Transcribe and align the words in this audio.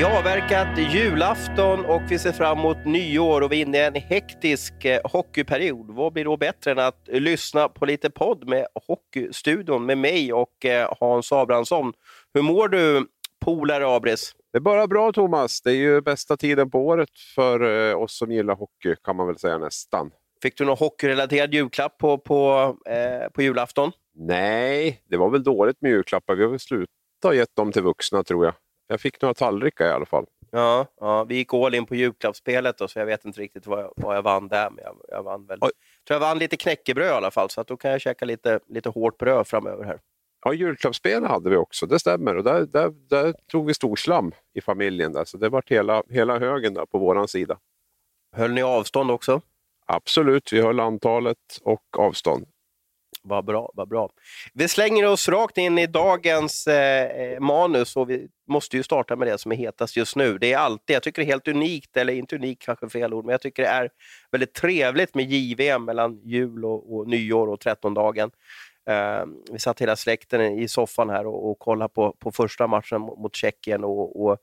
Vi 0.00 0.04
har 0.04 0.18
avverkat 0.18 0.78
julafton 0.94 1.84
och 1.84 2.02
vi 2.08 2.18
ser 2.18 2.32
fram 2.32 2.58
emot 2.58 2.84
nyår 2.84 3.40
och 3.40 3.52
vi 3.52 3.56
är 3.62 3.66
inne 3.66 3.78
i 3.78 3.80
en 3.80 3.94
hektisk 3.94 4.84
eh, 4.84 5.00
hockeyperiod. 5.04 5.90
Vad 5.90 6.12
blir 6.12 6.24
då 6.24 6.36
bättre 6.36 6.70
än 6.70 6.78
att 6.78 7.08
lyssna 7.08 7.68
på 7.68 7.86
lite 7.86 8.10
podd 8.10 8.48
med 8.48 8.66
Hockeystudion 8.86 9.86
med 9.86 9.98
mig 9.98 10.32
och 10.32 10.64
eh, 10.64 10.92
Hans 11.00 11.32
Abrahamsson. 11.32 11.92
Hur 12.34 12.42
mår 12.42 12.68
du, 12.68 13.06
polare 13.44 13.96
Abris? 13.96 14.32
Det 14.52 14.58
är 14.58 14.60
bara 14.60 14.86
bra 14.86 15.12
Thomas. 15.12 15.62
Det 15.62 15.70
är 15.70 15.76
ju 15.76 16.00
bästa 16.00 16.36
tiden 16.36 16.70
på 16.70 16.86
året 16.86 17.18
för 17.34 17.90
eh, 17.90 17.98
oss 17.98 18.18
som 18.18 18.32
gillar 18.32 18.54
hockey 18.54 18.96
kan 19.04 19.16
man 19.16 19.26
väl 19.26 19.38
säga 19.38 19.58
nästan. 19.58 20.10
Fick 20.42 20.58
du 20.58 20.64
någon 20.64 20.78
hockeyrelaterad 20.78 21.54
julklapp 21.54 21.98
på, 21.98 22.18
på, 22.18 22.76
eh, 22.86 23.28
på 23.32 23.42
julafton? 23.42 23.92
Nej, 24.14 25.02
det 25.08 25.16
var 25.16 25.30
väl 25.30 25.42
dåligt 25.42 25.76
med 25.80 25.90
julklappar. 25.90 26.34
Vi 26.34 26.42
har 26.42 26.50
väl 26.50 26.60
slutat 26.60 27.34
gett 27.34 27.56
dem 27.56 27.72
till 27.72 27.82
vuxna 27.82 28.24
tror 28.24 28.44
jag. 28.44 28.54
Jag 28.90 29.00
fick 29.00 29.22
några 29.22 29.34
tallrikar 29.34 29.86
i 29.86 29.90
alla 29.90 30.06
fall. 30.06 30.26
Ja, 30.50 30.86
ja 31.00 31.24
vi 31.24 31.34
gick 31.34 31.54
all 31.54 31.74
in 31.74 31.86
på 31.86 31.94
julklappsspelet 31.94 32.78
då, 32.78 32.88
så 32.88 32.98
jag 32.98 33.06
vet 33.06 33.24
inte 33.24 33.40
riktigt 33.40 33.66
vad 33.66 33.80
jag, 33.80 33.92
vad 33.96 34.16
jag 34.16 34.22
vann 34.22 34.48
där. 34.48 34.70
Men 34.70 34.84
jag, 34.84 34.96
jag 35.08 35.22
vann 35.22 35.46
väl. 35.46 35.58
tror 35.58 35.70
jag 36.06 36.20
vann 36.20 36.38
lite 36.38 36.56
knäckebröd 36.56 37.08
i 37.08 37.10
alla 37.10 37.30
fall, 37.30 37.50
så 37.50 37.60
att 37.60 37.66
då 37.66 37.76
kan 37.76 37.90
jag 37.90 38.00
käka 38.00 38.24
lite, 38.24 38.60
lite 38.68 38.88
hårt 38.88 39.18
bröd 39.18 39.46
framöver 39.46 39.84
här. 39.84 40.00
Ja, 40.44 40.52
julklappsspel 40.52 41.24
hade 41.24 41.50
vi 41.50 41.56
också, 41.56 41.86
det 41.86 41.98
stämmer. 41.98 42.36
Och 42.36 42.44
där, 42.44 42.66
där, 42.66 42.90
där 42.90 43.34
tog 43.46 43.66
vi 43.66 43.74
storslam 43.74 44.32
i 44.54 44.60
familjen. 44.60 45.12
Där, 45.12 45.24
så 45.24 45.36
det 45.36 45.48
var 45.48 45.62
hela, 45.66 46.02
hela 46.08 46.38
högen 46.38 46.74
där 46.74 46.86
på 46.86 46.98
vår 46.98 47.26
sida. 47.26 47.58
Höll 48.36 48.52
ni 48.52 48.62
avstånd 48.62 49.10
också? 49.10 49.40
Absolut, 49.86 50.52
vi 50.52 50.60
höll 50.60 50.80
antalet 50.80 51.38
och 51.62 51.98
avstånd. 51.98 52.46
Vad 53.22 53.44
bra, 53.44 53.70
vad 53.74 53.88
bra. 53.88 54.10
Vi 54.54 54.68
slänger 54.68 55.06
oss 55.06 55.28
rakt 55.28 55.58
in 55.58 55.78
i 55.78 55.86
dagens 55.86 56.66
eh, 56.66 57.04
eh, 57.04 57.40
manus 57.40 57.96
och 57.96 58.10
vi 58.10 58.28
måste 58.48 58.76
ju 58.76 58.82
starta 58.82 59.16
med 59.16 59.28
det 59.28 59.38
som 59.38 59.52
är 59.52 59.56
hetast 59.56 59.96
just 59.96 60.16
nu. 60.16 60.38
Det 60.38 60.52
är 60.52 60.58
alltid, 60.58 60.96
jag 60.96 61.02
tycker 61.02 61.22
det 61.22 61.26
är 61.26 61.32
helt 61.32 61.48
unikt, 61.48 61.96
eller 61.96 62.12
inte 62.12 62.36
unikt 62.36 62.62
kanske 62.62 62.88
fel 62.88 63.14
ord, 63.14 63.24
men 63.24 63.32
jag 63.32 63.40
tycker 63.40 63.62
det 63.62 63.68
är 63.68 63.90
väldigt 64.30 64.54
trevligt 64.54 65.14
med 65.14 65.32
JVM 65.32 65.84
mellan 65.84 66.20
jul 66.24 66.64
och, 66.64 66.94
och 66.94 67.08
nyår 67.08 67.48
och 67.48 67.60
trettondagen. 67.60 68.30
Eh, 68.88 69.24
vi 69.52 69.58
satt 69.58 69.80
hela 69.80 69.96
släkten 69.96 70.40
i 70.58 70.68
soffan 70.68 71.10
här 71.10 71.26
och, 71.26 71.50
och 71.50 71.58
kollade 71.58 71.94
på, 71.94 72.12
på 72.12 72.32
första 72.32 72.66
matchen 72.66 73.00
mot 73.00 73.36
Tjeckien 73.36 73.84
och, 73.84 74.24
och 74.24 74.38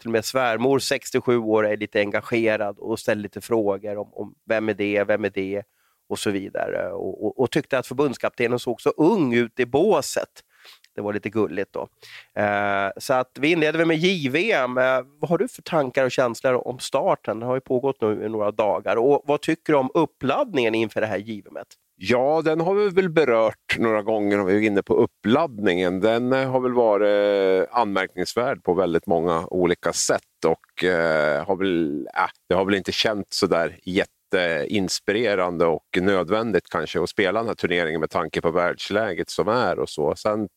till 0.00 0.08
och 0.08 0.12
med 0.12 0.24
svärmor, 0.24 0.78
67 0.78 1.38
år, 1.38 1.66
är 1.66 1.76
lite 1.76 2.00
engagerad 2.00 2.78
och 2.78 2.98
ställer 2.98 3.22
lite 3.22 3.40
frågor 3.40 3.98
om, 3.98 4.14
om 4.14 4.34
vem 4.46 4.68
är 4.68 4.74
det, 4.74 5.04
vem 5.04 5.24
är 5.24 5.30
det? 5.30 5.62
Och 6.08 6.18
så 6.18 6.30
vidare. 6.30 6.92
Och, 6.92 7.26
och, 7.26 7.40
och, 7.40 7.50
tyckte 7.50 7.78
att 7.78 7.86
förbundskaptenen 7.86 8.58
såg 8.58 8.80
så 8.80 8.90
ung 8.90 9.34
ut 9.34 9.60
i 9.60 9.66
båset. 9.66 10.28
Det 10.94 11.02
var 11.02 11.12
lite 11.12 11.30
gulligt 11.30 11.72
då. 11.72 11.88
Eh, 12.42 12.90
så 12.96 13.14
att 13.14 13.30
vi 13.40 13.52
inleder 13.52 13.84
med 13.84 13.96
JVM. 13.96 14.78
Eh, 14.78 15.00
vad 15.20 15.30
har 15.30 15.38
du 15.38 15.48
för 15.48 15.62
tankar 15.62 16.04
och 16.04 16.10
känslor 16.10 16.68
om 16.68 16.78
starten? 16.78 17.38
Den 17.38 17.48
har 17.48 17.54
ju 17.54 17.60
pågått 17.60 18.00
nu 18.00 18.24
i 18.24 18.28
några 18.28 18.50
dagar. 18.50 18.96
Och 18.96 19.22
vad 19.26 19.40
tycker 19.40 19.72
du 19.72 19.78
om 19.78 19.90
uppladdningen 19.94 20.74
inför 20.74 21.00
det 21.00 21.06
här 21.06 21.18
JVM? 21.18 21.58
Ja, 22.00 22.42
den 22.44 22.60
har 22.60 22.74
vi 22.74 22.88
väl 22.88 23.08
berört 23.08 23.78
några 23.78 24.02
gånger 24.02 24.40
om 24.40 24.46
vi 24.46 24.56
är 24.56 24.60
inne 24.60 24.82
på 24.82 24.94
uppladdningen. 24.94 26.00
Den 26.00 26.32
eh, 26.32 26.50
har 26.50 26.60
väl 26.60 26.72
varit 26.72 27.68
eh, 27.70 27.78
anmärkningsvärd 27.80 28.62
på 28.62 28.74
väldigt 28.74 29.06
många 29.06 29.46
olika 29.46 29.92
sätt 29.92 30.44
och 30.46 30.84
eh, 30.84 31.46
har 31.46 31.56
väl, 31.56 32.06
äh, 32.16 32.30
det 32.48 32.54
har 32.54 32.64
väl 32.64 32.74
inte 32.74 32.92
känts 32.92 33.38
sådär 33.38 33.78
jätte 33.82 34.12
inspirerande 34.68 35.66
och 35.66 35.84
nödvändigt 36.00 36.68
kanske 36.70 37.02
att 37.02 37.08
spela 37.08 37.38
den 37.38 37.48
här 37.48 37.54
turneringen 37.54 38.00
med 38.00 38.10
tanke 38.10 38.40
på 38.40 38.50
världsläget 38.50 39.30
som 39.30 39.48
är 39.48 39.78
och 39.78 39.88
så. 39.88 40.14
Sen 40.16 40.48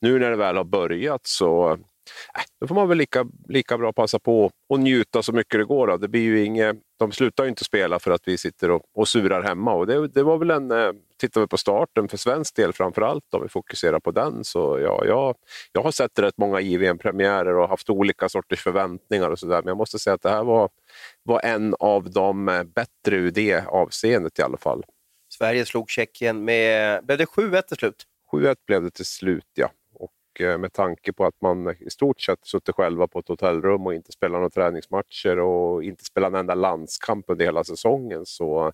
nu 0.00 0.18
när 0.18 0.30
det 0.30 0.36
väl 0.36 0.56
har 0.56 0.64
börjat 0.64 1.26
så 1.26 1.70
äh, 1.70 2.44
då 2.60 2.66
får 2.66 2.74
man 2.74 2.88
väl 2.88 2.98
lika, 2.98 3.26
lika 3.48 3.78
bra 3.78 3.92
passa 3.92 4.18
på 4.18 4.50
och 4.68 4.80
njuta 4.80 5.22
så 5.22 5.32
mycket 5.32 5.60
det 5.60 5.64
går. 5.64 5.86
Då. 5.86 5.96
Det 5.96 6.08
blir 6.08 6.22
ju 6.22 6.44
inget, 6.44 6.76
de 6.98 7.12
slutar 7.12 7.44
ju 7.44 7.50
inte 7.50 7.64
spela 7.64 7.98
för 7.98 8.10
att 8.10 8.28
vi 8.28 8.38
sitter 8.38 8.70
och, 8.70 8.82
och 8.94 9.08
surar 9.08 9.42
hemma. 9.42 9.74
Och 9.74 9.86
det, 9.86 10.08
det 10.08 10.22
var 10.22 10.38
väl 10.38 10.50
en, 10.50 10.70
eh, 10.70 10.92
tittar 11.16 11.40
vi 11.40 11.46
på 11.46 11.56
starten 11.56 12.08
för 12.08 12.16
svensk 12.16 12.56
del 12.56 12.72
framför 12.72 13.02
allt, 13.02 13.34
om 13.34 13.42
vi 13.42 13.48
fokuserar 13.48 14.00
på 14.00 14.10
den, 14.10 14.44
så 14.44 14.78
ja, 14.78 15.04
jag, 15.04 15.34
jag 15.72 15.82
har 15.82 15.90
sett 15.90 16.18
rätt 16.18 16.38
många 16.38 16.60
JVM-premiärer 16.60 17.56
och 17.56 17.68
haft 17.68 17.90
olika 17.90 18.28
sorters 18.28 18.62
förväntningar 18.62 19.30
och 19.30 19.38
sådär. 19.38 19.56
Men 19.62 19.68
jag 19.68 19.76
måste 19.76 19.98
säga 19.98 20.14
att 20.14 20.22
det 20.22 20.30
här 20.30 20.44
var, 20.44 20.68
var 21.22 21.40
en 21.40 21.74
av 21.78 22.10
de 22.10 22.48
eh, 22.48 22.62
bättre 22.62 23.16
ur 23.16 23.30
det 23.30 23.66
avseendet 23.66 24.38
i 24.38 24.42
alla 24.42 24.56
fall. 24.58 24.84
Sverige 25.28 25.66
slog 25.66 25.90
Tjeckien 25.90 26.44
med, 26.44 27.04
blev 27.04 27.18
det 27.18 27.24
7-1 27.24 27.62
till 27.62 27.76
slut? 27.76 28.04
7-1 28.32 28.56
blev 28.66 28.82
det 28.82 28.90
till 28.90 29.06
slut, 29.06 29.50
ja. 29.54 29.70
Och 29.92 30.40
eh, 30.40 30.58
med 30.58 30.72
tanke 30.72 31.12
på 31.12 31.24
att 31.24 31.40
man 31.40 31.76
i 31.80 31.90
stort 31.90 32.20
sett 32.20 32.46
suttit 32.46 32.74
själva 32.74 33.08
på 33.08 33.18
ett 33.18 33.28
hotellrum 33.28 33.86
och 33.86 33.94
inte 33.94 34.12
spelat 34.12 34.32
några 34.32 34.50
träningsmatcher 34.50 35.38
och 35.38 35.84
inte 35.84 36.04
spelat 36.04 36.28
en 36.28 36.34
enda 36.34 36.54
landskamp 36.54 37.24
under 37.28 37.44
hela 37.44 37.64
säsongen 37.64 38.26
så, 38.26 38.72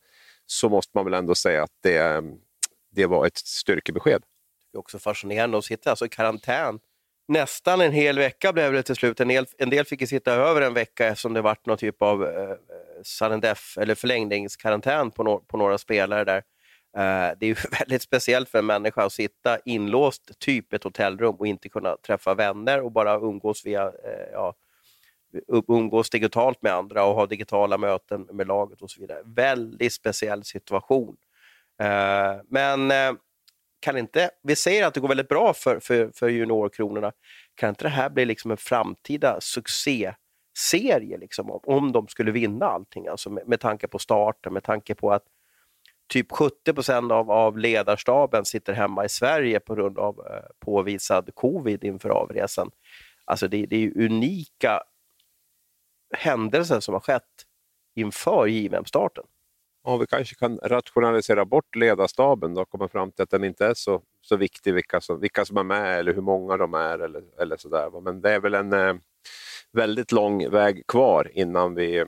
så 0.53 0.69
måste 0.69 0.91
man 0.95 1.05
väl 1.05 1.15
ändå 1.15 1.35
säga 1.35 1.63
att 1.63 1.73
det, 1.83 2.23
det 2.91 3.07
var 3.07 3.27
ett 3.27 3.39
styrkebesked. 3.39 4.23
Det 4.73 4.77
är 4.77 4.81
också 4.81 4.99
fascinerande 4.99 5.59
att 5.59 5.65
sitta 5.65 5.91
alltså 5.91 6.07
i 6.07 6.09
karantän 6.09 6.81
nästan 7.29 7.81
en 7.81 7.93
hel 7.93 8.19
vecka 8.19 8.53
blev 8.53 8.73
det 8.73 8.83
till 8.83 8.97
slut. 8.97 9.21
En 9.21 9.29
del, 9.29 9.47
en 9.59 9.71
del 9.71 9.85
fick 9.85 10.09
sitta 10.09 10.33
över 10.33 10.61
en 10.61 10.75
vecka 10.75 11.07
eftersom 11.07 11.33
det 11.33 11.43
vart 11.43 11.67
någon 11.67 11.79
typ 11.79 12.03
av 12.03 12.25
eh, 12.25 12.57
sudden 13.03 13.41
death 13.41 13.63
eller 13.81 13.95
förlängningskarantän 13.95 15.11
på, 15.11 15.23
no 15.23 15.39
på 15.39 15.57
några 15.57 15.79
spelare 15.79 16.25
där. 16.25 16.43
Eh, 16.97 17.37
det 17.39 17.47
är 17.47 17.49
ju 17.49 17.57
väldigt 17.79 18.03
speciellt 18.03 18.49
för 18.49 18.59
en 18.59 18.67
människa 18.67 19.05
att 19.05 19.13
sitta 19.13 19.59
inlåst 19.65 20.39
typ 20.39 20.73
ett 20.73 20.85
hotellrum 20.85 21.35
och 21.35 21.47
inte 21.47 21.69
kunna 21.69 21.97
träffa 21.97 22.35
vänner 22.35 22.81
och 22.81 22.93
bara 22.93 23.15
umgås 23.15 23.67
via 23.67 23.83
eh, 23.83 24.29
ja, 24.33 24.55
umgås 25.69 26.11
digitalt 26.11 26.63
med 26.63 26.73
andra 26.73 27.05
och 27.05 27.15
ha 27.15 27.27
digitala 27.27 27.79
möten 27.79 28.29
med 28.33 28.47
laget 28.47 28.83
och 28.83 28.91
så 28.91 29.01
vidare. 29.01 29.19
Väldigt 29.25 29.93
speciell 29.93 30.45
situation. 30.45 31.17
Eh, 31.83 32.41
men 32.49 32.91
eh, 32.91 33.13
kan 33.81 33.99
inte, 33.99 34.31
vi 34.43 34.57
säger 34.57 34.87
att 34.87 34.95
det 34.95 35.01
går 35.01 35.09
väldigt 35.09 35.29
bra 35.29 35.55
för, 35.55 35.81
för, 35.81 36.11
för 36.15 36.29
juniorkronorna. 36.29 37.13
Kan 37.55 37.69
inte 37.69 37.85
det 37.85 37.89
här 37.89 38.11
bli 38.11 38.25
liksom 38.25 38.51
en 38.51 38.57
framtida 38.57 39.41
succéserie 39.41 41.19
liksom, 41.19 41.51
om, 41.51 41.61
om 41.65 41.93
de 41.93 42.09
skulle 42.09 42.31
vinna 42.31 42.67
allting? 42.67 43.09
Alltså 43.09 43.31
med, 43.31 43.49
med 43.49 43.61
tanke 43.61 43.89
på 43.89 43.99
starten, 43.99 44.53
med 44.53 44.65
tanke 44.65 44.95
på 44.95 45.13
att 45.13 45.25
typ 46.13 46.33
70 46.33 46.73
procent 46.73 47.13
av, 47.13 47.31
av 47.31 47.59
ledarstaben 47.59 48.45
sitter 48.45 48.73
hemma 48.73 49.05
i 49.05 49.09
Sverige 49.09 49.61
på 49.61 49.75
grund 49.75 49.99
av 49.99 50.19
eh, 50.19 50.51
påvisad 50.59 51.35
covid 51.35 51.85
inför 51.85 52.09
avresan. 52.09 52.71
Alltså 53.25 53.49
det, 53.49 53.67
det 53.67 53.77
är 53.77 53.99
unika 54.05 54.83
händelser 56.13 56.81
som 56.81 56.95
har 56.95 57.01
skett 57.01 57.23
inför 57.95 58.47
JVM-starten 58.47 59.25
ja, 59.85 59.97
vi 59.97 60.07
kanske 60.07 60.35
kan 60.35 60.59
rationalisera 60.63 61.45
bort 61.45 61.77
ledarstaben 61.77 62.59
och 62.59 62.71
komma 62.71 62.89
fram 62.89 63.13
till 63.13 63.23
att 63.23 63.31
den 63.31 63.45
inte 63.45 63.67
är 63.67 63.75
så, 63.75 64.03
så 64.23 64.37
viktig, 64.37 64.75
vilka 64.75 65.01
som, 65.01 65.21
vilka 65.21 65.45
som 65.45 65.57
är 65.57 65.63
med 65.63 65.99
eller 65.99 66.15
hur 66.15 66.23
många 66.23 66.57
de 66.57 66.75
är. 66.75 66.99
Eller, 66.99 67.23
eller 67.41 67.57
så 67.57 67.69
där. 67.69 68.01
Men 68.01 68.21
det 68.21 68.31
är 68.31 68.41
väl 68.41 68.55
en 68.55 68.73
eh, 68.73 68.95
väldigt 69.73 70.13
lång 70.13 70.51
väg 70.51 70.87
kvar 70.87 71.31
innan 71.35 71.75
vi, 71.75 72.05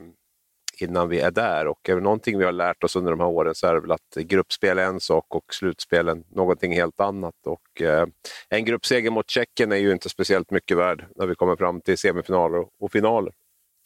innan 0.79 1.09
vi 1.09 1.19
är 1.19 1.31
där. 1.31 1.67
Och 1.67 1.89
är 1.89 1.95
det 1.95 2.01
någonting 2.01 2.37
vi 2.37 2.45
har 2.45 2.51
lärt 2.51 2.83
oss 2.83 2.95
under 2.95 3.11
de 3.11 3.19
här 3.19 3.27
åren 3.27 3.55
så 3.55 3.67
är 3.67 3.73
det 3.73 3.81
väl 3.81 3.91
att 3.91 4.15
gruppspel 4.15 4.79
är 4.79 4.85
en 4.85 4.99
sak 4.99 5.35
och 5.35 5.53
slutspelen 5.53 6.23
någonting 6.29 6.73
helt 6.73 6.99
annat. 6.99 7.35
Och, 7.45 7.81
eh, 7.81 8.07
en 8.49 8.65
gruppseger 8.65 9.11
mot 9.11 9.29
Tjeckien 9.29 9.71
är 9.71 9.75
ju 9.77 9.91
inte 9.91 10.09
speciellt 10.09 10.51
mycket 10.51 10.77
värd 10.77 11.05
när 11.15 11.27
vi 11.27 11.35
kommer 11.35 11.55
fram 11.55 11.81
till 11.81 11.97
semifinaler 11.97 12.65
och 12.79 12.91
finaler. 12.91 13.33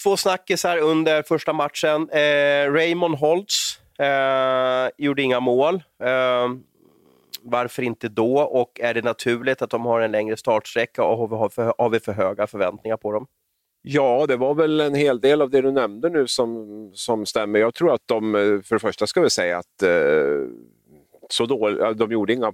Två 0.03 0.17
snackisar 0.17 0.77
under 0.77 1.23
första 1.23 1.53
matchen. 1.53 2.09
Eh, 2.09 2.71
Raymond 2.73 3.15
Holtz 3.15 3.79
eh, 3.99 4.89
gjorde 4.97 5.21
inga 5.21 5.39
mål. 5.39 5.75
Eh, 6.03 6.49
varför 7.41 7.83
inte 7.83 8.09
då? 8.09 8.39
Och 8.39 8.79
är 8.79 8.93
det 8.93 9.01
naturligt 9.01 9.61
att 9.61 9.69
de 9.69 9.85
har 9.85 10.01
en 10.01 10.11
längre 10.11 10.37
startsträcka 10.37 11.03
och 11.03 11.17
har 11.17 11.27
vi, 11.27 11.35
har 11.35 11.49
för, 11.49 11.73
har 11.77 11.89
vi 11.89 11.99
för 11.99 12.11
höga 12.11 12.47
förväntningar 12.47 12.97
på 12.97 13.11
dem? 13.11 13.27
Ja, 13.81 14.25
det 14.27 14.37
var 14.37 14.53
väl 14.53 14.79
en 14.79 14.95
hel 14.95 15.19
del 15.19 15.41
av 15.41 15.49
det 15.49 15.61
du 15.61 15.71
nämnde 15.71 16.09
nu 16.09 16.27
som, 16.27 16.91
som 16.93 17.25
stämmer. 17.25 17.59
Jag 17.59 17.73
tror 17.73 17.93
att 17.93 18.01
de, 18.05 18.35
eh, 18.35 18.41
för 18.41 18.75
det 18.75 18.79
första 18.79 19.07
ska 19.07 19.21
vi 19.21 19.29
säga 19.29 19.57
att 19.57 19.83
eh, 19.83 20.47
så 21.29 21.45
dåligt, 21.45 21.97
de 21.97 22.11
gjorde 22.11 22.33
inga 22.33 22.53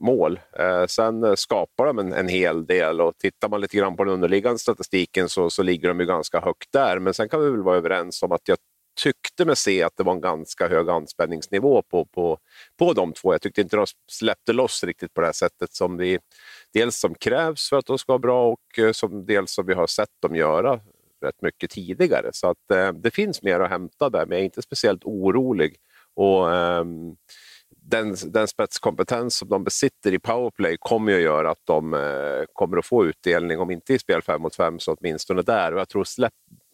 mål. 0.00 0.40
Eh, 0.58 0.86
sen 0.86 1.24
eh, 1.24 1.34
skapar 1.34 1.86
de 1.86 1.98
en, 1.98 2.12
en, 2.12 2.28
hel 2.28 2.66
del 2.66 3.00
och 3.00 3.18
tittar 3.18 3.48
man 3.48 3.60
lite 3.60 3.76
grann 3.76 3.96
på 3.96 4.04
den 4.04 4.14
underliggande 4.14 4.58
statistiken 4.58 5.28
så, 5.28 5.50
så 5.50 5.62
ligger 5.62 5.88
de 5.88 6.00
ju 6.00 6.06
ganska 6.06 6.40
högt 6.40 6.72
där. 6.72 6.98
Men 6.98 7.14
sen 7.14 7.28
kan 7.28 7.40
vi 7.40 7.50
väl 7.50 7.62
vara 7.62 7.76
överens 7.76 8.22
om 8.22 8.32
att 8.32 8.48
jag 8.48 8.58
tyckte 9.02 9.44
mig 9.44 9.56
se 9.56 9.82
att 9.82 9.96
det 9.96 10.02
var 10.02 10.12
en 10.12 10.20
ganska 10.20 10.68
hög 10.68 10.88
anspänningsnivå 10.88 11.82
på, 11.82 12.04
på, 12.04 12.38
på 12.78 12.92
de 12.92 13.12
två. 13.12 13.34
Jag 13.34 13.42
tyckte 13.42 13.60
inte 13.60 13.76
de 13.76 13.86
släppte 14.10 14.52
loss 14.52 14.84
riktigt 14.84 15.14
på 15.14 15.20
det 15.20 15.26
här 15.26 15.32
sättet 15.32 15.74
som 15.74 15.96
vi, 15.96 16.18
dels 16.72 16.96
som 16.96 17.14
krävs 17.14 17.68
för 17.68 17.78
att 17.78 17.86
de 17.86 17.98
ska 17.98 18.12
vara 18.12 18.18
bra 18.18 18.48
och 18.48 18.78
eh, 18.78 18.92
som 18.92 19.26
dels 19.26 19.52
som 19.52 19.66
vi 19.66 19.74
har 19.74 19.86
sett 19.86 20.08
dem 20.22 20.36
göra 20.36 20.80
rätt 21.24 21.42
mycket 21.42 21.70
tidigare. 21.70 22.30
Så 22.32 22.50
att, 22.50 22.70
eh, 22.70 22.92
det 22.92 23.10
finns 23.10 23.42
mer 23.42 23.60
att 23.60 23.70
hämta 23.70 24.10
där, 24.10 24.26
men 24.26 24.30
jag 24.30 24.40
är 24.40 24.44
inte 24.44 24.62
speciellt 24.62 25.04
orolig. 25.04 25.76
Och, 26.14 26.54
eh, 26.54 26.84
den, 27.88 28.16
den 28.26 28.48
spetskompetens 28.48 29.36
som 29.36 29.48
de 29.48 29.64
besitter 29.64 30.14
i 30.14 30.18
powerplay 30.18 30.76
kommer 30.80 31.12
ju 31.12 31.18
att 31.18 31.24
göra 31.24 31.50
att 31.50 31.62
de 31.64 31.94
eh, 31.94 32.44
kommer 32.52 32.76
att 32.76 32.86
få 32.86 33.06
utdelning, 33.06 33.58
om 33.58 33.70
inte 33.70 33.94
i 33.94 33.98
spel 33.98 34.22
5 34.22 34.42
mot 34.42 34.56
5 34.56 34.78
så 34.78 34.94
åtminstone 34.94 35.42
där. 35.42 35.72
Och 35.72 35.80
jag 35.80 35.88
tror 35.88 36.04
släpp, 36.04 36.32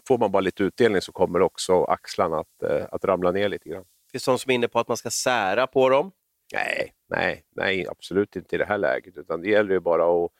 får 0.09 0.19
man 0.19 0.33
bara 0.33 0.41
lite 0.41 0.63
utdelning 0.63 1.03
så 1.03 1.13
kommer 1.13 1.43
också 1.43 1.85
axlarna 1.85 2.39
att, 2.39 2.63
eh, 2.63 2.87
att 2.91 3.05
ramla 3.05 3.31
ner 3.31 3.49
lite 3.49 3.69
grann. 3.69 3.85
Finns 4.13 4.25
det 4.25 4.31
någon 4.31 4.39
som 4.39 4.51
är 4.51 4.55
inne 4.55 4.69
på 4.69 4.81
att 4.81 4.89
man 4.89 4.97
ska 4.97 5.11
sära 5.11 5.67
på 5.67 5.89
dem? 5.89 6.13
Nej, 6.55 6.93
nej, 7.09 7.45
nej, 7.57 7.87
absolut 7.89 8.37
inte 8.37 8.57
i 8.57 8.59
det 8.59 8.65
här 8.65 8.79
läget. 8.79 9.17
Utan 9.17 9.43
det 9.43 9.49
gäller 9.49 9.73
ju 9.73 9.81
bara 9.81 10.25
att 10.25 10.31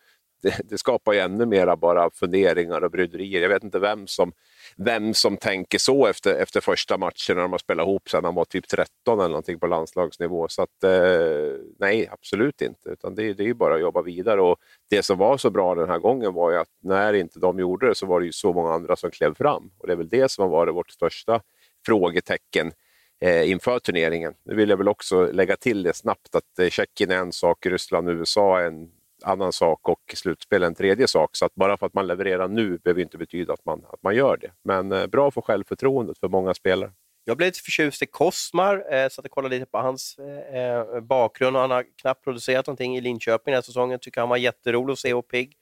det, 0.43 0.61
det, 0.65 0.79
skapar 0.79 1.13
ju 1.13 1.19
ännu 1.19 1.47
mera 1.47 1.77
bara 1.77 2.11
funderingar 2.11 2.85
och 2.85 2.91
bryderier. 2.91 3.43
Jag 3.43 3.49
vet 3.49 3.65
inte 3.65 3.79
vem 3.79 4.07
som, 4.07 4.33
vem 4.77 5.15
som 5.15 5.37
tänker 5.37 5.79
så 5.79 6.07
efter, 6.07 6.35
efter 6.35 6.61
första 6.61 6.99
matchen 6.99 7.37
när 7.37 7.43
de 7.43 7.53
har 7.53 7.59
spelat 7.59 7.87
ihop 7.87 8.11
sedan 8.11 8.25
han 8.25 8.35
var 8.35 8.45
typ 8.45 8.69
13 8.69 9.19
eller 9.19 9.29
någonting 9.29 9.59
på 9.59 9.67
landslagsnivå. 9.67 10.49
Så 10.49 10.63
att, 10.63 10.85
eh, 10.85 11.59
nej, 11.79 12.09
absolut 12.13 12.63
inte. 12.63 12.89
Utan 12.89 13.15
det, 13.15 13.33
det 13.35 13.43
är 13.43 13.47
ju 13.47 13.55
bara 13.55 13.75
att 13.75 13.81
jobba 13.81 14.03
vidare. 14.03 14.41
Och 14.41 14.57
det 14.91 15.03
som 15.03 15.19
var 15.19 15.37
så 15.37 15.51
bra 15.51 15.75
den 15.75 15.89
här 15.89 15.99
gången 15.99 16.35
var 16.35 16.51
ju 16.51 16.57
att 16.57 16.71
när 16.83 17.13
inte 17.13 17.39
de 17.39 17.59
gjorde 17.59 17.89
det 17.89 17.95
så 17.95 18.07
var 18.07 18.21
det 18.21 18.27
ju 18.27 18.33
så 18.33 18.53
många 18.53 18.73
andra 18.73 18.97
som 18.97 19.11
klev 19.11 19.35
fram. 19.35 19.71
Och 19.79 19.87
det 19.87 19.93
är 19.93 19.97
väl 19.97 20.09
det 20.09 20.31
som 20.31 20.43
har 20.43 20.51
varit 20.51 20.75
vårt 20.75 20.91
största 20.91 21.41
frågetecken 21.87 22.73
eh, 23.21 23.51
inför 23.51 23.79
turneringen. 23.79 24.35
Nu 24.45 24.55
vill 24.55 24.71
jag 24.71 24.77
väl 24.77 24.89
också 24.89 25.33
lägga 25.33 25.57
till 25.57 25.83
det 25.83 25.97
snabbt 25.97 26.35
att 26.35 26.59
eh, 26.59 26.69
Tjeckien 26.69 27.11
är 27.11 27.17
en 27.17 27.33
sak, 27.33 27.67
Ryssland 27.67 28.09
och 28.09 28.15
USA 28.15 28.61
är 28.61 28.67
en 28.67 28.91
annan 29.23 29.53
sak 29.53 29.89
och 29.89 30.01
slutspel 30.15 30.63
en 30.63 30.75
tredje 30.75 31.09
sak. 31.09 31.37
Så 31.37 31.45
att 31.45 31.55
bara 31.55 31.77
för 31.77 31.87
att 31.87 31.95
man 31.95 32.07
levererar 32.07 32.49
nu 32.49 32.79
behöver 32.79 33.03
inte 33.03 33.19
betyda 33.19 33.53
att 33.53 33.65
man, 33.65 33.85
att 33.93 34.03
man 34.03 34.15
gör 34.15 34.37
det. 34.37 34.51
Men 34.65 34.93
eh, 34.93 35.07
bra 35.07 35.31
för 35.31 35.41
självförtroendet 35.41 36.19
för 36.19 36.29
många 36.29 36.55
spelare. 36.55 36.93
Jag 37.25 37.37
blev 37.37 37.47
lite 37.47 37.61
förtjust 37.61 38.03
i 38.03 38.07
Kosmar, 38.07 38.95
eh, 38.95 39.09
satt 39.09 39.19
och 39.19 39.25
jag 39.25 39.31
kollade 39.31 39.59
lite 39.59 39.71
på 39.71 39.79
hans 39.79 40.19
eh, 40.19 40.63
eh, 40.63 41.01
bakgrund. 41.01 41.57
Han 41.57 41.71
har 41.71 41.85
knappt 42.01 42.25
producerat 42.25 42.67
någonting 42.67 42.97
i 42.97 43.01
Linköping 43.01 43.53
den 43.53 43.55
här 43.55 43.63
säsongen. 43.63 43.99
Tycker 43.99 44.21
han 44.21 44.29
var 44.29 44.37
jätterolig 44.37 44.93
att 44.93 44.99
se 44.99 45.15
och 45.15 45.29
pigg. 45.29 45.57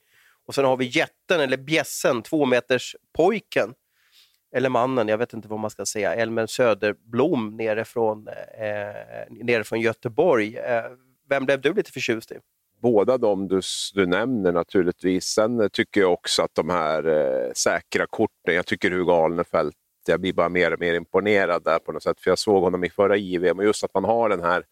Och 0.45 0.55
sen 0.55 0.65
har 0.65 0.77
vi 0.77 0.85
jätten, 0.85 1.39
eller 1.39 1.57
bjässen, 1.57 2.21
tvåmeterspojken. 2.21 3.73
Eller 4.55 4.69
mannen, 4.69 5.07
jag 5.07 5.17
vet 5.17 5.33
inte 5.33 5.47
vad 5.47 5.59
man 5.59 5.69
ska 5.69 5.85
säga. 5.85 6.15
Elmer 6.15 6.47
Söderblom 6.47 7.57
nerifrån, 7.57 8.27
eh, 8.27 8.89
eh 8.89 9.25
nerifrån 9.29 9.81
Göteborg. 9.81 10.57
Eh, 10.57 10.83
vem 11.29 11.45
blev 11.45 11.61
du 11.61 11.73
lite 11.73 11.91
förtjust 11.91 12.31
i? 12.31 12.35
Båda 12.81 13.17
de 13.17 13.47
du, 13.47 13.61
du 13.93 14.05
nämner 14.05 14.51
naturligtvis. 14.51 15.25
Sen 15.25 15.59
eh, 15.59 15.67
tycker 15.67 16.01
jag 16.01 16.13
också 16.13 16.41
att 16.41 16.55
de 16.55 16.69
här 16.69 17.07
eh, 17.07 17.51
säkra 17.53 18.05
korten, 18.09 18.55
jag 18.55 18.65
tycker 18.65 18.91
Hugo 18.91 19.11
Alnefelt, 19.11 19.75
jag 20.07 20.21
blir 20.21 20.33
bara 20.33 20.49
mer 20.49 20.73
och 20.73 20.79
mer 20.79 20.93
imponerad 20.93 21.63
där 21.63 21.79
på 21.79 21.91
något 21.91 22.03
sätt. 22.03 22.19
För 22.19 22.31
jag 22.31 22.39
såg 22.39 22.63
honom 22.63 22.83
i 22.83 22.89
förra 22.89 23.17
JVM 23.17 23.59
och 23.59 23.65
just 23.65 23.83
att 23.83 23.93
man 23.93 24.03
har 24.05 24.29
den 24.29 24.43
här 24.43 24.65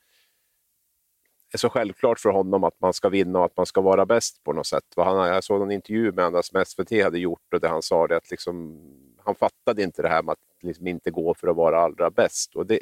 det 1.51 1.55
är 1.55 1.59
så 1.59 1.69
självklart 1.69 2.19
för 2.19 2.29
honom 2.29 2.63
att 2.63 2.79
man 2.81 2.93
ska 2.93 3.09
vinna 3.09 3.39
och 3.39 3.45
att 3.45 3.57
man 3.57 3.65
ska 3.65 3.81
vara 3.81 4.05
bäst 4.05 4.43
på 4.43 4.53
något 4.53 4.67
sätt. 4.67 4.83
Han, 4.95 5.27
jag 5.27 5.43
såg 5.43 5.61
en 5.61 5.71
intervju 5.71 6.11
med 6.11 6.25
honom 6.25 6.43
som 6.43 6.65
SVT 6.65 7.03
hade 7.03 7.19
gjort 7.19 7.53
och 7.53 7.59
där 7.59 7.69
han 7.69 7.81
sa 7.81 8.07
det 8.07 8.17
att 8.17 8.31
liksom, 8.31 8.79
han 9.25 9.35
fattade 9.35 9.83
inte 9.83 10.01
det 10.01 10.09
här 10.09 10.23
med 10.23 10.31
att 10.31 10.39
liksom 10.61 10.87
inte 10.87 11.11
gå 11.11 11.33
för 11.33 11.47
att 11.47 11.55
vara 11.55 11.79
allra 11.79 12.09
bäst. 12.09 12.55
Och 12.55 12.65
det, 12.65 12.79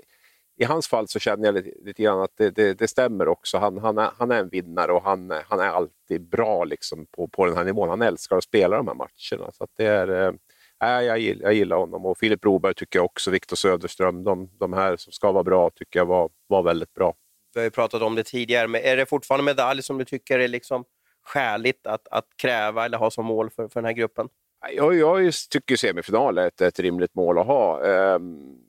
i 0.58 0.64
hans 0.64 0.88
fall 0.88 1.08
så 1.08 1.20
känner 1.20 1.46
jag 1.46 1.56
lite, 1.56 1.72
lite 1.86 2.04
grann 2.04 2.22
att 2.22 2.38
det, 2.38 2.50
det, 2.50 2.74
det, 2.74 2.88
stämmer 2.88 3.28
också. 3.28 3.58
Han, 3.58 3.78
han, 3.78 3.98
är, 3.98 4.12
han 4.18 4.32
är 4.32 4.40
en 4.40 4.50
vinnare 4.50 4.92
och 4.92 5.04
han, 5.04 5.34
han 5.46 5.60
är 5.60 5.68
alltid 5.68 6.22
bra 6.22 6.64
liksom 6.64 7.06
på, 7.06 7.28
på 7.28 7.46
den 7.46 7.58
här 7.58 7.64
nivån. 7.64 7.90
Han 7.90 8.02
älskar 8.02 8.38
att 8.38 8.44
spela 8.44 8.78
de 8.78 8.88
här 8.88 8.96
matcherna. 8.96 9.52
Så 9.52 9.68
det 9.78 9.86
är, 9.86 10.38
äh, 10.84 10.90
jag, 10.90 11.20
gillar, 11.20 11.44
jag 11.44 11.54
gillar 11.54 11.78
honom. 11.78 12.06
Och 12.06 12.18
Filip 12.18 12.42
Broberg 12.42 12.74
tycker 12.74 13.00
jag 13.00 13.06
också, 13.06 13.32
Viktor 13.32 13.56
Söderström, 13.56 14.24
de, 14.24 14.50
de 14.60 14.74
här 14.74 14.98
som 14.98 15.14
ska 15.14 15.32
vara 15.32 15.44
bra 15.44 15.70
tycker 15.70 16.00
jag 16.00 16.06
var, 16.06 16.30
var 16.48 16.64
väldigt 16.64 16.94
bra. 16.94 17.16
Vi 17.54 17.60
har 17.60 17.66
ju 17.66 17.72
pratat 17.72 18.02
om 18.02 18.16
det 18.16 18.24
tidigare, 18.24 18.68
men 18.68 18.82
är 18.82 18.98
det 18.98 19.06
fortfarande 19.06 19.44
medalj 19.44 19.84
som 19.84 19.98
du 19.98 20.06
tycker 20.06 20.40
är 20.40 20.48
liksom 20.48 20.86
skäligt 21.26 21.88
att, 21.88 22.08
att 22.08 22.28
kräva 22.38 22.86
eller 22.86 22.98
ha 22.98 23.12
som 23.12 23.26
mål 23.26 23.50
för, 23.50 23.68
för 23.68 23.82
den 23.82 23.86
här 23.86 23.94
gruppen? 23.94 24.30
Jag, 24.76 24.96
jag 24.96 25.34
tycker 25.50 25.76
semifinal 25.76 26.38
är 26.38 26.48
ett, 26.48 26.62
ett 26.62 26.80
rimligt 26.80 27.16
mål 27.16 27.40
att 27.40 27.46
ha. 27.46 27.80
Um, 28.16 28.67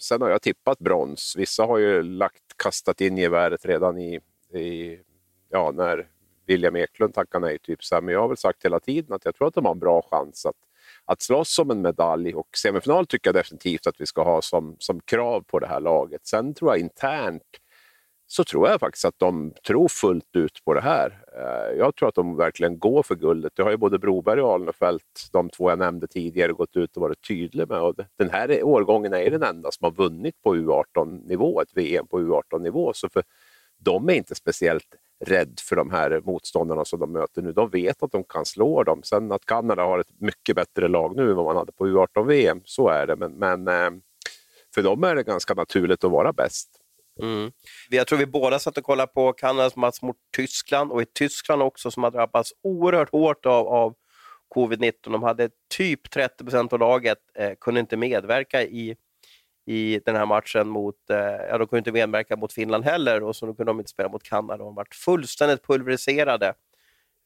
Sen 0.00 0.22
har 0.22 0.30
jag 0.30 0.42
tippat 0.42 0.78
brons. 0.78 1.34
Vissa 1.38 1.64
har 1.64 1.78
ju 1.78 2.02
lagt, 2.02 2.42
kastat 2.56 3.00
in 3.00 3.16
geväret 3.16 3.66
redan 3.66 3.98
i, 3.98 4.20
i 4.54 4.98
ja, 5.50 5.70
när 5.70 6.08
William 6.46 6.76
Eklund 6.76 7.14
tackade 7.14 7.46
nej. 7.46 7.58
Typ. 7.58 7.84
Så 7.84 7.94
här, 7.94 8.02
men 8.02 8.14
jag 8.14 8.20
har 8.20 8.28
väl 8.28 8.36
sagt 8.36 8.64
hela 8.64 8.80
tiden 8.80 9.12
att 9.12 9.24
jag 9.24 9.34
tror 9.34 9.48
att 9.48 9.54
de 9.54 9.64
har 9.64 9.72
en 9.72 9.78
bra 9.78 10.02
chans 10.10 10.46
att, 10.46 10.56
att 11.04 11.22
slåss 11.22 11.58
om 11.58 11.70
en 11.70 11.82
medalj. 11.82 12.34
Och 12.34 12.48
semifinal 12.56 13.06
tycker 13.06 13.28
jag 13.28 13.34
definitivt 13.34 13.86
att 13.86 14.00
vi 14.00 14.06
ska 14.06 14.22
ha 14.22 14.42
som, 14.42 14.76
som 14.78 15.00
krav 15.00 15.40
på 15.40 15.58
det 15.58 15.66
här 15.66 15.80
laget. 15.80 16.26
Sen 16.26 16.54
tror 16.54 16.70
jag 16.70 16.80
internt 16.80 17.42
så 18.32 18.44
tror 18.44 18.68
jag 18.68 18.80
faktiskt 18.80 19.04
att 19.04 19.18
de 19.18 19.52
tror 19.66 19.88
fullt 19.88 20.36
ut 20.36 20.64
på 20.64 20.74
det 20.74 20.80
här. 20.80 21.24
Eh, 21.36 21.78
jag 21.78 21.96
tror 21.96 22.08
att 22.08 22.14
de 22.14 22.36
verkligen 22.36 22.78
går 22.78 23.02
för 23.02 23.14
guldet. 23.14 23.52
Det 23.56 23.62
har 23.62 23.70
ju 23.70 23.76
både 23.76 23.98
Broberg 23.98 24.40
och 24.40 24.52
Alnefelt, 24.52 25.28
de 25.32 25.50
två 25.50 25.70
jag 25.70 25.78
nämnde 25.78 26.06
tidigare, 26.06 26.52
gått 26.52 26.76
ut 26.76 26.96
och 26.96 27.02
varit 27.02 27.28
tydliga 27.28 27.66
med. 27.66 27.80
Och 27.80 27.94
den 28.18 28.30
här 28.30 28.62
årgången 28.62 29.14
är 29.14 29.30
den 29.30 29.42
enda 29.42 29.70
som 29.70 29.84
har 29.84 29.90
vunnit 29.90 30.42
på 30.42 30.56
U18-nivå, 30.56 31.60
ett 31.60 31.76
VM 31.76 32.06
på 32.06 32.20
U18-nivå. 32.20 32.92
Så 32.92 33.08
för 33.08 33.22
de 33.78 34.08
är 34.08 34.14
inte 34.14 34.34
speciellt 34.34 34.96
rädd 35.24 35.60
för 35.68 35.76
de 35.76 35.90
här 35.90 36.20
motståndarna 36.24 36.84
som 36.84 37.00
de 37.00 37.12
möter 37.12 37.42
nu. 37.42 37.52
De 37.52 37.70
vet 37.70 38.02
att 38.02 38.12
de 38.12 38.24
kan 38.24 38.44
slå 38.44 38.82
dem. 38.82 39.02
Sen 39.02 39.32
att 39.32 39.44
Kanada 39.44 39.82
har 39.84 39.98
ett 39.98 40.20
mycket 40.20 40.56
bättre 40.56 40.88
lag 40.88 41.16
nu 41.16 41.30
än 41.30 41.36
vad 41.36 41.44
man 41.44 41.56
hade 41.56 41.72
på 41.72 41.86
U18-VM, 41.86 42.60
så 42.64 42.88
är 42.88 43.06
det. 43.06 43.16
Men, 43.16 43.32
men 43.32 43.68
eh, 43.68 43.90
för 44.74 44.82
dem 44.82 45.04
är 45.04 45.14
det 45.14 45.22
ganska 45.22 45.54
naturligt 45.54 46.04
att 46.04 46.10
vara 46.10 46.32
bäst. 46.32 46.79
Mm. 47.22 47.52
Jag 47.90 48.06
tror 48.06 48.18
vi 48.18 48.26
båda 48.26 48.58
satt 48.58 48.78
och 48.78 48.84
kollade 48.84 49.12
på 49.12 49.32
Kanadas 49.32 49.76
match 49.76 50.02
mot 50.02 50.16
Tyskland 50.36 50.92
och 50.92 51.02
i 51.02 51.04
Tyskland 51.04 51.62
också 51.62 51.90
som 51.90 52.02
har 52.02 52.10
drabbats 52.10 52.52
oerhört 52.62 53.10
hårt 53.12 53.46
av, 53.46 53.68
av 53.68 53.94
covid-19. 54.54 54.92
De 55.02 55.22
hade 55.22 55.50
typ 55.76 56.10
30 56.10 56.44
procent 56.44 56.72
av 56.72 56.78
laget 56.78 57.18
eh, 57.34 57.52
kunde 57.60 57.80
inte 57.80 57.96
medverka 57.96 58.62
i, 58.62 58.96
i 59.66 60.00
den 60.04 60.16
här 60.16 60.26
matchen 60.26 60.68
mot, 60.68 61.10
eh, 61.10 61.16
ja 61.18 61.58
de 61.58 61.66
kunde 61.66 61.78
inte 61.78 61.92
medverka 61.92 62.36
mot 62.36 62.52
Finland 62.52 62.84
heller 62.84 63.22
och 63.22 63.36
så 63.36 63.46
kunde 63.46 63.64
de 63.64 63.78
inte 63.80 63.90
spela 63.90 64.08
mot 64.08 64.22
Kanada. 64.22 64.64
De 64.64 64.74
varit 64.74 64.94
fullständigt 64.94 65.66
pulveriserade 65.66 66.54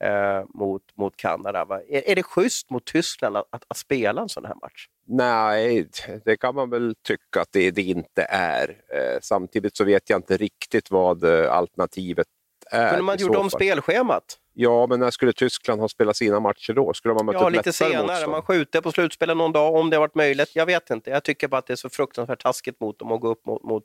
eh, 0.05 0.45
mot, 0.55 0.83
mot 0.95 1.17
Kanada. 1.17 1.81
Är, 1.89 2.09
är 2.11 2.15
det 2.15 2.23
schysst 2.23 2.71
mot 2.71 2.85
Tyskland 2.85 3.37
att, 3.37 3.47
att, 3.51 3.65
att, 3.69 3.77
spela 3.77 4.23
en 4.23 4.29
sån 4.29 4.45
här 4.45 4.55
match? 4.55 4.87
Nej, 5.07 5.89
det 6.25 6.37
kan 6.37 6.55
man 6.55 6.71
väl 6.71 6.95
tycka 7.03 7.41
att 7.41 7.53
det, 7.53 7.71
det 7.71 7.83
inte 7.83 8.27
är. 8.31 8.69
Eh, 8.69 9.19
samtidigt 9.23 9.77
så 9.77 9.85
vet 9.85 10.11
jag 10.11 10.19
inte 10.19 10.37
riktigt 10.37 10.91
vad 10.91 11.25
eh, 11.25 11.53
alternativet 11.53 12.27
är. 12.71 12.89
Kunde 12.89 13.05
man 13.05 13.19
gjort 13.19 13.37
om 13.37 13.51
spelschemat? 13.51 14.39
Ja, 14.57 14.87
men 14.87 15.01
när 15.01 15.11
skulle 15.11 15.33
Tyskland 15.33 15.81
ha 15.81 15.89
spelat 15.89 16.17
sina 16.17 16.41
matcher 16.41 16.73
då? 16.73 16.93
Skulle 16.95 17.15
man 17.15 17.29
ja, 17.33 17.49
lite 17.49 17.73
senare. 17.73 18.03
Motstånd? 18.03 18.33
Man 18.33 18.43
skjuter 18.43 18.81
på 18.81 18.93
slutspelet 18.93 19.37
någon 19.37 19.53
dag 19.53 19.75
om 19.75 19.91
det 19.91 19.97
har 19.97 20.01
varit 20.01 20.15
möjligt. 20.15 20.51
Jag 20.55 20.67
vet 20.67 20.91
inte. 20.91 21.11
Jag 21.11 21.25
tycker 21.25 21.49
bara 21.49 21.59
att 21.59 21.67
det 21.67 21.75
är 21.75 21.77
så 21.77 21.91
fruktansvärt 21.91 22.43
taskigt 22.43 22.81
mot 22.81 22.99
dem 22.99 23.13
att 23.13 23.21
gå 23.21 23.29
upp 23.29 23.47
mot, 23.47 23.63
mot 23.63 23.85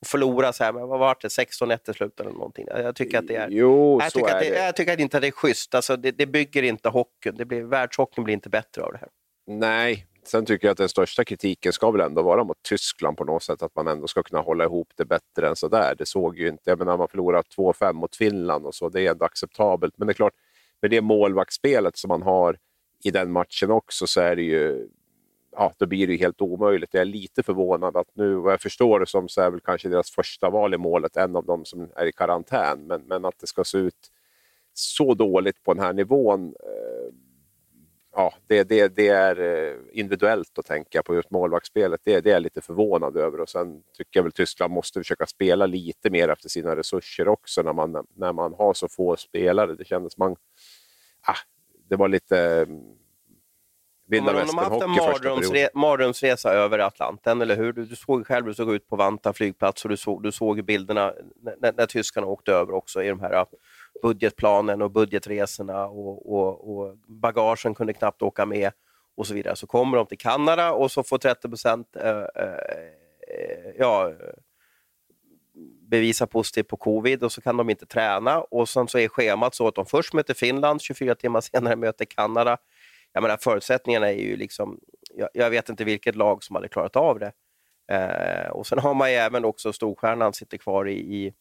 och 0.00 0.06
förlora 0.06 0.52
så 0.52 0.64
här, 0.64 0.72
men 0.72 0.88
vad 0.88 0.98
var 0.98 1.16
det, 1.20 1.28
16-1 1.28 1.90
i 1.90 1.94
slutet 1.94 2.20
eller 2.20 2.30
någonting. 2.30 2.66
Jag 2.68 2.96
tycker 2.96 3.18
att 3.18 3.26
det 3.26 3.36
är... 3.36 3.48
Jo, 3.50 4.00
jag, 4.02 4.12
tycker 4.12 4.28
är 4.28 4.40
det, 4.40 4.50
det. 4.50 4.64
jag 4.64 4.76
tycker 4.76 4.92
att 4.92 5.00
inte 5.00 5.20
det 5.20 5.26
är 5.26 5.30
schysst. 5.30 5.74
Alltså, 5.74 5.96
det, 5.96 6.10
det 6.10 6.26
bygger 6.26 6.62
inte 6.62 6.88
hockeyn. 6.88 7.36
Det 7.36 7.44
blir, 7.44 7.62
världshockeyn 7.62 8.24
blir 8.24 8.34
inte 8.34 8.48
bättre 8.48 8.82
av 8.82 8.92
det 8.92 8.98
här. 8.98 9.08
Nej, 9.46 10.06
sen 10.24 10.46
tycker 10.46 10.66
jag 10.66 10.72
att 10.72 10.78
den 10.78 10.88
största 10.88 11.24
kritiken 11.24 11.72
ska 11.72 11.90
väl 11.90 12.00
ändå 12.00 12.22
vara 12.22 12.44
mot 12.44 12.62
Tyskland 12.62 13.16
på 13.16 13.24
något 13.24 13.42
sätt. 13.42 13.62
Att 13.62 13.76
man 13.76 13.88
ändå 13.88 14.06
ska 14.06 14.22
kunna 14.22 14.42
hålla 14.42 14.64
ihop 14.64 14.88
det 14.96 15.04
bättre 15.04 15.48
än 15.48 15.56
så 15.56 15.68
där. 15.68 15.94
Det 15.94 16.06
såg 16.06 16.38
ju 16.38 16.48
inte... 16.48 16.70
Jag 16.70 16.78
menar, 16.78 16.96
man 16.96 17.08
förlorar 17.08 17.42
2-5 17.56 17.92
mot 17.92 18.16
Finland 18.16 18.66
och 18.66 18.74
så. 18.74 18.88
Det 18.88 19.06
är 19.06 19.10
ändå 19.10 19.24
acceptabelt. 19.24 19.94
Men 19.96 20.06
det 20.06 20.12
är 20.12 20.14
klart, 20.14 20.34
med 20.82 20.90
det 20.90 21.00
målvaktsspelet 21.00 21.96
som 21.96 22.08
man 22.08 22.22
har 22.22 22.58
i 23.04 23.10
den 23.10 23.32
matchen 23.32 23.70
också 23.70 24.06
så 24.06 24.20
är 24.20 24.36
det 24.36 24.42
ju 24.42 24.88
ja, 25.58 25.74
då 25.78 25.86
blir 25.86 26.06
det 26.06 26.16
helt 26.16 26.40
omöjligt. 26.40 26.94
Jag 26.94 27.00
är 27.00 27.04
lite 27.04 27.42
förvånad 27.42 27.96
att 27.96 28.08
nu, 28.14 28.34
vad 28.34 28.52
jag 28.52 28.60
förstår 28.60 29.00
det 29.00 29.06
som, 29.06 29.28
så 29.28 29.40
är 29.40 29.50
väl 29.50 29.60
kanske 29.60 29.88
deras 29.88 30.10
första 30.10 30.50
val 30.50 30.74
i 30.74 30.78
målet 30.78 31.16
en 31.16 31.36
av 31.36 31.46
dem 31.46 31.64
som 31.64 31.88
är 31.96 32.06
i 32.06 32.12
karantän. 32.12 32.86
Men, 32.86 33.02
men 33.06 33.24
att 33.24 33.38
det 33.38 33.46
ska 33.46 33.64
se 33.64 33.78
ut 33.78 34.12
så 34.72 35.14
dåligt 35.14 35.62
på 35.62 35.74
den 35.74 35.84
här 35.84 35.92
nivån, 35.92 36.46
eh, 36.46 37.14
ja, 38.14 38.34
det, 38.46 38.64
det, 38.64 38.96
det 38.96 39.08
är 39.08 39.40
eh, 39.40 39.76
individuellt 39.92 40.58
att 40.58 40.66
tänka 40.66 41.02
på 41.02 41.14
just 41.14 41.30
målvaktsspelet. 41.30 42.00
Det, 42.04 42.20
det 42.20 42.30
är 42.30 42.34
jag 42.34 42.42
lite 42.42 42.60
förvånad 42.60 43.16
över. 43.16 43.40
Och 43.40 43.48
sen 43.48 43.82
tycker 43.96 44.18
jag 44.18 44.22
väl 44.22 44.32
Tyskland 44.32 44.72
måste 44.72 45.00
försöka 45.00 45.26
spela 45.26 45.66
lite 45.66 46.10
mer 46.10 46.28
efter 46.28 46.48
sina 46.48 46.76
resurser 46.76 47.28
också 47.28 47.62
när 47.62 47.72
man, 47.72 48.06
när 48.14 48.32
man 48.32 48.54
har 48.54 48.74
så 48.74 48.88
få 48.88 49.16
spelare. 49.16 49.74
Det 49.74 49.84
kändes 49.84 50.16
man... 50.16 50.36
Ah, 51.26 51.36
det 51.88 51.96
var 51.96 52.08
lite 52.08 52.66
vilda 54.08 54.32
västern 54.32 54.56
De 54.56 54.64
har 54.64 54.70
haft 54.70 54.82
en 54.82 54.90
mardrömsre 54.90 55.68
mardrömsresa 55.74 56.52
över 56.52 56.78
Atlanten, 56.78 57.40
eller 57.40 57.56
hur? 57.56 57.72
Du, 57.72 57.84
du 57.84 57.96
såg 57.96 58.26
själv, 58.26 58.46
du 58.46 58.54
såg 58.54 58.74
ut 58.74 58.88
på 58.88 58.96
Vanta 58.96 59.32
flygplats 59.32 59.84
och 59.84 59.90
du 59.90 59.96
såg, 59.96 60.22
du 60.22 60.32
såg 60.32 60.64
bilderna 60.64 61.12
när, 61.60 61.72
när 61.72 61.86
tyskarna 61.86 62.26
åkte 62.26 62.52
över 62.52 62.72
också 62.72 63.02
i 63.02 63.08
de 63.08 63.20
här 63.20 63.46
budgetplanen 64.02 64.82
och 64.82 64.90
budgetresorna 64.90 65.86
och, 65.86 66.32
och, 66.32 66.78
och 66.78 66.96
bagagen 67.06 67.74
kunde 67.74 67.92
knappt 67.92 68.22
åka 68.22 68.46
med 68.46 68.72
och 69.16 69.26
så 69.26 69.34
vidare. 69.34 69.56
Så 69.56 69.66
kommer 69.66 69.96
de 69.96 70.06
till 70.06 70.18
Kanada 70.18 70.72
och 70.72 70.90
så 70.90 71.02
får 71.02 71.18
30 71.18 71.48
procent 71.48 71.96
äh, 71.96 72.10
äh, 72.10 72.24
ja, 73.78 74.12
bevisar 75.90 76.26
positivt 76.26 76.68
på 76.68 76.76
covid 76.76 77.22
och 77.22 77.32
så 77.32 77.40
kan 77.40 77.56
de 77.56 77.70
inte 77.70 77.86
träna 77.86 78.40
och 78.40 78.68
sen 78.68 78.88
så 78.88 78.98
är 78.98 79.08
schemat 79.08 79.54
så 79.54 79.68
att 79.68 79.74
de 79.74 79.86
först 79.86 80.14
möter 80.14 80.34
Finland, 80.34 80.82
24 80.82 81.14
timmar 81.14 81.40
senare 81.40 81.76
möter 81.76 82.04
Kanada. 82.04 82.58
Jag 83.12 83.22
menar 83.22 83.36
förutsättningarna 83.36 84.08
är 84.08 84.22
ju 84.22 84.36
liksom, 84.36 84.80
jag, 85.14 85.28
jag 85.32 85.50
vet 85.50 85.68
inte 85.68 85.84
vilket 85.84 86.16
lag 86.16 86.44
som 86.44 86.56
hade 86.56 86.68
klarat 86.68 86.96
av 86.96 87.18
det. 87.18 87.32
Eh, 87.92 88.50
och 88.50 88.66
sen 88.66 88.78
har 88.78 88.94
man 88.94 89.10
ju 89.10 89.16
även 89.16 89.44
också 89.44 89.72
storstjärnan 89.72 90.32
sitter 90.32 90.58
kvar 90.58 90.88
i, 90.88 90.92
i 90.92 91.34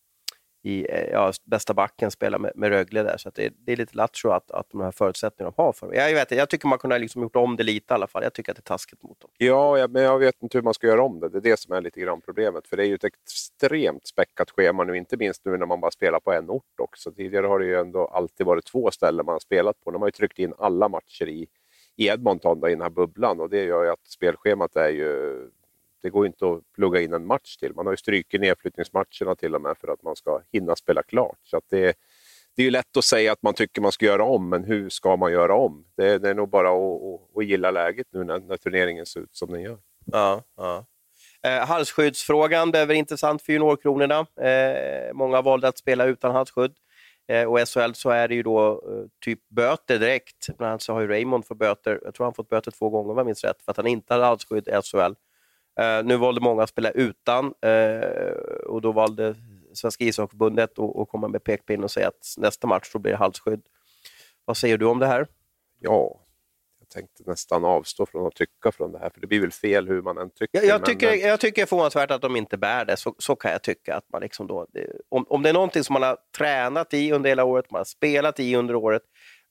i 0.68 0.86
eh, 0.90 1.10
ja, 1.12 1.32
bästa 1.44 1.74
backen 1.74 2.12
spelar 2.12 2.40
med, 2.40 2.52
med 2.56 2.70
Rögle 2.70 3.04
där. 3.04 3.18
Så 3.18 3.30
det, 3.36 3.54
det, 3.58 3.72
är 3.72 3.76
lite 3.76 3.98
lattjo 3.98 4.30
att, 4.30 4.52
att 4.52 4.70
de 4.70 4.82
här 4.82 4.92
förutsättningarna 4.92 5.54
de 5.58 5.64
har. 5.64 5.74
För. 5.74 5.94
Jag, 5.94 6.14
vet, 6.14 6.32
jag 6.32 6.50
tycker 6.50 6.68
man 6.68 6.80
kunde 6.80 6.96
ha 6.96 7.00
liksom 7.00 7.22
gjort 7.22 7.36
om 7.36 7.56
det 7.56 7.64
lite 7.64 7.94
i 7.94 7.96
alla 7.96 8.08
fall. 8.08 8.24
Jag 8.24 8.34
tycker 8.34 8.52
att 8.52 8.56
det 8.56 8.62
är 8.62 8.72
taskigt 8.76 9.04
mot 9.04 9.20
dem. 9.20 9.30
Ja, 9.38 9.78
jag, 9.78 9.92
men 9.92 10.04
jag 10.04 10.20
vet 10.20 10.44
inte 10.44 10.58
hur 10.58 10.64
man 10.64 10.74
ska 10.74 10.88
göra 10.88 11.04
om 11.04 11.20
det. 11.20 11.30
Det 11.30 11.38
är 11.38 11.42
det 11.42 11.60
som 11.60 11.76
är 11.76 11.82
lite 11.82 12.00
grann 12.00 12.22
problemet. 12.22 12.68
För 12.68 12.78
det 12.78 12.84
är 12.84 12.88
ju 12.88 12.96
ett 12.96 13.04
extremt 13.04 14.08
späckat 14.08 14.52
schema 14.52 14.84
nu, 14.84 14.98
inte 14.98 15.18
minst 15.18 15.46
nu 15.46 15.58
när 15.58 15.66
man 15.66 15.82
bara 15.82 15.92
spelar 15.92 16.20
på 16.20 16.32
en 16.32 16.50
ort 16.50 16.80
också. 16.80 17.12
Tidigare 17.12 17.48
har 17.48 17.60
det 17.60 17.66
ju 17.66 17.76
ändå 17.76 18.06
alltid 18.06 18.46
varit 18.46 18.66
två 18.66 18.92
ställen 18.92 19.26
man 19.26 19.34
har 19.34 19.40
spelat 19.40 19.84
på. 19.84 19.92
De 19.92 20.02
har 20.02 20.08
ju 20.08 20.12
tryckt 20.12 20.40
in 20.40 20.54
alla 20.58 20.90
matcher 20.90 21.28
i, 21.28 21.48
i 21.96 22.08
Edmonton, 22.08 22.60
då, 22.60 22.68
i 22.68 22.72
den 22.72 22.82
här 22.82 22.90
bubblan. 22.90 23.40
Och 23.40 23.50
det 23.50 23.64
gör 23.64 23.84
ju 23.84 23.90
att 23.90 24.08
spelschemat 24.08 24.76
är 24.76 24.90
ju 24.90 25.42
det 26.02 26.10
går 26.10 26.26
inte 26.26 26.46
att 26.46 26.62
plugga 26.76 27.02
in 27.02 27.14
en 27.14 27.26
match 27.26 27.58
till. 27.58 27.74
Man 27.74 27.86
har 27.86 27.94
ju 27.94 27.98
strykit 27.98 28.42
nedflyttningsmatcherna 28.42 29.36
till 29.38 29.56
och 29.56 29.62
med 29.62 29.78
för 29.78 29.88
att 29.88 30.04
man 30.04 30.16
ska 30.16 30.42
hinna 30.52 30.76
spela 30.76 31.04
klart. 31.04 31.40
Så 31.44 31.62
det, 31.70 31.98
det 32.56 32.62
är 32.62 32.66
ju 32.66 32.72
lätt 32.72 32.98
att 32.98 33.04
säga 33.04 33.32
att 33.32 33.42
man 33.42 33.54
tycker 33.54 33.82
man 33.82 33.92
ska 33.92 34.06
göra 34.06 34.24
om, 34.24 34.50
men 34.50 34.64
hur 34.64 34.90
ska 34.90 35.16
man 35.16 35.32
göra 35.32 35.56
om? 35.56 35.86
Det, 35.98 36.18
det 36.18 36.30
är 36.30 36.34
nog 36.34 36.50
bara 36.50 36.70
att, 36.70 37.04
att, 37.04 37.38
att 37.38 37.46
gilla 37.46 37.72
läget 37.72 38.08
nu 38.12 38.24
när, 38.24 38.40
när, 38.40 38.58
turneringen 38.58 39.06
ser 39.06 39.20
ut 39.20 39.36
som 39.36 39.52
den 39.52 39.62
gör. 39.62 39.78
Ja, 40.06 40.44
ja. 40.58 40.86
Eh, 41.44 41.68
halsskyddsfrågan 41.68 42.72
blev 42.72 42.92
intressant 42.92 43.42
för 43.42 43.54
juniorkronorna. 43.54 44.20
Eh, 44.42 45.14
många 45.14 45.42
valde 45.42 45.68
att 45.68 45.78
spela 45.78 46.06
utan 46.06 46.32
halsskydd. 46.32 46.74
Eh, 47.28 47.44
och 47.44 47.60
i 47.60 47.66
SHL 47.66 47.94
så 47.94 48.10
är 48.10 48.28
det 48.28 48.36
ju 48.36 48.44
då 48.44 48.72
eh, 48.72 49.06
typ 49.26 49.50
böter 49.50 50.00
direkt. 50.00 50.58
Bland 50.58 50.70
annat 50.70 50.82
så 50.82 50.94
har 50.94 51.02
ju 51.02 51.08
Raymond 51.08 51.46
fått 51.46 51.58
böter, 51.58 52.00
jag 52.04 52.14
tror 52.14 52.26
han 52.26 52.34
fått 52.34 52.50
böter 52.50 52.72
två 52.72 52.90
gånger 52.90 53.12
om 53.12 53.18
jag 53.18 53.26
minns 53.26 53.44
rätt, 53.44 53.62
för 53.62 53.72
att 53.72 53.78
han 53.78 53.88
inte 53.88 54.14
hade 54.14 54.26
halsskydd 54.26 54.68
i 54.68 54.72
SHL. 54.72 55.14
Uh, 55.80 56.06
nu 56.06 56.18
valde 56.18 56.42
många 56.42 56.64
att 56.64 56.70
spela 56.70 56.92
utan 56.92 57.46
uh, 57.46 58.62
och 58.68 58.82
då 58.82 58.92
valde 58.92 59.36
Svenska 59.74 60.04
ishockeyförbundet 60.04 60.80
att 60.80 61.10
komma 61.10 61.28
med 61.28 61.44
pekpinn 61.44 61.84
och 61.84 61.92
säga 61.92 62.08
att 62.08 62.36
nästa 62.38 62.68
match 62.68 62.90
då 62.94 63.00
blir 63.00 63.12
det 63.12 63.18
halsskydd. 63.18 63.62
Vad 64.46 64.58
säger 64.58 64.78
du 64.78 64.86
om 64.86 65.00
det 65.00 65.08
här? 65.08 65.28
Ja, 65.80 66.20
jag 66.80 66.90
tänkte 66.90 67.24
nästan 67.26 67.66
avstå 67.66 68.06
från 68.06 68.28
att 68.28 68.36
tycka 68.36 68.72
från 68.72 68.92
det 68.92 69.00
här, 69.00 69.10
för 69.10 69.22
det 69.22 69.28
blir 69.28 69.42
väl 69.42 69.52
fel 69.52 69.88
hur 69.88 70.02
man 70.02 70.18
än 70.18 70.30
tycker. 70.30 70.58
Jag, 70.58 70.66
jag 70.66 70.86
tycker, 70.86 71.10
men... 71.10 71.20
jag 71.20 71.40
tycker 71.40 71.62
det 71.62 71.62
är 71.62 71.66
förvånansvärt 71.66 72.12
att 72.12 72.22
de 72.22 72.36
inte 72.36 72.58
bär 72.58 72.86
det, 72.86 72.98
så, 72.98 73.16
så 73.18 73.36
kan 73.36 73.52
jag 73.52 73.62
tycka. 73.62 73.96
att 73.96 74.06
man 74.12 74.22
liksom 74.22 74.48
då, 74.48 74.68
det, 74.70 74.92
om, 75.10 75.26
om 75.30 75.44
det 75.44 75.50
är 75.50 75.54
någonting 75.54 75.84
som 75.84 75.94
man 75.94 76.04
har 76.04 76.18
tränat 76.38 76.94
i 76.94 77.12
under 77.12 77.30
hela 77.30 77.44
året, 77.44 77.72
man 77.72 77.80
har 77.80 77.86
spelat 77.86 78.40
i 78.40 78.56
under 78.56 78.76
året, 78.76 79.02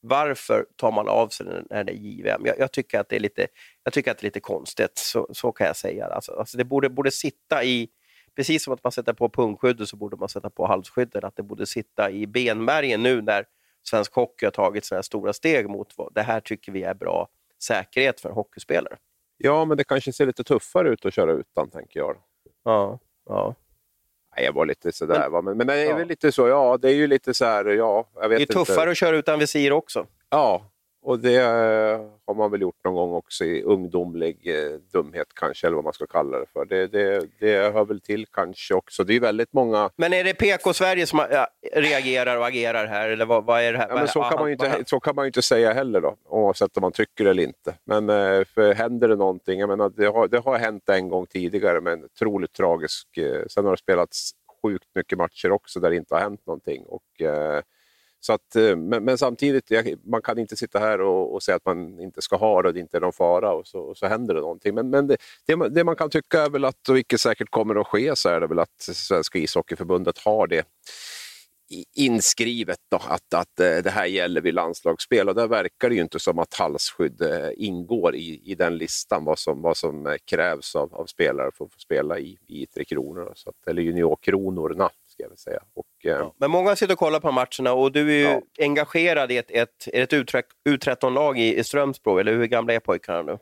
varför 0.00 0.66
tar 0.76 0.92
man 0.92 1.08
av 1.08 1.28
sig 1.28 1.46
när 1.70 1.84
det 1.84 1.92
är 1.92 1.96
JVM? 1.96 2.46
Jag, 2.46 2.58
jag, 2.58 2.72
tycker 2.72 3.00
att 3.00 3.08
det 3.08 3.16
är 3.16 3.20
lite, 3.20 3.46
jag 3.84 3.92
tycker 3.92 4.10
att 4.10 4.18
det 4.18 4.22
är 4.22 4.26
lite 4.26 4.40
konstigt, 4.40 4.98
så, 4.98 5.28
så 5.32 5.52
kan 5.52 5.66
jag 5.66 5.76
säga. 5.76 6.06
Alltså, 6.06 6.32
alltså 6.32 6.58
det 6.58 6.64
borde, 6.64 6.88
borde 6.88 7.10
sitta 7.10 7.64
i, 7.64 7.88
precis 8.36 8.64
som 8.64 8.72
att 8.72 8.84
man 8.84 8.92
sätter 8.92 9.12
på 9.12 9.28
pungskyddet 9.28 9.88
så 9.88 9.96
borde 9.96 10.16
man 10.16 10.28
sätta 10.28 10.50
på 10.50 10.66
halsskyddet, 10.66 11.24
att 11.24 11.36
det 11.36 11.42
borde 11.42 11.66
sitta 11.66 12.10
i 12.10 12.26
benmärgen 12.26 13.02
nu 13.02 13.22
när 13.22 13.44
svensk 13.88 14.14
hockey 14.14 14.46
har 14.46 14.50
tagit 14.50 14.84
sådana 14.84 15.02
stora 15.02 15.32
steg 15.32 15.68
mot 15.68 15.98
vad 15.98 16.14
det 16.14 16.22
här 16.22 16.40
tycker 16.40 16.72
vi 16.72 16.82
är 16.82 16.94
bra 16.94 17.28
säkerhet 17.62 18.20
för 18.20 18.30
hockeyspelare. 18.30 18.96
Ja, 19.36 19.64
men 19.64 19.76
det 19.76 19.84
kanske 19.84 20.12
ser 20.12 20.26
lite 20.26 20.44
tuffare 20.44 20.88
ut 20.88 21.06
att 21.06 21.14
köra 21.14 21.32
utan, 21.32 21.70
tänker 21.70 22.00
jag. 22.00 22.16
Ja, 22.64 22.98
ja. 23.26 23.54
Nej, 24.36 24.44
jag 24.44 24.52
var 24.52 24.66
lite 24.66 24.92
sådär. 24.92 25.28
Men, 25.30 25.44
men, 25.44 25.56
men 25.56 25.66
det 25.66 25.74
är 25.74 25.84
ja. 25.90 25.96
väl 25.96 26.08
lite 26.08 26.32
så, 26.32 26.48
ja, 26.48 26.78
det 26.82 26.88
är 26.88 26.94
ju 26.94 27.06
lite 27.06 27.34
så 27.34 27.44
här, 27.44 27.64
ja, 27.64 28.08
jag 28.20 28.28
vet 28.28 28.38
Det 28.38 28.44
är 28.44 28.46
tuffare 28.46 28.80
inte. 28.80 28.90
att 28.90 28.96
köra 28.96 29.16
utan 29.16 29.38
visir 29.38 29.72
också. 29.72 30.06
Ja, 30.30 30.70
och 31.06 31.18
det 31.18 31.36
eh, 31.36 32.00
har 32.26 32.34
man 32.34 32.50
väl 32.50 32.60
gjort 32.60 32.84
någon 32.84 32.94
gång 32.94 33.12
också 33.12 33.44
i 33.44 33.62
ungdomlig 33.62 34.38
eh, 34.44 34.78
dumhet 34.92 35.26
kanske, 35.34 35.66
eller 35.66 35.74
vad 35.74 35.84
man 35.84 35.92
ska 35.92 36.06
kalla 36.06 36.38
det 36.38 36.46
för. 36.52 36.64
Det, 36.64 36.86
det, 36.86 37.28
det 37.38 37.72
hör 37.72 37.84
väl 37.84 38.00
till 38.00 38.26
kanske 38.26 38.74
också. 38.74 39.04
Det 39.04 39.16
är 39.16 39.20
väldigt 39.20 39.52
många... 39.52 39.90
Men 39.96 40.12
är 40.12 40.24
det 40.24 40.34
PK-Sverige 40.34 41.06
som 41.06 41.18
ja, 41.30 41.48
reagerar 41.72 42.36
och 42.36 42.46
agerar 42.46 42.86
här, 42.86 43.08
eller 43.08 43.26
vad, 43.26 43.44
vad 43.44 43.62
är 43.62 43.72
det 43.72 43.78
här? 43.78 43.88
Ja, 43.88 43.94
men 43.94 44.08
så, 44.08 44.22
kan 44.22 44.38
man 44.38 44.46
ju 44.46 44.52
inte, 44.52 44.84
så 44.86 45.00
kan 45.00 45.14
man 45.14 45.24
ju 45.24 45.26
inte 45.26 45.42
säga 45.42 45.72
heller 45.72 46.00
då, 46.00 46.16
oavsett 46.24 46.76
om 46.76 46.80
man 46.80 46.92
tycker 46.92 47.24
eller 47.24 47.42
inte. 47.42 47.74
Men 47.84 48.10
eh, 48.10 48.44
för 48.44 48.74
händer 48.74 49.08
det 49.08 49.16
någonting, 49.16 49.60
jag 49.60 49.68
menar, 49.68 49.92
det, 49.96 50.06
har, 50.06 50.28
det 50.28 50.38
har 50.38 50.58
hänt 50.58 50.88
en 50.88 51.08
gång 51.08 51.26
tidigare, 51.26 51.80
men 51.80 52.04
otroligt 52.04 52.52
tragisk. 52.52 53.08
Sen 53.48 53.64
har 53.64 53.72
det 53.72 53.78
spelats 53.78 54.30
sjukt 54.62 54.88
mycket 54.94 55.18
matcher 55.18 55.52
också 55.52 55.80
där 55.80 55.90
det 55.90 55.96
inte 55.96 56.14
har 56.14 56.20
hänt 56.20 56.46
någonting. 56.46 56.84
Och, 56.86 57.22
eh, 57.22 57.62
så 58.26 58.32
att, 58.32 58.56
eh, 58.56 58.76
men, 58.76 59.04
men, 59.04 59.18
samtidigt, 59.18 59.70
man 60.04 60.22
kan 60.22 60.38
inte 60.38 60.56
sitta 60.56 60.78
här 60.78 61.00
och, 61.00 61.34
och, 61.34 61.42
säga 61.42 61.56
att 61.56 61.64
man 61.64 62.00
inte 62.00 62.22
ska 62.22 62.36
ha 62.36 62.62
det 62.62 62.68
och 62.68 62.74
det 62.74 62.80
inte 62.80 62.96
är 62.96 63.00
någon 63.00 63.12
fara 63.12 63.52
och 63.52 63.66
så, 63.66 63.78
och 63.78 63.96
så 63.98 64.06
händer 64.06 64.34
det 64.34 64.40
någonting. 64.40 64.74
Men, 64.74 64.90
men 64.90 65.06
det, 65.06 65.16
det, 65.46 65.68
det, 65.68 65.84
man 65.84 65.96
kan 65.96 66.10
tycka 66.10 66.42
är 66.42 66.50
väl 66.50 66.64
att, 66.64 66.88
och 66.88 66.96
vilket 66.96 67.20
säkert 67.20 67.50
kommer 67.50 67.80
att 67.80 67.86
ske, 67.86 68.16
så 68.16 68.28
är 68.28 68.40
det 68.40 68.46
väl 68.46 68.58
att 68.58 68.80
Svenska 68.80 69.38
ishockeyförbundet 69.38 70.18
har 70.18 70.46
det 70.46 70.66
inskrivet 71.94 72.78
då, 72.90 72.96
att, 72.96 73.34
att 73.34 73.60
eh, 73.60 73.76
det 73.84 73.90
här 73.90 74.06
gäller 74.06 74.40
vid 74.40 74.54
landslagsspel. 74.54 75.28
Och 75.28 75.34
där 75.34 75.46
verkar 75.46 75.88
det 75.88 75.94
ju 75.94 76.00
inte 76.02 76.18
som 76.18 76.38
att 76.38 76.54
halsskydd 76.54 77.22
eh, 77.22 77.50
ingår 77.56 78.16
i, 78.16 78.42
i 78.44 78.54
den 78.54 78.78
listan, 78.78 79.24
vad 79.24 79.38
som, 79.38 79.62
vad 79.62 79.76
som 79.76 80.16
krävs 80.24 80.76
av, 80.76 80.94
av 80.94 81.06
spelare 81.06 81.50
för 81.54 81.64
att 81.64 81.72
få 81.72 81.78
spela 81.78 82.18
i, 82.18 82.38
i 82.46 82.66
Tre 82.66 82.84
Kronor, 82.84 83.32
så 83.34 83.50
att, 83.50 83.66
eller 83.66 83.82
juniorkronorna 83.82 84.90
ska 85.16 85.28
jag 85.28 85.38
säga. 85.38 85.60
Och, 85.74 85.86
eh, 86.04 86.10
ja, 86.10 86.34
men 86.38 86.50
många 86.50 86.76
sitter 86.76 86.92
och 86.92 86.98
kollar 86.98 87.20
på 87.20 87.32
matcherna 87.32 87.72
och 87.72 87.92
du 87.92 88.00
är 88.00 88.18
ju 88.18 88.42
ja. 88.56 88.64
engagerad 88.64 89.32
i 89.32 89.36
ett, 89.36 89.50
ett, 89.50 89.88
ett 89.92 90.12
U13-lag 90.68 91.38
i, 91.38 91.58
i 91.58 91.64
Strömsbro, 91.64 92.18
eller 92.18 92.32
hur 92.32 92.46
gamla 92.46 92.72
är 92.72 92.80
pojkarna 92.80 93.22
nu? 93.22 93.38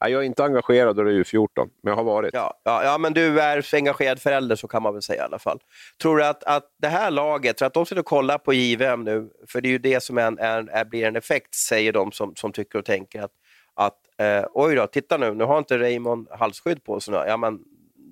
jag 0.00 0.12
är 0.12 0.22
inte 0.22 0.44
engagerad 0.44 0.96
då 0.96 1.02
det 1.02 1.10
är 1.10 1.14
U14, 1.14 1.48
men 1.56 1.90
jag 1.90 1.96
har 1.96 2.04
varit. 2.04 2.34
Ja, 2.34 2.60
ja, 2.64 2.84
ja, 2.84 2.98
men 2.98 3.12
du 3.12 3.40
är 3.40 3.74
engagerad 3.74 4.20
förälder, 4.20 4.56
så 4.56 4.68
kan 4.68 4.82
man 4.82 4.92
väl 4.92 5.02
säga 5.02 5.22
i 5.22 5.24
alla 5.24 5.38
fall. 5.38 5.58
Tror 6.02 6.16
du 6.16 6.24
att, 6.24 6.44
att 6.44 6.64
det 6.78 6.88
här 6.88 7.10
laget, 7.10 7.58
för 7.58 7.66
att 7.66 7.74
de 7.74 7.86
sitter 7.86 8.00
och 8.00 8.06
kollar 8.06 8.38
på 8.38 8.52
JVM 8.52 9.04
nu, 9.04 9.30
för 9.48 9.60
det 9.60 9.68
är 9.68 9.70
ju 9.70 9.78
det 9.78 10.02
som 10.02 10.18
är, 10.18 10.40
är, 10.40 10.68
är 10.70 10.84
blir 10.84 11.04
en 11.04 11.16
effekt, 11.16 11.54
säger 11.54 11.92
de 11.92 12.12
som, 12.12 12.36
som 12.36 12.52
tycker 12.52 12.78
och 12.78 12.84
tänker 12.84 13.22
att, 13.22 13.32
att 13.74 13.98
eh, 14.18 14.44
oj 14.52 14.74
då, 14.74 14.86
titta 14.86 15.16
nu, 15.16 15.34
nu 15.34 15.44
har 15.44 15.58
inte 15.58 15.78
Raymond 15.78 16.28
halsskydd 16.30 16.84
på 16.84 17.00
sig. 17.00 17.14
Ja, 17.14 17.36
men 17.36 17.58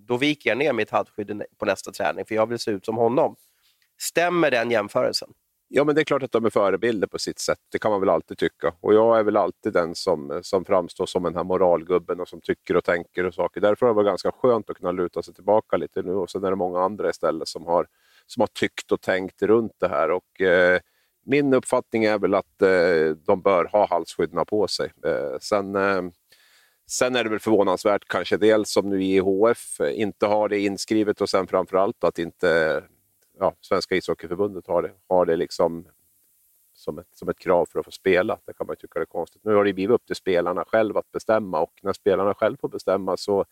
då 0.07 0.17
viker 0.17 0.51
jag 0.51 0.59
ner 0.59 0.73
mitt 0.73 0.91
halsskydd 0.91 1.43
på 1.59 1.65
nästa 1.65 1.93
träning, 1.93 2.25
för 2.25 2.35
jag 2.35 2.47
vill 2.47 2.59
se 2.59 2.71
ut 2.71 2.85
som 2.85 2.97
honom. 2.97 3.37
Stämmer 3.99 4.51
den 4.51 4.71
jämförelsen? 4.71 5.29
Ja, 5.69 5.85
men 5.85 5.95
det 5.95 6.01
är 6.01 6.05
klart 6.05 6.23
att 6.23 6.33
de 6.33 6.45
är 6.45 6.51
förebilder 6.51 7.07
på 7.07 7.19
sitt 7.19 7.39
sätt. 7.39 7.59
Det 7.73 7.79
kan 7.79 7.91
man 7.91 8.01
väl 8.01 8.09
alltid 8.09 8.39
tycka. 8.39 8.75
Och 8.81 8.95
jag 8.95 9.19
är 9.19 9.23
väl 9.23 9.37
alltid 9.37 9.73
den 9.73 9.95
som, 9.95 10.41
som 10.43 10.65
framstår 10.65 11.07
som 11.07 11.23
den 11.23 11.37
här 11.37 11.45
moralgubben 11.45 12.21
och 12.21 12.29
som 12.29 12.41
tycker 12.41 12.77
och 12.77 12.85
tänker 12.85 13.25
och 13.25 13.35
saker. 13.35 13.61
Därför 13.61 13.87
har 13.87 13.93
det 13.93 13.97
varit 13.97 14.07
ganska 14.07 14.33
skönt 14.33 14.71
att 14.71 14.77
kunna 14.77 14.93
luta 14.93 15.23
sig 15.23 15.35
tillbaka 15.35 15.77
lite 15.77 16.03
nu. 16.03 16.13
Och 16.13 16.31
sen 16.31 16.45
är 16.45 16.51
det 16.51 16.57
många 16.57 16.81
andra 16.81 17.11
istället 17.11 17.49
som 17.49 17.67
har, 17.67 17.87
som 18.27 18.41
har 18.41 18.47
tyckt 18.47 18.93
och 18.93 19.01
tänkt 19.01 19.43
runt 19.43 19.73
det 19.79 19.89
här. 19.89 20.11
Och, 20.11 20.41
eh, 20.41 20.81
min 21.25 21.55
uppfattning 21.55 22.05
är 22.05 22.19
väl 22.19 22.35
att 22.35 22.63
eh, 22.63 23.17
de 23.27 23.43
bör 23.43 23.65
ha 23.65 23.89
halsskydden 23.89 24.47
på 24.47 24.69
sig. 24.69 24.93
Eh, 25.05 25.39
sen, 25.41 25.77
eh, 25.77 26.03
sen 26.87 27.17
är 27.17 27.25
det 27.25 27.31
väl 27.31 27.39
förvånansvärt 27.39 28.09
kanske 28.09 28.37
dels 28.37 28.71
som 28.71 28.91
nu 28.91 29.05
IHF 29.05 29.81
inte 29.81 30.27
har 30.27 30.49
det 30.49 30.59
inskrivet 30.59 31.21
och 31.21 31.31
sen 31.31 31.47
framförallt 31.47 32.05
att 32.05 32.19
inte 32.19 32.83
ja, 33.39 33.55
Svenska 33.61 33.95
ishockeyförbundet 33.95 34.67
har 34.67 34.83
det, 34.83 34.93
har 35.09 35.27
det 35.27 35.37
liksom 35.37 35.87
som 36.75 36.99
ett, 36.99 37.09
som 37.15 37.29
ett 37.29 37.39
krav 37.39 37.67
för 37.73 37.79
att 37.79 37.85
få 37.85 37.91
spela. 37.91 38.39
Det 38.47 38.53
kan 38.53 38.67
man 38.67 38.77
tycka 38.77 39.01
är 39.01 39.05
konstigt. 39.05 39.45
Nu 39.45 39.55
har 39.55 39.65
det 39.65 39.73
blivit 39.73 39.95
upp 39.95 40.07
till 40.07 40.17
spelarna 40.17 40.65
själva 40.65 41.01
att 41.01 41.13
bestämma 41.13 41.61
och 41.61 41.73
när 41.83 41.93
spelarna 41.93 42.35
själva 42.35 42.59
får 42.61 42.69
bestämma 42.69 43.17
så, 43.17 43.45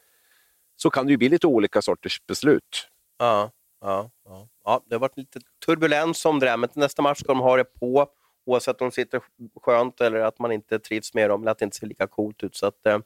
så 0.76 0.90
kan 0.90 1.06
det 1.06 1.10
ju 1.10 1.16
bli 1.16 1.28
lite 1.28 1.46
olika 1.46 1.82
sorters 1.82 2.26
beslut. 2.26 2.88
Ja, 3.18 3.50
ja, 3.80 4.10
ja. 4.24 4.48
ja 4.64 4.80
det 4.86 4.94
har 4.94 5.00
varit 5.00 5.16
lite 5.16 5.40
turbulens 5.66 6.24
om 6.24 6.40
det 6.40 6.46
där, 6.46 6.56
men 6.56 6.68
till 6.68 6.80
nästa 6.80 7.02
match 7.02 7.20
ska 7.20 7.32
de 7.32 7.40
ha 7.40 7.56
det 7.56 7.64
på 7.64 8.06
oavsett 8.46 8.80
om 8.80 8.88
de 8.88 8.94
sitter 8.94 9.22
skönt 9.62 10.00
eller 10.00 10.20
att 10.20 10.38
man 10.38 10.52
inte 10.52 10.78
trivs 10.78 11.14
med 11.14 11.30
dem 11.30 11.42
eller 11.42 11.52
att 11.52 11.58
det 11.58 11.64
inte 11.64 11.76
ser 11.76 11.86
lika 11.86 12.06
coolt 12.06 12.42
ut. 12.42 12.56
Så 12.56 12.66
att, 12.66 12.86
Eh, 12.86 12.98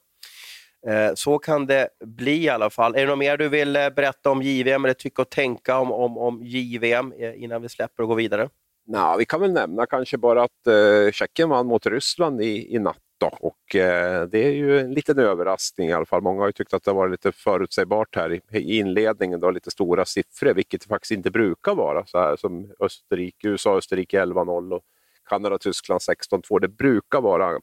Eh, 0.86 1.14
så 1.14 1.38
kan 1.38 1.66
det 1.66 1.88
bli 2.04 2.44
i 2.44 2.48
alla 2.48 2.70
fall. 2.70 2.94
Är 2.94 3.00
det 3.00 3.06
något 3.06 3.18
mer 3.18 3.36
du 3.36 3.48
vill 3.48 3.76
eh, 3.76 3.90
berätta 3.90 4.30
om 4.30 4.42
JVM 4.42 4.84
eller 4.84 4.94
tycka 4.94 5.22
och 5.22 5.30
tänka 5.30 5.78
om, 5.78 5.92
om, 5.92 6.18
om 6.18 6.42
JVM 6.42 7.12
eh, 7.18 7.42
innan 7.42 7.62
vi 7.62 7.68
släpper 7.68 8.02
och 8.02 8.08
går 8.08 8.16
vidare? 8.16 8.48
Nå, 8.86 9.16
vi 9.18 9.24
kan 9.24 9.40
väl 9.40 9.52
nämna 9.52 9.86
kanske 9.86 10.18
bara 10.18 10.42
att 10.42 10.66
eh, 10.66 11.12
Tjeckien 11.12 11.48
vann 11.48 11.66
mot 11.66 11.86
Ryssland 11.86 12.42
i, 12.42 12.74
i 12.74 12.78
natt. 12.78 12.96
Då. 13.20 13.30
Och, 13.40 13.76
eh, 13.76 14.22
det 14.22 14.38
är 14.38 14.52
ju 14.52 14.80
en 14.80 14.94
liten 14.94 15.18
överraskning 15.18 15.88
i 15.88 15.92
alla 15.92 16.06
fall. 16.06 16.22
Många 16.22 16.40
har 16.40 16.48
ju 16.48 16.52
tyckt 16.52 16.74
att 16.74 16.84
det 16.84 16.92
var 16.92 17.08
lite 17.08 17.32
förutsägbart 17.32 18.16
här 18.16 18.32
i, 18.32 18.40
i 18.52 18.78
inledningen. 18.78 19.40
Då, 19.40 19.50
lite 19.50 19.70
stora 19.70 20.04
siffror, 20.04 20.54
vilket 20.54 20.80
det 20.80 20.88
faktiskt 20.88 21.10
inte 21.10 21.30
brukar 21.30 21.74
vara. 21.74 22.06
Så 22.06 22.18
här, 22.18 22.36
som 22.36 22.72
Österrike, 22.80 23.48
USA-Österrike 23.48 24.24
11-0 24.24 24.72
och 24.72 24.82
Kanada-Tyskland 25.28 26.00
16-2. 26.00 26.60
Det 26.60 26.68
brukar 26.68 27.20
vara 27.20 27.60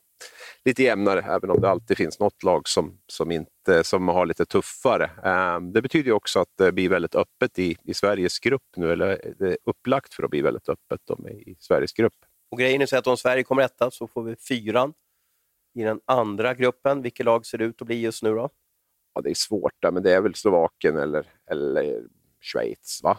lite 0.65 0.83
jämnare, 0.83 1.21
även 1.21 1.49
om 1.49 1.61
det 1.61 1.69
alltid 1.69 1.97
finns 1.97 2.19
något 2.19 2.43
lag 2.43 2.67
som, 2.67 2.99
som, 3.07 3.31
inte, 3.31 3.83
som 3.83 4.07
har 4.07 4.25
lite 4.25 4.45
tuffare. 4.45 5.09
Um, 5.57 5.73
det 5.73 5.81
betyder 5.81 6.11
också 6.11 6.39
att 6.39 6.49
det 6.57 6.71
blir 6.71 6.89
väldigt 6.89 7.15
öppet 7.15 7.59
i, 7.59 7.77
i 7.83 7.93
Sveriges 7.93 8.39
grupp 8.39 8.63
nu, 8.77 8.91
eller 8.91 9.33
det 9.39 9.47
är 9.47 9.57
upplagt 9.65 10.13
för 10.13 10.23
att 10.23 10.29
bli 10.29 10.41
väldigt 10.41 10.69
öppet 10.69 11.01
i 11.29 11.55
Sveriges 11.59 11.93
grupp. 11.93 12.13
Och 12.51 12.59
grejen 12.59 12.81
är 12.81 12.85
så 12.85 12.97
att 12.97 13.07
om 13.07 13.17
Sverige 13.17 13.43
kommer 13.43 13.63
etta 13.63 13.91
så 13.91 14.07
får 14.07 14.23
vi 14.23 14.35
fyran 14.35 14.93
i 15.75 15.83
den 15.83 15.99
andra 16.05 16.53
gruppen. 16.53 17.01
Vilket 17.01 17.25
lag 17.25 17.45
ser 17.45 17.57
det 17.57 17.65
ut 17.65 17.81
att 17.81 17.87
bli 17.87 18.01
just 18.01 18.23
nu 18.23 18.35
då? 18.35 18.49
Ja, 19.13 19.21
det 19.21 19.29
är 19.29 19.33
svårt 19.33 19.73
där, 19.81 19.91
men 19.91 20.03
det 20.03 20.13
är 20.13 20.21
väl 20.21 20.35
Slovakien 20.35 20.97
eller, 20.97 21.27
eller 21.51 22.03
Schweiz, 22.41 22.99
va? 23.03 23.17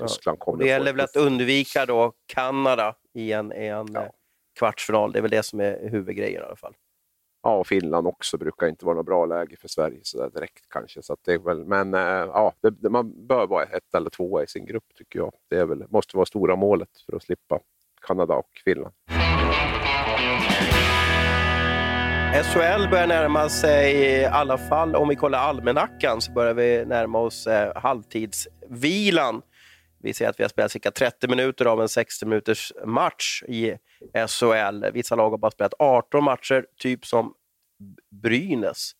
Tyskland 0.00 0.38
kommer 0.38 0.58
det 0.58 0.68
gäller 0.68 0.92
väl 0.92 1.00
att 1.00 1.16
undvika 1.16 1.86
då 1.86 2.12
Kanada 2.26 2.96
i 3.14 3.32
en, 3.32 3.52
en 3.52 3.86
ja. 3.92 4.12
Kvartsfinal. 4.58 5.12
Det 5.12 5.18
är 5.18 5.22
väl 5.22 5.30
det 5.30 5.42
som 5.42 5.60
är 5.60 5.88
huvudgrejen 5.90 6.42
i 6.42 6.44
alla 6.44 6.56
fall. 6.56 6.74
Ja, 7.42 7.56
och 7.56 7.66
Finland 7.66 8.06
också 8.06 8.38
brukar 8.38 8.66
inte 8.68 8.84
vara 8.84 8.96
något 8.96 9.06
bra 9.06 9.26
läge 9.26 9.56
för 9.56 9.68
Sverige 9.68 10.00
så 10.02 10.28
direkt 10.28 10.68
kanske. 10.68 11.02
Så 11.02 11.16
det 11.24 11.32
är 11.32 11.38
väl, 11.38 11.64
men 11.64 11.94
äh, 11.94 12.00
ja, 12.00 12.52
det, 12.60 12.90
man 12.90 13.26
bör 13.26 13.46
vara 13.46 13.64
ett 13.64 13.94
eller 13.94 14.10
två 14.10 14.42
i 14.42 14.46
sin 14.46 14.66
grupp 14.66 14.84
tycker 14.94 15.18
jag. 15.18 15.32
Det 15.50 15.56
är 15.56 15.66
väl, 15.66 15.84
måste 15.88 16.16
vara 16.16 16.26
stora 16.26 16.56
målet 16.56 16.88
för 17.06 17.16
att 17.16 17.22
slippa 17.22 17.60
Kanada 18.06 18.34
och 18.34 18.50
Finland. 18.64 18.94
SHL 22.44 22.88
börjar 22.90 23.06
närma 23.06 23.48
sig, 23.48 23.94
i 23.94 24.24
alla 24.24 24.58
fall 24.58 24.96
om 24.96 25.08
vi 25.08 25.16
kollar 25.16 25.38
almanackan, 25.38 26.20
så 26.20 26.32
börjar 26.32 26.54
vi 26.54 26.84
närma 26.86 27.18
oss 27.18 27.46
eh, 27.46 27.72
halvtidsvilan. 27.76 29.42
Vi 30.02 30.14
ser 30.14 30.28
att 30.28 30.40
vi 30.40 30.44
har 30.44 30.48
spelat 30.48 30.72
cirka 30.72 30.90
30 30.90 31.28
minuter 31.28 31.64
av 31.64 31.80
en 31.80 31.88
60 31.88 32.26
minuters 32.26 32.72
match 32.84 33.42
i 33.48 33.76
SHL. 34.28 34.84
Vissa 34.92 35.14
lag 35.14 35.30
har 35.30 35.38
bara 35.38 35.50
spelat 35.50 35.74
18 35.78 36.24
matcher, 36.24 36.66
typ 36.76 37.06
som 37.06 37.34
Brynäs. 38.10 38.92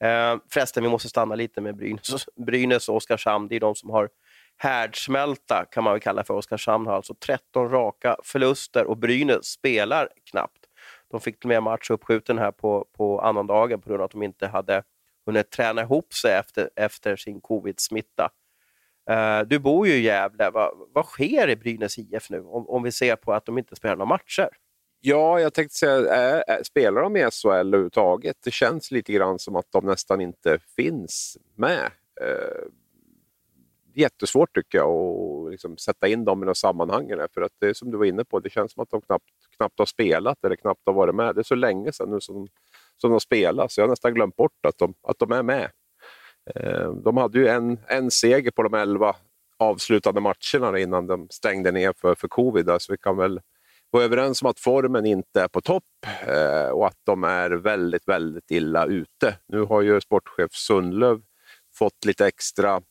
Eh, 0.00 0.36
förresten, 0.52 0.82
vi 0.82 0.88
måste 0.88 1.08
stanna 1.08 1.34
lite 1.34 1.60
med 1.60 1.76
Brynäs, 1.76 2.26
Brynäs 2.36 2.88
och 2.88 2.96
Oskarshamn. 2.96 3.48
Det 3.48 3.56
är 3.56 3.60
de 3.60 3.74
som 3.74 3.90
har 3.90 4.08
härdsmälta, 4.56 5.64
kan 5.70 5.84
man 5.84 5.92
väl 5.92 6.00
kalla 6.00 6.24
för. 6.24 6.34
Oskarshamn 6.34 6.86
har 6.86 6.94
alltså 6.94 7.14
13 7.14 7.70
raka 7.70 8.16
förluster 8.24 8.84
och 8.84 8.96
Brynäs 8.96 9.46
spelar 9.46 10.08
knappt. 10.30 10.64
De 11.10 11.20
fick 11.20 11.40
till 11.40 11.48
med 11.48 11.62
match 11.62 11.90
uppskjuten 11.90 12.38
här 12.38 12.52
på, 12.52 12.86
på 12.96 13.20
annandagen 13.20 13.80
på 13.80 13.88
grund 13.88 14.00
av 14.00 14.04
att 14.04 14.10
de 14.10 14.22
inte 14.22 14.46
hade 14.46 14.82
hunnit 15.26 15.50
träna 15.50 15.82
ihop 15.82 16.14
sig 16.14 16.32
efter, 16.32 16.70
efter 16.76 17.16
sin 17.16 17.40
covid-smitta. 17.40 18.30
Uh, 19.10 19.48
du 19.48 19.58
bor 19.58 19.86
ju 19.86 19.92
i 19.92 20.00
Gävle. 20.00 20.50
Va, 20.50 20.72
vad 20.92 21.04
sker 21.04 21.48
i 21.48 21.56
Brynäs 21.56 21.98
IF 21.98 22.30
nu 22.30 22.40
om, 22.40 22.68
om 22.68 22.82
vi 22.82 22.92
ser 22.92 23.16
på 23.16 23.32
att 23.32 23.46
de 23.46 23.58
inte 23.58 23.76
spelar 23.76 23.96
några 23.96 24.08
matcher? 24.08 24.48
Ja, 25.00 25.40
jag 25.40 25.54
tänkte 25.54 25.76
säga, 25.76 26.14
är, 26.14 26.44
är, 26.46 26.62
spelar 26.62 27.02
de 27.02 27.16
i 27.16 27.30
SHL 27.30 27.48
överhuvudtaget? 27.48 28.36
Det 28.44 28.50
känns 28.50 28.90
lite 28.90 29.12
grann 29.12 29.38
som 29.38 29.56
att 29.56 29.66
de 29.70 29.86
nästan 29.86 30.20
inte 30.20 30.58
finns 30.76 31.36
med. 31.56 31.90
Uh, 32.22 32.68
jättesvårt 33.94 34.54
tycker 34.54 34.78
jag 34.78 34.90
att 34.90 35.50
liksom 35.50 35.76
sätta 35.76 36.08
in 36.08 36.24
dem 36.24 36.42
i 36.42 36.46
något 36.46 36.56
sammanhang. 36.56 37.10
För 37.34 37.42
att 37.42 37.52
det 37.58 37.68
är 37.68 37.74
som 37.74 37.90
du 37.90 37.98
var 37.98 38.04
inne 38.04 38.24
på, 38.24 38.40
det 38.40 38.50
känns 38.50 38.72
som 38.72 38.82
att 38.82 38.90
de 38.90 39.00
knappt, 39.00 39.30
knappt 39.56 39.78
har 39.78 39.86
spelat 39.86 40.44
eller 40.44 40.56
knappt 40.56 40.80
har 40.86 40.92
varit 40.92 41.14
med. 41.14 41.34
Det 41.34 41.40
är 41.40 41.42
så 41.42 41.54
länge 41.54 41.92
sedan 41.92 42.10
nu 42.10 42.20
som, 42.20 42.48
som 42.96 43.10
de 43.10 43.20
spelar, 43.20 43.68
så 43.68 43.80
jag 43.80 43.86
har 43.86 43.90
nästan 43.90 44.14
glömt 44.14 44.36
bort 44.36 44.66
att 44.66 44.78
de, 44.78 44.94
att 45.02 45.18
de 45.18 45.32
är 45.32 45.42
med. 45.42 45.70
Eh, 46.54 46.90
de 46.90 47.16
hade 47.16 47.38
ju 47.38 47.48
en, 47.48 47.78
en 47.86 48.10
seger 48.10 48.50
på 48.50 48.62
de 48.62 48.74
elva 48.74 49.16
avslutande 49.58 50.20
matcherna 50.20 50.78
innan 50.78 51.06
de 51.06 51.28
stängde 51.30 51.72
ner 51.72 51.92
för, 52.00 52.14
för 52.14 52.28
covid. 52.28 52.70
Så 52.78 52.92
vi 52.92 52.98
kan 52.98 53.16
väl 53.16 53.40
vara 53.90 54.04
överens 54.04 54.42
om 54.42 54.48
att 54.48 54.60
formen 54.60 55.06
inte 55.06 55.40
är 55.40 55.48
på 55.48 55.60
topp 55.60 55.84
eh, 56.26 56.68
och 56.68 56.86
att 56.86 56.98
de 57.04 57.24
är 57.24 57.50
väldigt, 57.50 58.08
väldigt 58.08 58.50
illa 58.50 58.86
ute. 58.86 59.38
Nu 59.48 59.60
har 59.60 59.82
ju 59.82 60.00
sportchef 60.00 60.52
Sundlöv 60.52 61.20
fått 61.74 62.04
lite 62.04 62.26
extra 62.26 62.82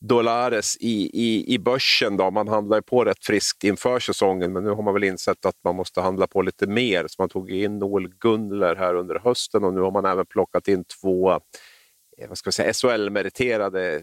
dollares 0.00 0.76
i, 0.76 1.10
i, 1.12 1.54
i 1.54 1.58
börsen. 1.58 2.16
Då. 2.16 2.30
Man 2.30 2.48
handlar 2.48 2.80
på 2.80 3.04
rätt 3.04 3.24
friskt 3.24 3.64
inför 3.64 3.98
säsongen, 3.98 4.52
men 4.52 4.64
nu 4.64 4.70
har 4.70 4.82
man 4.82 4.94
väl 4.94 5.04
insett 5.04 5.46
att 5.46 5.56
man 5.64 5.76
måste 5.76 6.00
handla 6.00 6.26
på 6.26 6.42
lite 6.42 6.66
mer. 6.66 7.06
Så 7.08 7.22
man 7.22 7.28
tog 7.28 7.50
in 7.50 7.78
Noel 7.78 8.08
Gunler 8.08 8.76
här 8.76 8.94
under 8.94 9.18
hösten 9.18 9.64
och 9.64 9.74
nu 9.74 9.80
har 9.80 9.90
man 9.90 10.04
även 10.04 10.26
plockat 10.26 10.68
in 10.68 10.84
två 10.84 11.40
Eh, 12.16 12.28
vad 12.28 12.38
ska 12.38 12.52
säga, 12.52 12.72
SHL-meriterade 12.72 14.02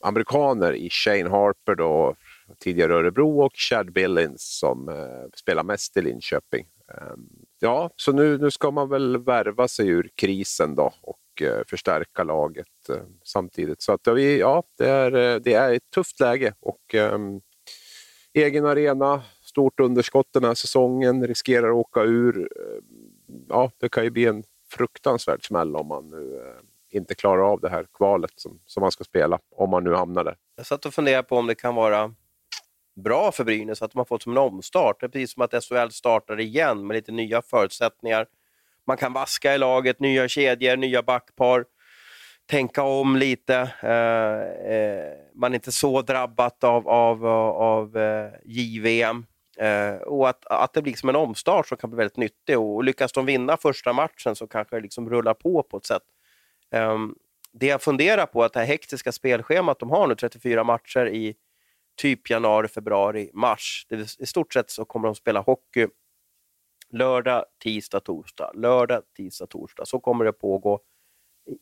amerikaner 0.00 0.72
i 0.72 0.90
Shane 0.90 1.28
Harper, 1.30 1.74
då, 1.74 2.14
tidigare 2.58 2.94
Örebro, 2.94 3.40
och 3.40 3.52
Chad 3.54 3.92
Billings 3.92 4.58
som 4.58 4.88
eh, 4.88 5.30
spelar 5.34 5.62
mest 5.62 5.96
i 5.96 6.02
Linköping. 6.02 6.66
Um, 7.12 7.28
ja, 7.60 7.90
så 7.96 8.12
nu, 8.12 8.38
nu 8.38 8.50
ska 8.50 8.70
man 8.70 8.88
väl 8.88 9.24
värva 9.24 9.68
sig 9.68 9.88
ur 9.88 10.10
krisen 10.14 10.74
då 10.74 10.92
och 11.02 11.18
Eh, 11.40 11.62
förstärka 11.66 12.24
laget 12.24 12.88
eh, 12.88 13.02
samtidigt. 13.24 13.82
Så 13.82 13.92
att, 13.92 14.00
ja, 14.40 14.62
det, 14.78 14.88
är, 14.88 15.14
eh, 15.14 15.40
det 15.40 15.54
är 15.54 15.72
ett 15.72 15.90
tufft 15.94 16.20
läge 16.20 16.54
och 16.60 16.94
ehm, 16.94 17.40
egen 18.32 18.66
arena, 18.66 19.22
stort 19.42 19.80
underskott 19.80 20.26
den 20.32 20.44
här 20.44 20.54
säsongen, 20.54 21.26
riskerar 21.26 21.68
att 21.68 21.74
åka 21.74 22.02
ur. 22.02 22.36
Ehm, 22.38 22.84
ja, 23.48 23.70
det 23.78 23.88
kan 23.88 24.04
ju 24.04 24.10
bli 24.10 24.26
en 24.26 24.44
fruktansvärd 24.70 25.46
smäll 25.46 25.76
om 25.76 25.86
man 25.86 26.10
nu 26.10 26.36
eh, 26.36 26.62
inte 26.90 27.14
klarar 27.14 27.52
av 27.52 27.60
det 27.60 27.68
här 27.68 27.86
kvalet 27.94 28.32
som, 28.36 28.60
som 28.66 28.80
man 28.80 28.90
ska 28.90 29.04
spela, 29.04 29.38
om 29.56 29.70
man 29.70 29.84
nu 29.84 29.94
hamnar 29.94 30.24
där. 30.24 30.36
Jag 30.56 30.66
satt 30.66 30.86
och 30.86 30.94
funderade 30.94 31.22
på 31.22 31.36
om 31.36 31.46
det 31.46 31.54
kan 31.54 31.74
vara 31.74 32.14
bra 33.04 33.32
för 33.32 33.44
Brynäs 33.44 33.82
att 33.82 33.92
de 33.92 33.98
har 33.98 34.04
fått 34.04 34.22
som 34.22 34.32
en 34.32 34.38
omstart. 34.38 35.00
Det 35.00 35.06
är 35.06 35.08
precis 35.08 35.32
som 35.32 35.42
att 35.42 35.64
SHL 35.64 35.90
startar 35.90 36.40
igen 36.40 36.86
med 36.86 36.94
lite 36.94 37.12
nya 37.12 37.42
förutsättningar 37.42 38.26
man 38.86 38.96
kan 38.96 39.12
vaska 39.12 39.54
i 39.54 39.58
laget, 39.58 40.00
nya 40.00 40.28
kedjor, 40.28 40.76
nya 40.76 41.02
backpar, 41.02 41.64
tänka 42.46 42.82
om 42.82 43.16
lite. 43.16 43.56
Eh, 43.82 44.72
eh, 44.72 45.12
man 45.34 45.52
är 45.52 45.54
inte 45.54 45.72
så 45.72 46.02
drabbat 46.02 46.64
av, 46.64 46.88
av, 46.88 47.26
av 47.26 47.96
eh, 47.96 48.30
JVM. 48.44 49.26
Eh, 49.58 50.02
och 50.02 50.28
att, 50.28 50.46
att 50.46 50.72
det 50.72 50.82
blir 50.82 50.94
som 50.94 51.08
en 51.08 51.16
omstart 51.16 51.68
som 51.68 51.78
kan 51.78 51.90
bli 51.90 51.96
väldigt 51.96 52.16
nyttig. 52.16 52.58
Och 52.58 52.84
lyckas 52.84 53.12
de 53.12 53.26
vinna 53.26 53.56
första 53.56 53.92
matchen 53.92 54.36
så 54.36 54.46
kanske 54.46 54.76
det 54.76 54.82
liksom 54.82 55.10
rullar 55.10 55.34
på 55.34 55.62
på 55.62 55.76
ett 55.76 55.86
sätt. 55.86 56.02
Um, 56.74 57.14
det 57.52 57.66
jag 57.66 57.82
funderar 57.82 58.26
på 58.26 58.42
är 58.42 58.46
att 58.46 58.52
det 58.52 58.58
här 58.58 58.66
hektiska 58.66 59.12
spelschemat 59.12 59.78
de 59.78 59.90
har 59.90 60.06
nu, 60.06 60.14
34 60.14 60.64
matcher 60.64 61.06
i 61.08 61.34
typ 61.96 62.30
januari, 62.30 62.68
februari, 62.68 63.30
mars. 63.34 63.86
Det, 63.88 64.20
I 64.20 64.26
stort 64.26 64.52
sett 64.52 64.70
så 64.70 64.84
kommer 64.84 65.08
de 65.08 65.14
spela 65.14 65.40
hockey 65.40 65.86
lördag, 66.90 67.44
tisdag, 67.62 68.00
torsdag, 68.00 68.50
lördag, 68.54 69.02
tisdag, 69.16 69.46
torsdag. 69.46 69.86
Så 69.86 70.00
kommer 70.00 70.24
det 70.24 70.32
pågå 70.32 70.80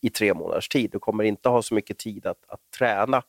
i 0.01 0.11
tre 0.11 0.35
månaders 0.35 0.69
tid. 0.69 0.91
Du 0.91 0.99
kommer 0.99 1.25
inte 1.25 1.49
ha 1.49 1.63
så 1.63 1.75
mycket 1.75 1.99
tid 1.99 2.27
att, 2.27 2.45
att 2.49 2.61
träna. 2.79 3.23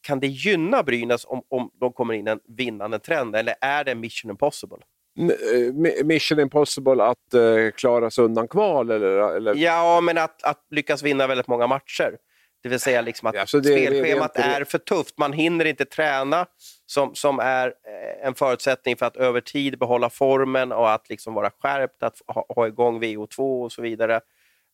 Kan 0.00 0.20
det 0.20 0.26
gynna 0.26 0.82
Brynäs 0.82 1.24
om, 1.24 1.42
om 1.48 1.70
de 1.74 1.92
kommer 1.92 2.14
in 2.14 2.26
en 2.26 2.40
vinnande 2.44 2.98
trend 2.98 3.36
eller 3.36 3.54
är 3.60 3.84
det 3.84 3.94
mission 3.94 4.30
impossible? 4.30 4.78
Eh, 5.18 6.04
mission 6.04 6.40
impossible 6.40 7.04
att 7.04 7.34
uh, 7.34 7.70
klara 7.70 8.10
sig 8.10 8.24
undan 8.24 8.48
kval? 8.48 8.90
Eller, 8.90 9.36
eller? 9.36 9.54
Ja, 9.54 10.00
men 10.00 10.18
att, 10.18 10.42
att 10.42 10.66
lyckas 10.70 11.02
vinna 11.02 11.26
väldigt 11.26 11.46
många 11.46 11.66
matcher. 11.66 12.16
Det 12.62 12.68
vill 12.68 12.80
säga 12.80 13.00
liksom 13.00 13.28
att 13.28 13.36
alltså 13.36 13.60
det, 13.60 13.68
spelschemat 13.68 14.34
det, 14.34 14.42
det, 14.42 14.46
är 14.46 14.64
för 14.64 14.78
tufft. 14.78 15.18
Man 15.18 15.32
hinner 15.32 15.64
inte 15.64 15.84
träna, 15.84 16.46
som, 16.86 17.14
som 17.14 17.38
är 17.38 17.66
eh, 17.66 18.26
en 18.26 18.34
förutsättning 18.34 18.96
för 18.96 19.06
att 19.06 19.16
över 19.16 19.40
tid 19.40 19.78
behålla 19.78 20.10
formen 20.10 20.72
och 20.72 20.90
att 20.90 21.08
liksom 21.08 21.34
vara 21.34 21.50
skärpt, 21.50 22.02
att 22.02 22.22
ha, 22.26 22.46
ha 22.48 22.66
igång 22.66 23.02
VO2 23.02 23.64
och 23.64 23.72
så 23.72 23.82
vidare. 23.82 24.20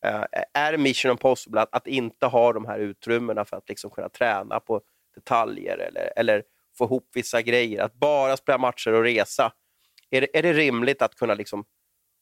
Uh, 0.05 0.23
är 0.53 0.77
mission 0.77 1.11
impossible 1.11 1.61
att, 1.61 1.75
att, 1.75 1.87
inte 1.87 2.25
ha 2.25 2.53
de 2.53 2.65
här 2.65 2.79
utrymmena 2.79 3.45
för 3.45 3.57
att 3.57 3.69
liksom 3.69 3.91
kunna 3.91 4.09
träna 4.09 4.59
på 4.59 4.81
detaljer 5.15 5.77
eller, 5.77 6.13
eller 6.15 6.43
få 6.77 6.85
ihop 6.85 7.09
vissa 7.13 7.41
grejer? 7.41 7.83
Att 7.83 7.93
bara 7.93 8.37
spela 8.37 8.57
matcher 8.57 8.93
och 8.93 9.03
resa. 9.03 9.51
Är 10.09 10.21
det, 10.21 10.37
är 10.37 10.43
det 10.43 10.53
rimligt 10.53 11.01
att 11.01 11.15
kunna 11.15 11.33
liksom 11.33 11.65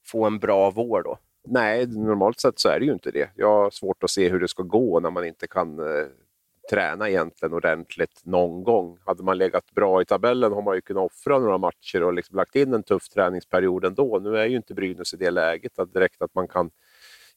få 0.05 0.25
en 0.25 0.39
bra 0.39 0.71
vår 0.71 1.03
då? 1.03 1.17
Nej, 1.47 1.87
normalt 1.87 2.39
sett 2.39 2.59
så 2.59 2.69
är 2.69 2.79
det 2.79 2.85
ju 2.85 2.93
inte 2.93 3.11
det. 3.11 3.29
Jag 3.35 3.47
har 3.47 3.69
svårt 3.69 4.03
att 4.03 4.09
se 4.09 4.29
hur 4.29 4.39
det 4.39 4.47
ska 4.47 4.63
gå 4.63 4.99
när 4.99 5.11
man 5.11 5.25
inte 5.25 5.47
kan 5.47 5.79
eh, 5.79 6.07
träna 6.69 7.09
egentligen 7.09 7.53
ordentligt 7.53 8.21
någon 8.23 8.63
gång. 8.63 8.97
Hade 9.05 9.23
man 9.23 9.37
legat 9.37 9.71
bra 9.71 10.01
i 10.01 10.05
tabellen 10.05 10.51
har 10.51 10.61
man 10.61 10.75
ju 10.75 10.81
kunnat 10.81 11.03
offra 11.03 11.39
några 11.39 11.57
matcher 11.57 12.03
och 12.03 12.13
liksom 12.13 12.35
lagt 12.35 12.55
in 12.55 12.73
en 12.73 12.83
tuff 12.83 13.09
träningsperiod 13.09 13.85
ändå. 13.85 14.19
Nu 14.19 14.37
är 14.37 14.45
ju 14.45 14.57
inte 14.57 14.73
Brynäs 14.73 15.13
i 15.13 15.17
det 15.17 15.31
läget 15.31 15.79
att 15.79 15.93
direkt 15.93 16.21
att 16.21 16.35
man 16.35 16.47
kan 16.47 16.69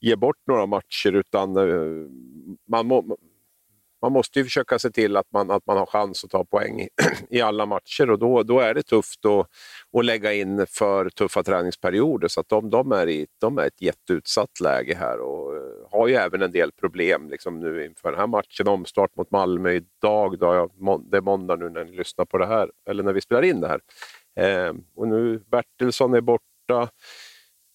ge 0.01 0.17
bort 0.17 0.47
några 0.47 0.67
matcher 0.67 1.13
utan 1.13 1.57
eh, 1.57 2.11
man, 2.69 2.87
må, 2.87 3.17
man 4.03 4.13
måste 4.13 4.39
ju 4.39 4.45
försöka 4.45 4.79
se 4.79 4.91
till 4.91 5.17
att 5.17 5.33
man, 5.33 5.51
att 5.51 5.67
man 5.67 5.77
har 5.77 5.87
chans 5.87 6.25
att 6.25 6.31
ta 6.31 6.45
poäng 6.45 6.89
i, 7.31 7.41
alla 7.41 7.67
matcher 7.67 8.11
och 8.11 8.19
då, 8.19 8.43
då 8.43 8.61
är 8.61 8.75
det 8.75 8.83
tufft 8.83 9.25
att, 9.25 9.47
att 9.99 10.05
lägga 10.05 10.33
in 10.33 10.67
för 10.67 11.09
tuffa 11.09 11.43
träningsperioder. 11.43 12.29
Så 12.29 12.41
att 12.41 12.49
de, 12.49 12.71
de, 12.71 12.93
är 12.93 13.09
i, 13.09 13.27
de 13.41 13.59
är 13.59 13.67
ett 13.67 13.83
jätteutsatt 13.83 14.61
läge 14.61 14.95
här 14.95 15.21
och 15.21 15.57
eh, 15.57 15.91
har 15.91 16.09
ju 16.09 16.15
även 16.15 16.43
en 16.43 16.53
del 16.53 16.73
problem 16.73 17.31
liksom 17.31 17.61
nu 17.61 17.85
inför 17.85 18.11
den 18.11 18.21
här 18.21 18.27
matchen. 18.27 18.69
Omstart 18.69 19.17
mot 19.17 19.31
Malmö 19.31 19.73
idag, 19.73 20.39
då 20.39 20.71
det 21.11 21.17
är 21.17 21.21
måndag 21.21 21.57
nu 21.57 21.69
när 21.69 21.85
ni 21.85 21.97
lyssnar 21.97 22.25
på 22.25 22.39
det 22.39 22.47
här, 22.47 22.71
eller 22.91 23.03
när 23.03 23.13
vi 23.13 23.21
spelar 23.21 23.43
in 23.43 23.61
det 23.61 23.69
här. 23.69 23.81
Ehm, 24.37 24.85
och 24.95 25.09
nu 25.09 25.43
Bertilsson 25.51 26.15
är 26.15 26.21
borta. 26.21 26.89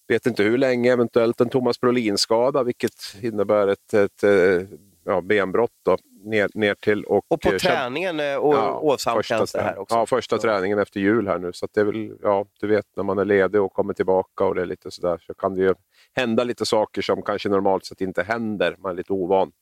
vet 0.08 0.26
inte 0.26 0.42
hur 0.42 0.58
länge, 0.58 0.92
eventuellt 0.92 1.40
en 1.40 1.48
Thomas 1.48 1.80
Brolin-skada, 1.80 2.62
vilket 2.62 2.94
innebär 3.22 3.68
ett, 3.68 3.94
ett, 3.94 4.22
eh, 4.22 4.62
ja, 5.04 5.20
benbrott 5.20 5.70
då, 5.84 5.96
ner, 6.24 6.48
ner 6.54 6.74
till. 6.74 7.04
Och, 7.04 7.24
och 7.28 7.40
på 7.40 7.52
eh, 7.52 7.56
träningen 7.56 8.20
och, 8.20 8.54
ja, 8.54 8.78
åsamkas 8.78 9.52
det 9.52 9.62
här 9.62 9.78
också? 9.78 9.96
Ja, 9.96 10.06
första 10.06 10.38
träningen 10.38 10.78
efter 10.78 11.00
jul 11.00 11.28
här 11.28 11.38
nu. 11.38 11.52
Så 11.52 11.68
det 11.72 11.80
är 11.80 11.84
väl, 11.84 12.12
ja, 12.22 12.46
du 12.60 12.66
vet 12.66 12.86
när 12.96 13.04
man 13.04 13.18
är 13.18 13.24
ledig 13.24 13.60
och 13.60 13.72
kommer 13.72 13.94
tillbaka 13.94 14.44
och 14.44 14.54
det 14.54 14.62
är 14.62 14.66
lite 14.66 14.90
sådär 14.90 15.18
så 15.26 15.34
kan 15.34 15.54
det 15.54 15.62
ju 15.62 15.74
hända 16.14 16.44
lite 16.44 16.66
saker 16.66 17.02
som 17.02 17.22
kanske 17.22 17.48
normalt 17.48 17.84
sett 17.84 18.00
inte 18.00 18.22
händer. 18.22 18.76
Man 18.78 18.92
är 18.92 18.96
lite 18.96 19.12
ovan. 19.12 19.52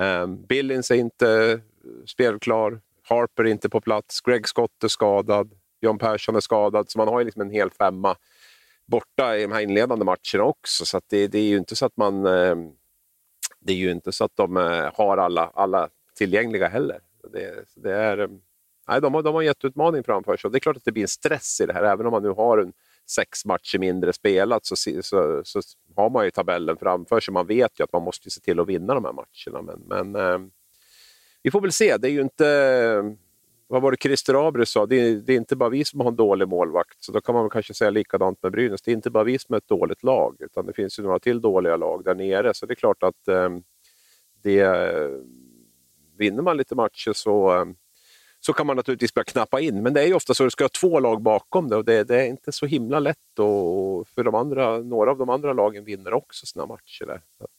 Um, 0.00 0.46
Billings 0.46 0.90
är 0.90 0.94
inte 0.94 1.60
spelklar. 2.06 2.80
Harper 3.08 3.44
är 3.44 3.50
inte 3.50 3.68
på 3.68 3.80
plats. 3.80 4.20
Greg 4.20 4.48
Scott 4.48 4.84
är 4.84 4.88
skadad. 4.88 5.52
John 5.80 5.98
Persson 5.98 6.36
är 6.36 6.40
skadad. 6.40 6.90
Så 6.90 6.98
man 6.98 7.08
har 7.08 7.18
ju 7.18 7.24
liksom 7.24 7.42
en 7.42 7.50
hel 7.50 7.70
femma 7.70 8.16
borta 8.86 9.36
i 9.36 9.42
de 9.42 9.52
här 9.52 9.60
inledande 9.60 10.04
matcherna 10.04 10.44
också. 10.44 10.84
Så 10.84 11.00
det, 11.10 11.28
det, 11.28 11.38
är 11.38 11.48
ju 11.48 11.58
inte 11.58 11.76
så 11.76 11.86
att 11.86 11.96
man... 11.96 12.26
Det 13.60 13.72
är 13.72 13.76
ju 13.76 13.90
inte 13.90 14.12
så 14.12 14.24
att 14.24 14.36
de 14.36 14.56
eh, 14.56 14.90
har 14.94 15.18
alla, 15.18 15.50
alla 15.54 15.88
tillgängliga 16.14 16.68
heller. 16.68 17.00
Det, 17.32 17.64
det 17.76 17.92
är, 17.92 18.18
eh, 18.18 18.28
nej, 18.88 19.00
de, 19.00 19.14
har, 19.14 19.22
de 19.22 19.34
har 19.34 19.42
en 19.42 19.46
jätteutmaning 19.46 20.02
framför 20.04 20.36
sig. 20.36 20.48
Och 20.48 20.52
det 20.52 20.58
är 20.58 20.60
klart 20.60 20.76
att 20.76 20.84
det 20.84 20.92
blir 20.92 21.02
en 21.02 21.08
stress 21.08 21.60
i 21.60 21.66
det 21.66 21.72
här, 21.72 21.82
även 21.82 22.06
om 22.06 22.12
man 22.12 22.22
nu 22.22 22.28
har 22.30 22.58
en 22.58 22.72
sex 23.10 23.44
matcher 23.44 23.78
mindre 23.78 24.12
spelat 24.12 24.66
så, 24.66 24.76
så, 24.76 25.42
så, 25.44 25.60
har 25.96 26.10
man 26.10 26.24
ju 26.24 26.30
tabellen 26.30 26.76
framför 26.76 27.20
sig. 27.20 27.34
Man 27.34 27.46
vet 27.46 27.80
ju 27.80 27.84
att 27.84 27.92
man 27.92 28.02
måste 28.02 28.30
se 28.30 28.40
till 28.40 28.60
att 28.60 28.68
vinna 28.68 28.94
de 28.94 29.04
här 29.04 29.12
matcherna. 29.12 29.62
Men, 29.62 30.12
men 30.12 30.22
eh, 30.26 30.48
vi 31.42 31.50
får 31.50 31.60
väl 31.60 31.72
se. 31.72 31.96
Det 31.96 32.08
är 32.08 32.12
ju 32.12 32.20
inte... 32.20 33.16
Vad 33.70 33.82
var 33.82 33.90
det 33.90 33.96
Christer 34.02 34.48
Abry 34.48 34.66
sa? 34.66 34.86
Det 34.86 34.96
är, 34.96 35.14
det 35.14 35.32
är, 35.32 35.36
inte 35.36 35.56
bara 35.56 35.68
vi 35.68 35.84
som 35.84 36.00
har 36.00 36.08
en 36.08 36.16
dålig 36.16 36.48
målvakt. 36.48 37.04
Så 37.04 37.12
då 37.12 37.20
kan 37.20 37.34
man 37.34 37.44
väl 37.44 37.50
kanske 37.50 37.74
säga 37.74 37.90
likadant 37.90 38.42
med 38.42 38.52
Brynäs. 38.52 38.82
Det 38.82 38.90
är 38.90 38.94
inte 38.94 39.10
bara 39.10 39.24
vi 39.24 39.38
som 39.38 39.52
är 39.52 39.58
ett 39.58 39.68
dåligt 39.68 40.02
lag, 40.02 40.36
utan 40.40 40.66
det 40.66 40.72
finns 40.72 40.98
ju 40.98 41.02
några 41.02 41.18
till 41.18 41.40
dåliga 41.40 41.76
lag 41.76 42.04
där 42.04 42.14
nere. 42.14 42.54
Så 42.54 42.66
det 42.66 42.72
är 42.72 42.76
klart 42.76 43.02
att 43.02 43.28
eh, 43.28 43.48
det, 44.42 44.60
eh, 44.60 45.10
vinner 46.16 46.42
man 46.42 46.56
lite 46.56 46.74
matcher 46.74 47.12
så 47.12 47.56
eh, 47.56 47.64
så 48.40 48.52
kan 48.52 48.66
man 48.66 48.76
naturligtvis 48.76 49.14
börja 49.14 49.24
knappa 49.24 49.60
in. 49.60 49.82
Men 49.82 49.94
det 49.94 50.02
är 50.02 50.06
ju 50.06 50.14
ofta 50.14 50.34
så 50.34 50.42
att 50.42 50.46
du 50.46 50.50
ska 50.50 50.64
ha 50.64 50.68
två 50.68 51.00
lag 51.00 51.22
bakom 51.22 51.68
det 51.68 51.76
och 51.76 51.84
det, 51.84 52.04
det 52.04 52.22
är 52.22 52.26
inte 52.26 52.52
så 52.52 52.66
himla 52.66 53.00
lätt. 53.00 53.38
Och 53.38 54.08
för 54.08 54.24
de 54.24 54.34
andra, 54.34 54.78
några 54.78 55.10
av 55.10 55.18
de 55.18 55.28
andra 55.28 55.52
lagen 55.52 55.84
vinner 55.84 56.14
också 56.14 56.46
sina 56.46 56.66
matcher. 56.66 57.06
Där. 57.06 57.22
Att, 57.40 57.57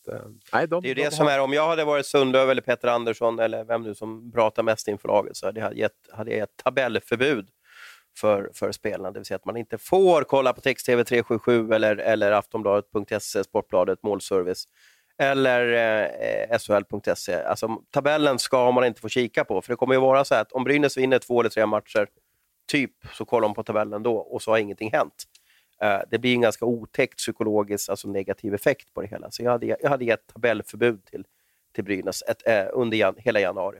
nej, 0.53 0.67
de, 0.67 0.81
det 0.81 0.87
är 0.87 0.89
ju 0.89 0.93
det 0.93 1.09
de 1.09 1.15
som 1.15 1.27
är, 1.27 1.39
om 1.39 1.53
jag 1.53 1.67
hade 1.67 1.85
varit 1.85 2.05
Sundlöv 2.05 2.49
eller 2.49 2.61
Peter 2.61 2.87
Andersson 2.87 3.39
eller 3.39 3.63
vem 3.63 3.83
nu 3.83 3.95
som 3.95 4.31
pratar 4.31 4.63
mest 4.63 4.87
inför 4.87 5.07
laget 5.07 5.37
så 5.37 5.45
hade 5.45 5.59
jag 5.59 5.77
gett, 5.77 5.91
hade 6.11 6.31
jag 6.31 6.37
gett 6.37 6.57
tabellförbud 6.63 7.49
för, 8.17 8.49
för 8.53 8.71
spelarna. 8.71 9.11
Det 9.11 9.19
vill 9.19 9.25
säga 9.25 9.35
att 9.35 9.45
man 9.45 9.57
inte 9.57 9.77
får 9.77 10.23
kolla 10.23 10.53
på 10.53 10.61
text-tv 10.61 11.03
377 11.03 11.73
eller, 11.73 11.97
eller 11.97 12.31
Aftonbladet.se, 12.31 13.43
Sportbladet, 13.43 14.03
Målservice 14.03 14.65
eller 15.19 15.73
eh, 16.51 16.57
SHL.se. 16.59 17.43
Alltså, 17.43 17.81
tabellen 17.91 18.39
ska 18.39 18.71
man 18.71 18.85
inte 18.85 19.01
få 19.01 19.09
kika 19.09 19.45
på, 19.45 19.61
för 19.61 19.73
det 19.73 19.77
kommer 19.77 19.93
ju 19.93 19.99
vara 19.99 20.25
så 20.25 20.35
att 20.35 20.51
om 20.51 20.63
Brynäs 20.63 20.97
vinner 20.97 21.19
två 21.19 21.39
eller 21.39 21.49
tre 21.49 21.65
matcher, 21.65 22.07
typ, 22.71 22.91
så 23.13 23.25
kollar 23.25 23.41
de 23.41 23.53
på 23.53 23.63
tabellen 23.63 24.03
då 24.03 24.17
och 24.17 24.41
så 24.41 24.51
har 24.51 24.57
ingenting 24.57 24.91
hänt. 24.91 25.23
Eh, 25.81 26.01
det 26.11 26.19
blir 26.19 26.33
en 26.33 26.41
ganska 26.41 26.65
otäckt 26.65 27.17
psykologisk, 27.17 27.89
alltså 27.89 28.07
negativ 28.07 28.53
effekt 28.53 28.93
på 28.93 29.01
det 29.01 29.07
hela. 29.07 29.31
Så 29.31 29.43
jag 29.43 29.51
hade, 29.51 29.65
jag 29.65 29.89
hade 29.89 30.05
gett 30.05 30.27
tabellförbud 30.27 31.05
till, 31.05 31.25
till 31.75 31.83
Brynäs 31.83 32.23
ett, 32.27 32.47
äh, 32.47 32.65
under 32.73 32.97
jan, 32.97 33.15
hela 33.17 33.39
januari. 33.39 33.79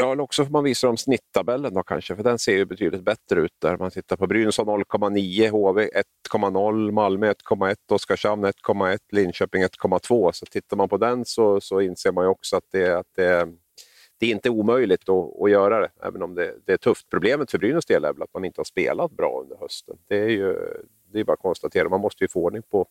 Ja, 0.00 0.12
eller 0.12 0.22
också 0.22 0.44
får 0.44 0.52
man 0.52 0.64
visa 0.64 0.86
dem 0.86 0.96
snitttabellen 0.96 1.74
då 1.74 1.82
kanske, 1.82 2.16
för 2.16 2.22
den 2.22 2.38
ser 2.38 2.56
ju 2.56 2.64
betydligt 2.64 3.02
bättre 3.02 3.40
ut 3.40 3.52
där. 3.58 3.76
Man 3.76 3.90
tittar 3.90 4.16
på 4.16 4.26
Brynäs 4.26 4.58
0,9, 4.58 5.48
HV 5.50 5.88
1,0, 6.32 6.90
Malmö 6.92 7.32
1,1, 7.32 7.76
Oskarshamn 7.88 8.44
1,1, 8.44 8.98
Linköping 9.12 9.64
1,2. 9.64 10.32
Så 10.32 10.46
tittar 10.46 10.76
man 10.76 10.88
på 10.88 10.96
den 10.96 11.24
så, 11.24 11.60
så 11.60 11.80
inser 11.80 12.12
man 12.12 12.24
ju 12.24 12.28
också 12.28 12.56
att 12.56 12.64
det, 12.70 12.98
att 12.98 13.06
det, 13.16 13.48
det 14.18 14.26
är 14.26 14.30
inte 14.30 14.50
omöjligt 14.50 15.08
att, 15.08 15.42
att 15.42 15.50
göra 15.50 15.80
det, 15.80 15.90
även 16.02 16.22
om 16.22 16.34
det, 16.34 16.54
det 16.66 16.72
är 16.72 16.76
tufft. 16.76 17.10
Problemet 17.10 17.50
för 17.50 17.58
Brynäs 17.58 17.86
del 17.86 18.04
är 18.04 18.12
väl 18.12 18.22
att 18.22 18.34
man 18.34 18.44
inte 18.44 18.60
har 18.60 18.64
spelat 18.64 19.10
bra 19.10 19.40
under 19.42 19.56
hösten. 19.56 19.96
Det 20.08 20.16
är 20.16 20.28
ju 20.28 20.56
det 21.12 21.20
är 21.20 21.24
bara 21.24 21.32
att 21.32 21.38
konstatera. 21.38 21.88
Man 21.88 22.00
måste 22.00 22.24
ju 22.24 22.28
få 22.28 22.44
ordning 22.44 22.62
på, 22.62 22.86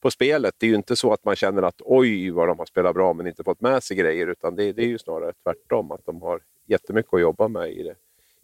på 0.00 0.10
spelet. 0.10 0.54
Det 0.58 0.66
är 0.66 0.70
ju 0.70 0.76
inte 0.76 0.96
så 0.96 1.12
att 1.12 1.24
man 1.24 1.36
känner 1.36 1.62
att 1.62 1.80
oj 1.80 2.30
vad 2.30 2.48
de 2.48 2.58
har 2.58 2.66
spelat 2.66 2.94
bra 2.94 3.12
men 3.12 3.26
inte 3.26 3.44
fått 3.44 3.60
med 3.60 3.82
sig 3.82 3.96
grejer 3.96 4.26
utan 4.26 4.56
det, 4.56 4.72
det 4.72 4.82
är 4.82 4.86
ju 4.86 4.98
snarare 4.98 5.32
tvärtom. 5.44 5.92
Att 5.92 6.04
de 6.04 6.22
har 6.22 6.40
jättemycket 6.66 7.14
att 7.14 7.20
jobba 7.20 7.48
med 7.48 7.70
i 7.70 7.82
det, 7.82 7.94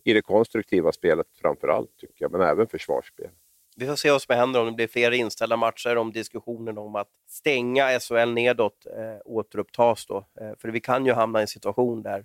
i 0.05 0.13
det 0.13 0.23
konstruktiva 0.23 0.93
spelet 0.93 1.27
framför 1.41 1.69
allt 1.69 1.97
tycker 1.97 2.15
jag, 2.25 2.33
men 2.33 2.41
även 2.41 2.67
försvarsspel. 2.67 3.31
Vi 3.77 3.87
får 3.87 3.97
se 3.97 4.11
vad 4.11 4.23
som 4.23 4.37
händer 4.37 4.61
om 4.61 4.67
det 4.67 4.73
blir 4.73 4.87
fler 4.87 5.11
inställda 5.11 5.57
matcher, 5.57 5.97
om 5.97 6.13
diskussionen 6.13 6.79
om 6.79 6.95
att 6.97 7.09
stänga 7.29 8.01
SHL 8.01 8.33
nedåt 8.33 8.87
eh, 8.87 9.21
återupptas. 9.25 10.07
Då. 10.07 10.17
Eh, 10.41 10.53
för 10.59 10.69
vi 10.69 10.81
kan 10.81 11.07
ju 11.07 11.13
hamna 11.13 11.39
i 11.39 11.43
en 11.43 11.49
situation 11.49 12.03
där, 12.03 12.25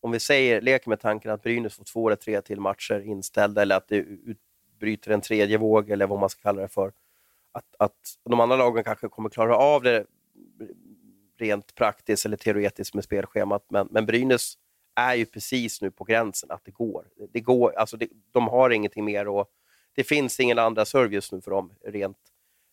om 0.00 0.10
vi 0.10 0.20
säger, 0.20 0.60
leker 0.60 0.88
med 0.88 1.00
tanken 1.00 1.30
att 1.30 1.42
Brynäs 1.42 1.74
får 1.74 1.84
två 1.84 2.08
eller 2.08 2.16
tre 2.16 2.40
till 2.42 2.60
matcher 2.60 3.00
inställda 3.00 3.62
eller 3.62 3.76
att 3.76 3.88
det 3.88 4.06
utbryter 4.82 5.10
en 5.10 5.20
tredje 5.20 5.58
våg 5.58 5.90
eller 5.90 6.06
vad 6.06 6.20
man 6.20 6.28
ska 6.28 6.42
kalla 6.42 6.62
det 6.62 6.68
för, 6.68 6.92
att, 7.52 7.74
att 7.78 8.18
de 8.24 8.40
andra 8.40 8.56
lagen 8.56 8.84
kanske 8.84 9.08
kommer 9.08 9.30
klara 9.30 9.56
av 9.56 9.82
det 9.82 10.06
rent 11.38 11.74
praktiskt 11.74 12.26
eller 12.26 12.36
teoretiskt 12.36 12.94
med 12.94 13.04
spelschemat, 13.04 13.64
men, 13.68 13.88
men 13.90 14.06
Brynäs 14.06 14.54
är 14.94 15.14
ju 15.14 15.26
precis 15.26 15.82
nu 15.82 15.90
på 15.90 16.04
gränsen 16.04 16.50
att 16.50 16.64
det 16.64 16.70
går. 16.70 17.06
Det 17.32 17.40
går 17.40 17.72
alltså 17.78 17.96
det, 17.96 18.08
de 18.32 18.48
har 18.48 18.70
ingenting 18.70 19.04
mer 19.04 19.28
och 19.28 19.50
det 19.94 20.04
finns 20.04 20.40
ingen 20.40 20.58
andra 20.58 20.84
just 21.10 21.32
nu 21.32 21.40
för 21.40 21.50
dem 21.50 21.72
rent 21.84 22.18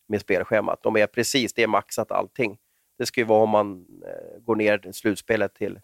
med 0.08 0.22
spelschemat. 0.22 0.84
De 0.84 0.98
är 0.98 1.08
precis, 1.08 1.54
det 1.54 1.64
är 1.64 1.68
maxat 1.68 2.12
allting. 2.12 2.58
Det 2.98 3.06
ska 3.06 3.22
ju 3.22 3.26
vara 3.26 3.44
om 3.44 3.50
man 3.50 3.86
eh, 4.06 4.42
går 4.42 4.56
ner 4.56 4.92
slutspelet 4.92 5.56
till, 5.56 5.80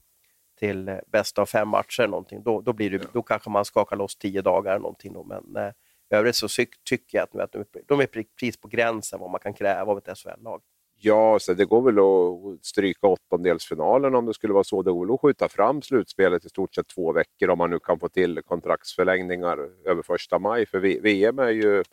till 0.60 1.00
bästa 1.08 1.42
av 1.42 1.46
fem 1.46 1.68
matcher, 1.68 2.08
någonting. 2.08 2.44
Då, 2.44 2.62
då, 2.62 2.74
blir 2.74 2.90
det, 2.90 3.14
då 3.14 3.22
kanske 3.22 3.50
man 3.50 3.66
skakar 3.66 3.96
loss 3.96 4.16
tio 4.16 4.42
dagar, 4.42 4.80
någonting 4.80 5.14
då. 5.14 5.24
men 5.24 5.56
eh, 5.66 5.74
övrigt 6.10 6.36
så 6.36 6.48
tycker 6.90 7.18
jag 7.18 7.24
att, 7.24 7.36
att 7.36 7.52
de, 7.52 7.60
är, 7.60 7.66
de 7.88 8.00
är 8.00 8.06
precis 8.06 8.58
på 8.58 8.68
gränsen 8.68 9.20
vad 9.20 9.32
man 9.32 9.40
kan 9.40 9.54
kräva 9.54 9.92
av 9.92 9.98
ett 9.98 10.18
SHL-lag. 10.18 10.62
Ja, 10.98 11.40
så 11.40 11.54
det 11.54 11.66
går 11.66 11.82
väl 11.82 12.00
att 12.00 12.66
stryka 12.66 13.08
åttondelsfinalen 13.08 14.16
om 14.16 14.26
det 14.26 14.34
skulle 14.34 14.54
vara 14.54 14.64
så. 14.64 14.82
Det 14.82 14.92
går 14.92 15.14
att 15.14 15.22
skjuta 15.22 15.50
fram 15.50 15.82
slutspelet 15.82 16.46
i 16.46 16.50
stort 16.50 16.76
sett 16.76 16.88
två 16.88 17.12
veckor 17.12 17.50
om 17.50 17.58
man 17.58 17.70
nu 17.70 17.80
kan 17.80 18.00
få 18.00 18.10
till 18.10 18.42
kontraktsförlängningar 18.42 19.70
över 19.86 20.02
första 20.02 20.40
maj. 20.40 20.66
För 20.66 20.80
VM 20.80 21.40
är 21.40 21.50
ju 21.50 21.84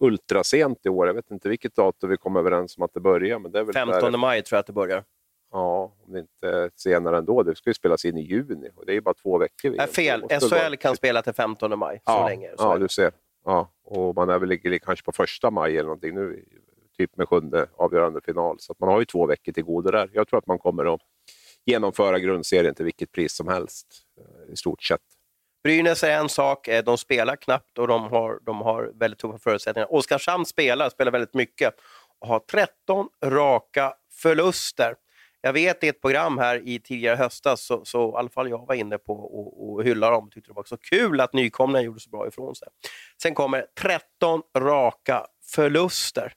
ultrasent 0.00 0.86
i 0.86 0.88
år. 0.88 1.06
Jag 1.06 1.14
vet 1.14 1.30
inte 1.30 1.48
vilket 1.48 1.74
datum 1.74 2.10
vi 2.10 2.16
kom 2.16 2.36
överens 2.36 2.76
om 2.76 2.82
att 2.82 2.94
det 2.94 3.00
börjar. 3.00 3.38
Men 3.38 3.52
det 3.52 3.58
är 3.58 3.64
väl 3.64 3.74
15 3.74 4.12
där... 4.12 4.18
maj 4.18 4.42
tror 4.42 4.56
jag 4.56 4.60
att 4.60 4.66
det 4.66 4.72
börjar. 4.72 5.04
Ja, 5.52 5.96
om 6.06 6.12
det 6.12 6.18
inte 6.18 6.48
är 6.48 6.70
senare 6.76 7.18
ändå. 7.18 7.42
Det 7.42 7.56
ska 7.56 7.70
ju 7.70 7.74
spelas 7.74 8.04
in 8.04 8.16
i 8.16 8.22
juni 8.22 8.70
och 8.76 8.86
det 8.86 8.92
är 8.92 8.94
ju 8.94 9.00
bara 9.00 9.14
två 9.14 9.38
veckor. 9.38 9.74
Äh, 9.80 9.86
fel, 9.86 10.22
SHL 10.40 10.76
kan 10.76 10.96
spela 10.96 11.22
till 11.22 11.32
15 11.32 11.78
maj. 11.78 11.96
Så 11.96 12.02
ja, 12.12 12.28
länge. 12.28 12.48
Så 12.48 12.64
ja, 12.64 12.78
du 12.78 12.88
ser. 12.88 13.12
Ja, 13.46 13.72
och 13.84 14.14
man 14.14 14.30
är 14.30 14.38
väl 14.38 14.48
ligger 14.48 14.78
kanske 14.78 15.04
på 15.04 15.12
första 15.12 15.50
maj 15.50 15.72
eller 15.72 15.82
någonting 15.82 16.14
nu 16.14 16.44
typ 16.98 17.16
med 17.16 17.28
sjunde 17.28 17.66
avgörande 17.76 18.20
final. 18.20 18.56
Så 18.60 18.74
man 18.78 18.88
har 18.88 18.98
ju 18.98 19.04
två 19.04 19.26
veckor 19.26 19.52
till 19.52 19.64
godo 19.64 19.90
där. 19.90 20.10
Jag 20.12 20.28
tror 20.28 20.38
att 20.38 20.46
man 20.46 20.58
kommer 20.58 20.94
att 20.94 21.00
genomföra 21.64 22.18
grundserien 22.18 22.74
till 22.74 22.84
vilket 22.84 23.12
pris 23.12 23.36
som 23.36 23.48
helst 23.48 23.86
eh, 24.20 24.52
i 24.52 24.56
stort 24.56 24.82
sett. 24.82 25.00
Brynäs 25.64 26.04
är 26.04 26.18
en 26.18 26.28
sak, 26.28 26.68
eh, 26.68 26.84
de 26.84 26.98
spelar 26.98 27.36
knappt 27.36 27.78
och 27.78 27.88
de 27.88 28.02
har, 28.02 28.38
de 28.42 28.60
har 28.60 28.92
väldigt 28.94 29.20
tuffa 29.20 29.38
förutsättningar. 29.38 29.94
Oskarshamn 29.94 30.46
spelar, 30.46 30.90
spelar 30.90 31.12
väldigt 31.12 31.34
mycket 31.34 31.74
och 32.20 32.28
har 32.28 32.38
13 32.38 33.08
raka 33.24 33.94
förluster. 34.22 34.94
Jag 35.40 35.52
vet 35.52 35.84
i 35.84 35.88
ett 35.88 36.00
program 36.00 36.38
här 36.38 36.68
i 36.68 36.80
tidigare 36.80 37.16
höstas, 37.16 37.60
så, 37.60 37.84
så 37.84 38.10
i 38.10 38.16
alla 38.16 38.28
fall 38.28 38.50
jag 38.50 38.66
var 38.66 38.74
inne 38.74 38.98
på 38.98 39.12
och, 39.12 39.72
och 39.72 39.84
hyllade 39.84 40.12
dem 40.12 40.30
tyckte 40.30 40.50
det 40.50 40.54
var 40.54 40.64
så 40.64 40.76
kul 40.76 41.20
att 41.20 41.32
nykomlingarna 41.32 41.84
gjorde 41.84 42.00
så 42.00 42.10
bra 42.10 42.28
ifrån 42.28 42.54
sig. 42.54 42.68
Sen 43.22 43.34
kommer 43.34 43.66
13 43.80 44.42
raka 44.58 45.26
förluster. 45.54 46.32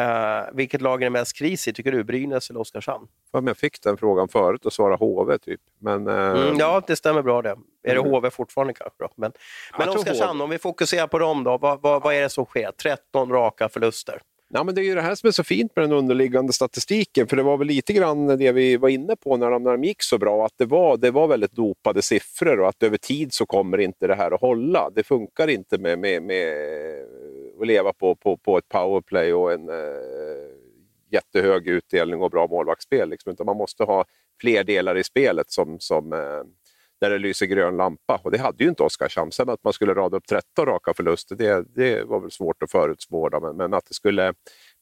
Uh, 0.00 0.56
vilket 0.56 0.80
lag 0.80 1.02
är 1.02 1.06
det 1.06 1.10
mest 1.10 1.36
kris 1.36 1.68
i, 1.68 1.72
tycker 1.72 1.92
du? 1.92 2.04
Brynäs 2.04 2.50
eller 2.50 2.60
Oskarshamn? 2.60 3.08
jag 3.32 3.56
fick 3.56 3.82
den 3.82 3.96
frågan 3.96 4.28
förut 4.28 4.66
och 4.66 4.72
svarade 4.72 4.96
HV. 4.96 5.38
Typ. 5.38 5.60
Men, 5.78 6.08
uh... 6.08 6.14
mm, 6.14 6.56
ja, 6.58 6.82
det 6.86 6.96
stämmer 6.96 7.22
bra 7.22 7.42
det. 7.42 7.56
Är 7.82 7.94
det 7.94 8.00
HV 8.00 8.18
mm. 8.18 8.30
fortfarande 8.30 8.74
kanske? 8.74 8.96
Då? 8.98 9.08
Men, 9.14 9.32
men 9.78 9.88
Oskarshamn, 9.88 10.40
om 10.40 10.50
vi 10.50 10.58
fokuserar 10.58 11.06
på 11.06 11.18
dem 11.18 11.44
då. 11.44 11.58
Vad, 11.58 11.82
vad, 11.82 12.02
vad 12.02 12.14
är 12.14 12.22
det 12.22 12.28
som 12.28 12.44
sker? 12.44 12.70
13 12.82 13.32
raka 13.32 13.68
förluster. 13.68 14.20
Ja, 14.48 14.64
men 14.64 14.74
det 14.74 14.80
är 14.80 14.84
ju 14.84 14.94
det 14.94 15.00
här 15.00 15.14
som 15.14 15.26
är 15.26 15.32
så 15.32 15.44
fint 15.44 15.76
med 15.76 15.84
den 15.84 15.92
underliggande 15.92 16.52
statistiken, 16.52 17.26
för 17.26 17.36
det 17.36 17.42
var 17.42 17.56
väl 17.56 17.66
lite 17.66 17.92
grann 17.92 18.26
det 18.26 18.52
vi 18.52 18.76
var 18.76 18.88
inne 18.88 19.16
på 19.16 19.36
när 19.36 19.50
de, 19.50 19.62
när 19.62 19.70
de 19.70 19.84
gick 19.84 20.02
så 20.02 20.18
bra, 20.18 20.46
att 20.46 20.52
det 20.56 20.64
var, 20.64 20.96
det 20.96 21.10
var 21.10 21.28
väldigt 21.28 21.52
dopade 21.52 22.02
siffror 22.02 22.60
och 22.60 22.68
att 22.68 22.82
över 22.82 22.96
tid 22.96 23.32
så 23.32 23.46
kommer 23.46 23.78
inte 23.78 24.06
det 24.06 24.14
här 24.14 24.30
att 24.30 24.40
hålla. 24.40 24.90
Det 24.90 25.02
funkar 25.02 25.48
inte 25.48 25.78
med, 25.78 25.98
med, 25.98 26.22
med 26.22 26.54
att 27.60 27.66
leva 27.66 27.92
på, 27.92 28.14
på, 28.14 28.36
på 28.36 28.58
ett 28.58 28.68
powerplay 28.68 29.32
och 29.32 29.52
en 29.52 29.68
eh, 29.68 29.76
jättehög 31.10 31.68
utdelning 31.68 32.22
och 32.22 32.30
bra 32.30 32.46
målvaktsspel, 32.46 33.08
liksom, 33.08 33.32
utan 33.32 33.46
man 33.46 33.56
måste 33.56 33.84
ha 33.84 34.04
fler 34.40 34.64
delar 34.64 34.96
i 34.96 35.04
spelet 35.04 35.50
som, 35.50 35.80
som 35.80 36.12
eh, 36.12 36.42
där 37.00 37.10
det 37.10 37.18
lyser 37.18 37.46
grön 37.46 37.76
lampa. 37.76 38.20
Och 38.24 38.30
det 38.30 38.38
hade 38.38 38.64
ju 38.64 38.70
inte 38.70 38.82
Oskarshamn. 38.82 39.32
Sen 39.32 39.48
att 39.48 39.64
man 39.64 39.72
skulle 39.72 39.94
rada 39.94 40.16
upp 40.16 40.26
13 40.26 40.66
raka 40.66 40.94
förluster, 40.94 41.36
det, 41.36 41.64
det 41.74 42.04
var 42.04 42.20
väl 42.20 42.30
svårt 42.30 42.62
att 42.62 42.70
förutspå. 42.70 43.40
Men, 43.42 43.56
men, 43.56 43.74
att 43.74 43.86
det 43.86 43.94
skulle 43.94 44.34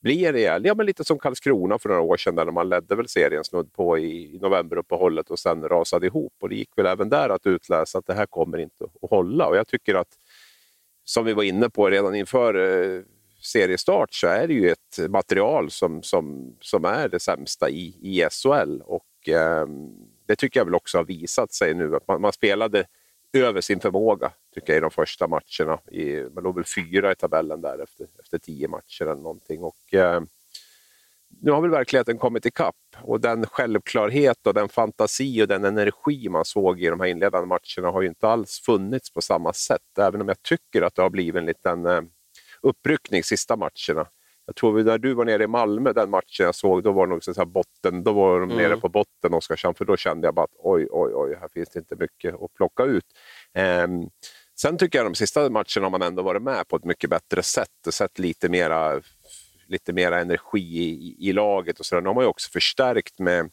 bli 0.02 0.24
en 0.24 0.32
rejäl, 0.32 0.64
ja 0.64 0.74
men 0.74 0.86
lite 0.86 1.04
som 1.04 1.18
Karlskrona 1.18 1.78
för 1.78 1.88
några 1.88 2.02
år 2.02 2.16
sedan 2.16 2.34
där 2.34 2.46
man 2.46 2.68
ledde 2.68 2.94
väl 2.94 3.08
serien 3.08 3.44
snudd 3.44 3.72
på 3.72 3.98
i, 3.98 4.34
i 4.34 4.38
novemberuppehållet 4.38 5.30
och 5.30 5.38
sen 5.38 5.68
rasade 5.68 6.06
ihop. 6.06 6.32
Och 6.40 6.48
det 6.48 6.54
gick 6.54 6.78
väl 6.78 6.86
även 6.86 7.08
där 7.08 7.28
att 7.28 7.46
utläsa 7.46 7.98
att 7.98 8.06
det 8.06 8.14
här 8.14 8.26
kommer 8.26 8.58
inte 8.58 8.84
att 8.84 9.10
hålla. 9.10 9.46
Och 9.46 9.56
jag 9.56 9.68
tycker 9.68 9.94
att, 9.94 10.08
som 11.04 11.24
vi 11.24 11.32
var 11.32 11.42
inne 11.42 11.70
på 11.70 11.90
redan 11.90 12.14
inför 12.14 12.54
eh, 12.54 13.02
seriestart, 13.42 14.14
så 14.14 14.26
är 14.26 14.48
det 14.48 14.54
ju 14.54 14.70
ett 14.70 15.10
material 15.10 15.70
som, 15.70 16.02
som, 16.02 16.56
som 16.60 16.84
är 16.84 17.08
det 17.08 17.20
sämsta 17.20 17.70
i, 17.70 17.96
i 18.02 18.26
SHL. 18.30 18.80
Och 18.80 19.28
eh, 19.28 19.66
det 20.26 20.36
tycker 20.36 20.60
jag 20.60 20.64
väl 20.64 20.74
också 20.74 20.98
har 20.98 21.04
visat 21.04 21.52
sig 21.52 21.74
nu. 21.74 21.96
att 21.96 22.08
Man, 22.08 22.20
man 22.20 22.32
spelade 22.32 22.86
över 23.32 23.60
sin 23.60 23.80
förmåga 23.80 24.32
tycker 24.54 24.72
jag 24.72 24.76
i 24.76 24.80
de 24.80 24.90
första 24.90 25.28
matcherna. 25.28 25.80
I, 25.90 26.22
man 26.34 26.44
låg 26.44 26.54
väl 26.54 26.64
fyra 26.64 27.12
i 27.12 27.14
tabellen 27.14 27.60
där 27.60 27.82
efter, 27.82 28.06
efter 28.18 28.38
tio 28.38 28.68
matcher 28.68 29.02
eller 29.02 29.22
någonting. 29.22 29.62
Och, 29.62 29.94
eh, 29.94 30.22
nu 31.40 31.50
har 31.50 31.60
väl 31.60 31.70
verkligheten 31.70 32.18
kommit 32.18 32.46
ikapp 32.46 32.76
och 33.02 33.20
den 33.20 33.46
självklarhet 33.46 34.46
och 34.46 34.54
den 34.54 34.68
fantasi 34.68 35.42
och 35.42 35.48
den 35.48 35.64
energi 35.64 36.28
man 36.28 36.44
såg 36.44 36.80
i 36.80 36.86
de 36.86 37.00
här 37.00 37.06
inledande 37.06 37.46
matcherna 37.46 37.92
har 37.92 38.02
ju 38.02 38.08
inte 38.08 38.28
alls 38.28 38.60
funnits 38.60 39.10
på 39.12 39.20
samma 39.20 39.52
sätt. 39.52 39.98
Även 39.98 40.20
om 40.20 40.28
jag 40.28 40.42
tycker 40.42 40.82
att 40.82 40.94
det 40.94 41.02
har 41.02 41.10
blivit 41.10 41.40
en 41.40 41.46
liten 41.46 41.86
eh, 41.86 42.02
uppryckning 42.62 43.24
sista 43.24 43.56
matcherna. 43.56 44.08
Jag 44.46 44.56
tror 44.56 44.84
när 44.84 44.98
du 44.98 45.14
var 45.14 45.24
nere 45.24 45.44
i 45.44 45.46
Malmö, 45.46 45.92
den 45.92 46.10
matchen 46.10 46.44
jag 46.44 46.54
såg, 46.54 46.82
då 46.82 46.92
var, 46.92 47.06
nog 47.06 47.24
så 47.24 47.46
botten, 47.46 48.04
då 48.04 48.12
var 48.12 48.40
de 48.40 48.50
mm. 48.50 48.62
nere 48.62 48.76
på 48.76 48.88
botten, 48.88 49.34
Oskarshamn, 49.34 49.74
för 49.74 49.84
då 49.84 49.96
kände 49.96 50.26
jag 50.26 50.34
bara 50.34 50.44
att 50.44 50.54
oj, 50.58 50.88
oj, 50.90 51.12
oj, 51.14 51.36
här 51.40 51.48
finns 51.48 51.68
det 51.68 51.78
inte 51.78 51.96
mycket 51.96 52.34
att 52.34 52.54
plocka 52.54 52.82
ut. 52.82 53.04
Um, 53.84 54.10
sen 54.60 54.78
tycker 54.78 54.98
jag 54.98 55.06
de 55.06 55.14
sista 55.14 55.50
matcherna 55.50 55.82
har 55.82 55.90
man 55.90 56.02
ändå 56.02 56.22
varit 56.22 56.42
med 56.42 56.68
på 56.68 56.76
ett 56.76 56.84
mycket 56.84 57.10
bättre 57.10 57.42
sätt 57.42 57.86
och 57.86 57.94
sett 57.94 58.18
lite 58.18 58.48
mera, 58.48 59.00
lite 59.66 59.92
mera 59.92 60.20
energi 60.20 60.78
i, 60.78 61.28
i 61.28 61.32
laget. 61.32 61.80
och 61.80 61.86
så 61.86 62.00
Nu 62.00 62.06
har 62.06 62.14
man 62.14 62.24
ju 62.24 62.28
också 62.28 62.50
förstärkt 62.50 63.18
med, 63.18 63.50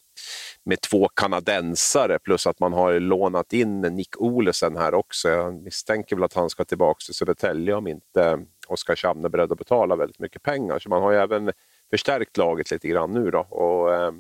med 0.64 0.82
två 0.82 1.08
kanadensare 1.08 2.20
plus 2.20 2.48
att 2.48 2.60
man 2.60 2.74
har 2.74 3.00
lånat 3.00 3.54
in 3.54 3.82
Nick 3.82 4.22
Olesen 4.22 4.78
här 4.78 4.94
också. 4.94 5.30
Jag 5.30 5.64
misstänker 5.64 6.16
väl 6.16 6.24
att 6.24 6.34
han 6.34 6.50
ska 6.50 6.66
tillbaka 6.66 7.00
till 7.06 7.14
Södertälje 7.14 7.74
om 7.74 7.88
inte 7.88 8.46
Oskarshamn 8.72 9.26
är 9.26 9.30
beredd 9.30 9.52
att 9.52 9.58
betala 9.58 9.96
väldigt 9.96 10.20
mycket 10.20 10.44
pengar. 10.44 10.80
Så 10.80 10.90
man 10.90 11.02
har 11.02 11.12
ju 11.12 11.18
även 11.18 11.52
förstärkt 11.90 12.38
laget 12.38 12.72
lite 12.72 12.88
grann 12.88 13.14
nu. 13.14 13.32
Då. 13.32 13.40
Och, 13.40 13.94
eh, 13.94 14.12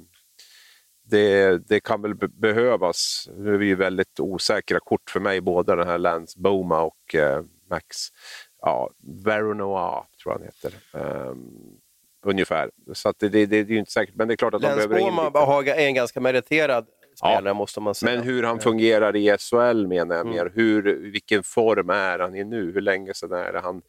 det, 1.04 1.58
det, 1.68 1.80
kan 1.80 2.02
väl 2.02 2.16
behövas. 2.16 3.30
Nu 3.38 3.54
är 3.54 3.58
vi 3.58 3.66
ju 3.66 3.76
väldigt 3.76 4.20
osäkra 4.20 4.80
kort 4.80 5.10
för 5.10 5.20
mig, 5.20 5.42
både 5.42 5.76
den 5.76 5.88
här 5.88 5.98
Lance 5.98 6.40
Boma 6.40 6.82
och 6.82 7.16
eh, 7.16 7.44
Max 7.70 7.96
ja, 8.62 8.90
Veronoa, 9.26 10.06
tror 10.24 10.34
jag 10.34 10.40
han 10.40 10.44
heter. 10.44 10.74
Um, 11.30 11.80
ungefär. 12.26 12.72
Så 12.94 13.14
det, 13.20 13.30
det, 13.30 13.46
det, 13.46 13.58
är 13.58 13.66
ju 13.66 13.78
inte 13.78 13.92
säkert, 13.92 14.16
men 14.16 14.28
det 14.28 14.34
är 14.34 14.36
klart 14.36 14.54
att 14.54 14.62
Lance 14.62 14.82
de 14.82 14.88
behöver 14.88 15.32
Boma 15.32 15.64
är 15.66 15.88
en 15.88 15.94
ganska 15.94 16.20
meriterad 16.20 16.86
spelare, 17.18 17.44
ja, 17.46 17.54
måste 17.54 17.80
man 17.80 17.96
säga. 17.96 18.16
Men 18.16 18.24
hur 18.24 18.44
han 18.44 18.60
fungerar 18.60 19.16
i 19.16 19.38
SHL 19.38 19.88
menar 19.88 20.16
jag 20.16 20.26
mm. 20.26 20.36
mer. 20.36 20.52
Hur, 20.56 21.12
vilken 21.12 21.44
form 21.44 21.90
är 21.90 22.20
han 22.20 22.36
i 22.36 22.44
nu? 22.44 22.72
Hur 22.72 22.82
länge 22.82 23.14
sedan 23.14 23.32
är 23.32 23.54
det 23.54 23.60
han 23.60 23.82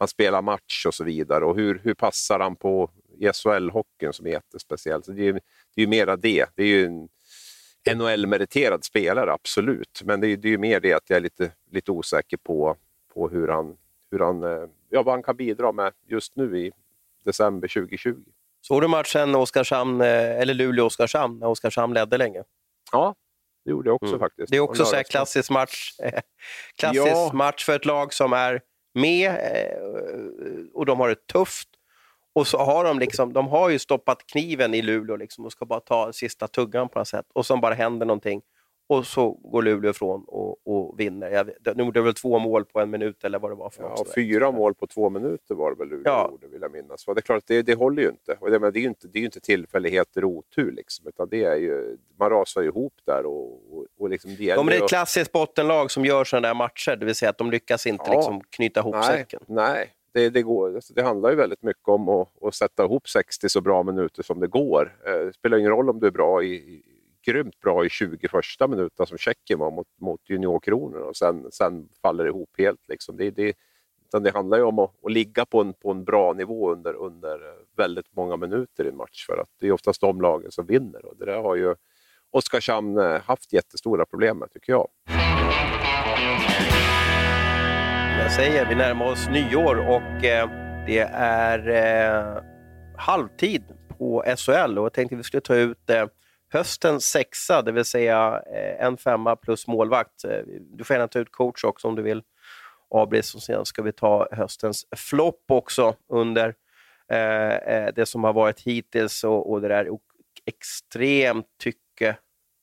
han 0.00 0.08
spelar 0.08 0.42
match 0.42 0.86
och 0.86 0.94
så 0.94 1.04
vidare. 1.04 1.44
Och 1.44 1.56
hur, 1.56 1.80
hur 1.84 1.94
passar 1.94 2.40
han 2.40 2.56
på 2.56 2.90
SHL-hockeyn 3.20 4.12
som 4.12 4.26
är 4.26 4.30
jättespeciell? 4.30 5.02
Så 5.02 5.12
det 5.12 5.28
är, 5.28 5.32
det 5.32 5.40
är 5.76 5.80
ju 5.80 5.86
mera 5.86 6.16
det. 6.16 6.46
Det 6.54 6.62
är 6.62 6.66
ju 6.66 6.84
en 6.84 7.08
NHL-meriterad 7.98 8.84
spelare, 8.84 9.32
absolut. 9.32 10.02
Men 10.04 10.20
det 10.20 10.28
är, 10.28 10.36
det 10.36 10.54
är 10.54 10.58
mer 10.58 10.80
det 10.80 10.92
att 10.92 11.10
jag 11.10 11.16
är 11.16 11.20
lite, 11.20 11.52
lite 11.70 11.90
osäker 11.92 12.36
på, 12.36 12.76
på 13.14 13.28
hur 13.28 13.48
han, 13.48 13.76
hur 14.10 14.18
han, 14.18 14.42
eh, 14.42 14.68
ja, 14.88 15.02
vad 15.02 15.14
han 15.14 15.22
kan 15.22 15.36
bidra 15.36 15.72
med 15.72 15.92
just 16.06 16.36
nu 16.36 16.58
i 16.58 16.72
december 17.24 17.68
2020. 17.68 18.14
Såg 18.60 18.82
du 18.82 18.88
matchen 18.88 19.34
Oskarshamn, 19.34 20.00
eh, 20.00 20.40
eller 20.40 20.54
Luleå-Oskarshamn, 20.54 21.38
när 21.38 21.46
Oskarshamn 21.46 21.94
ledde 21.94 22.18
länge? 22.18 22.42
Ja, 22.92 23.14
det 23.64 23.70
gjorde 23.70 23.88
jag 23.88 23.94
också 23.94 24.08
mm. 24.08 24.18
faktiskt. 24.18 24.50
Det 24.50 24.56
är 24.56 24.60
också 24.60 24.96
en 24.96 25.04
klassisk 25.04 25.50
match. 25.50 25.92
klassisk 26.78 27.06
ja. 27.06 27.30
match 27.32 27.64
för 27.64 27.76
ett 27.76 27.84
lag 27.84 28.14
som 28.14 28.32
är 28.32 28.62
med 28.94 29.30
eh, 29.30 29.78
och 30.74 30.86
de 30.86 31.00
har 31.00 31.08
det 31.08 31.26
tufft. 31.26 31.68
Och 32.32 32.46
så 32.46 32.58
har 32.58 32.84
de 32.84 32.98
liksom, 32.98 33.32
de 33.32 33.48
har 33.48 33.68
ju 33.68 33.78
stoppat 33.78 34.26
kniven 34.26 34.74
i 34.74 34.82
Luleå 34.82 35.16
liksom 35.16 35.44
och 35.44 35.52
ska 35.52 35.66
bara 35.66 35.80
ta 35.80 36.12
sista 36.12 36.48
tuggan 36.48 36.88
på 36.88 36.98
något 36.98 37.08
sätt. 37.08 37.26
Och 37.32 37.46
så 37.46 37.56
bara 37.56 37.74
händer 37.74 38.06
någonting 38.06 38.42
och 38.90 39.06
så 39.06 39.30
går 39.30 39.62
Luleå 39.62 39.90
ifrån 39.90 40.24
och, 40.26 40.66
och 40.66 41.00
vinner. 41.00 41.30
Jag, 41.30 41.50
de 41.60 41.78
gjorde 41.78 42.00
väl 42.00 42.14
två 42.14 42.38
mål 42.38 42.64
på 42.64 42.80
en 42.80 42.90
minut 42.90 43.24
eller 43.24 43.38
vad 43.38 43.50
det 43.50 43.54
var 43.54 43.70
för 43.70 43.82
Ja, 43.82 44.04
fyra 44.14 44.50
mål 44.50 44.74
på 44.74 44.86
två 44.86 45.10
minuter 45.10 45.54
var 45.54 45.70
det 45.70 45.76
väl 45.78 45.88
Luleå 45.88 46.02
ja. 46.04 46.28
gjorde, 46.30 46.46
vill 46.46 46.62
jag 46.62 46.72
minnas. 46.72 47.04
Det 47.04 47.12
är 47.12 47.20
klart, 47.20 47.42
det, 47.46 47.62
det 47.62 47.74
håller 47.74 48.02
ju 48.02 48.08
inte. 48.08 48.36
Och 48.40 48.50
det, 48.50 48.58
men 48.58 48.72
det 48.72 48.78
är 48.78 48.80
ju 48.80 48.88
inte, 48.88 49.08
det 49.08 49.18
är 49.18 49.24
inte 49.24 49.40
tillfälligheter 49.40 50.24
och 50.24 50.30
otur, 50.30 50.72
liksom, 50.72 51.06
utan 51.08 51.28
det 51.28 51.44
är 51.44 51.56
ju, 51.56 51.96
man 52.18 52.30
rasar 52.30 52.62
ihop 52.62 52.94
där. 53.04 53.26
Och, 53.26 53.52
och, 53.72 53.86
och 53.98 54.10
liksom 54.10 54.36
det, 54.38 54.54
de 54.54 54.68
är 54.68 54.72
ett 54.72 54.88
klassiskt 54.88 55.32
bottenlag 55.32 55.90
som 55.90 56.04
gör 56.04 56.24
sådana 56.24 56.48
där 56.48 56.54
matcher, 56.54 56.96
det 56.96 57.06
vill 57.06 57.14
säga 57.14 57.30
att 57.30 57.38
de 57.38 57.50
lyckas 57.50 57.86
inte 57.86 58.04
ja. 58.06 58.14
liksom, 58.14 58.40
knyta 58.50 58.80
ihop 58.80 58.94
nej, 58.94 59.04
säcken. 59.04 59.40
Nej, 59.46 59.90
det, 60.12 60.30
det, 60.30 60.42
går, 60.42 60.74
alltså 60.74 60.94
det 60.94 61.02
handlar 61.02 61.30
ju 61.30 61.36
väldigt 61.36 61.62
mycket 61.62 61.88
om 61.88 62.08
att, 62.08 62.28
att, 62.42 62.54
sätta 62.54 62.84
ihop 62.84 63.08
60 63.08 63.48
så 63.48 63.60
bra 63.60 63.82
minuter 63.82 64.22
som 64.22 64.40
det 64.40 64.46
går. 64.46 64.96
Eh, 65.06 65.26
det 65.26 65.32
spelar 65.32 65.58
ingen 65.58 65.70
roll 65.70 65.90
om 65.90 66.00
du 66.00 66.06
är 66.06 66.10
bra 66.10 66.42
i, 66.42 66.82
grymt 67.26 67.60
bra 67.60 67.84
i 67.84 67.88
20 67.88 68.28
första 68.28 68.68
minuterna 68.68 69.06
som 69.06 69.18
Tjeckien 69.18 69.58
var 69.58 69.70
mot, 69.70 69.86
mot 70.00 70.20
juniorkronorna 70.30 71.04
och 71.04 71.16
sen, 71.16 71.46
sen 71.52 71.88
faller 72.02 72.24
det 72.24 72.30
ihop 72.30 72.50
helt. 72.58 72.88
Liksom. 72.88 73.16
Det, 73.16 73.30
det, 73.30 73.54
det 74.22 74.30
handlar 74.30 74.58
ju 74.58 74.64
om 74.64 74.78
att, 74.78 75.04
att, 75.04 75.12
ligga 75.12 75.44
på 75.44 75.60
en, 75.60 75.72
på 75.72 75.90
en 75.90 76.04
bra 76.04 76.32
nivå 76.32 76.72
under, 76.72 76.94
under 76.94 77.40
väldigt 77.76 78.16
många 78.16 78.36
minuter 78.36 78.84
i 78.84 78.88
en 78.88 78.96
match 78.96 79.26
för 79.26 79.38
att 79.38 79.48
det 79.60 79.66
är 79.66 79.72
oftast 79.72 80.00
de 80.00 80.20
lagen 80.20 80.50
som 80.50 80.66
vinner 80.66 81.06
och 81.06 81.16
det 81.16 81.24
där 81.24 81.40
har 81.40 81.56
ju 81.56 81.74
Oskarshamn 82.32 82.98
eh, 82.98 83.20
haft 83.22 83.52
jättestora 83.52 84.06
problem 84.06 84.38
med 84.38 84.50
tycker 84.50 84.72
jag. 84.72 84.88
Jag 88.20 88.32
säger, 88.32 88.68
vi 88.68 88.74
närmar 88.74 89.06
oss 89.06 89.28
nyår 89.28 89.76
och 89.76 90.24
eh, 90.24 90.50
det 90.86 90.98
är 91.14 91.68
eh, 91.68 92.42
halvtid 92.96 93.62
på 93.98 94.24
SHL 94.36 94.78
och 94.78 94.84
jag 94.84 94.92
tänkte 94.92 95.14
att 95.14 95.18
vi 95.18 95.22
skulle 95.22 95.40
ta 95.40 95.54
ut 95.54 95.90
eh, 95.90 96.06
höstens 96.50 97.04
sexa, 97.04 97.62
det 97.62 97.72
vill 97.72 97.84
säga 97.84 98.42
eh, 98.52 98.84
en 98.86 98.96
femma 98.96 99.36
plus 99.36 99.66
målvakt. 99.66 100.24
Eh, 100.24 100.40
du 100.60 100.84
får 100.84 100.94
gärna 100.94 101.08
ta 101.08 101.18
ut 101.18 101.32
coach 101.32 101.64
också 101.64 101.88
om 101.88 101.94
du 101.94 102.02
vill, 102.02 102.22
Abris. 102.90 103.34
Och 103.34 103.42
sen 103.42 103.64
ska 103.64 103.82
vi 103.82 103.92
ta 103.92 104.28
höstens 104.32 104.86
flopp 104.96 105.44
också 105.48 105.94
under 106.08 106.48
eh, 107.08 107.88
det 107.94 108.06
som 108.06 108.24
har 108.24 108.32
varit 108.32 108.60
hittills 108.60 109.24
och, 109.24 109.50
och 109.50 109.60
det 109.60 109.68
där 109.68 109.88
extremt 110.46 111.46
tycke 111.58 112.16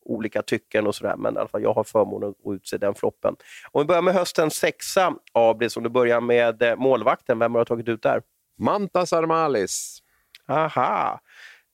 olika 0.06 0.42
tycken 0.42 0.88
och 0.88 0.96
sådär, 0.96 1.16
men 1.16 1.36
i 1.36 1.40
alla 1.40 1.48
fall 1.48 1.64
jag 1.64 1.74
har 1.74 1.84
förmånen 1.84 2.30
att 2.30 2.54
utse 2.54 2.78
den 2.78 2.96
floppen. 2.96 3.36
Om 3.72 3.82
vi 3.82 3.86
börjar 3.86 4.02
med 4.02 4.14
höstens 4.14 4.56
sexa, 4.56 5.16
Abris, 5.34 5.78
om 5.78 5.84
du 5.84 5.90
börjar 5.90 6.22
med 6.22 6.78
målvakten, 6.78 7.40
vem 7.40 7.56
har 7.56 7.62
du 7.62 7.66
tagit 7.66 7.88
ut 7.88 8.02
där? 8.02 8.22
Mantas 8.58 9.14
Armalis. 9.14 10.00
Aha, 10.48 11.20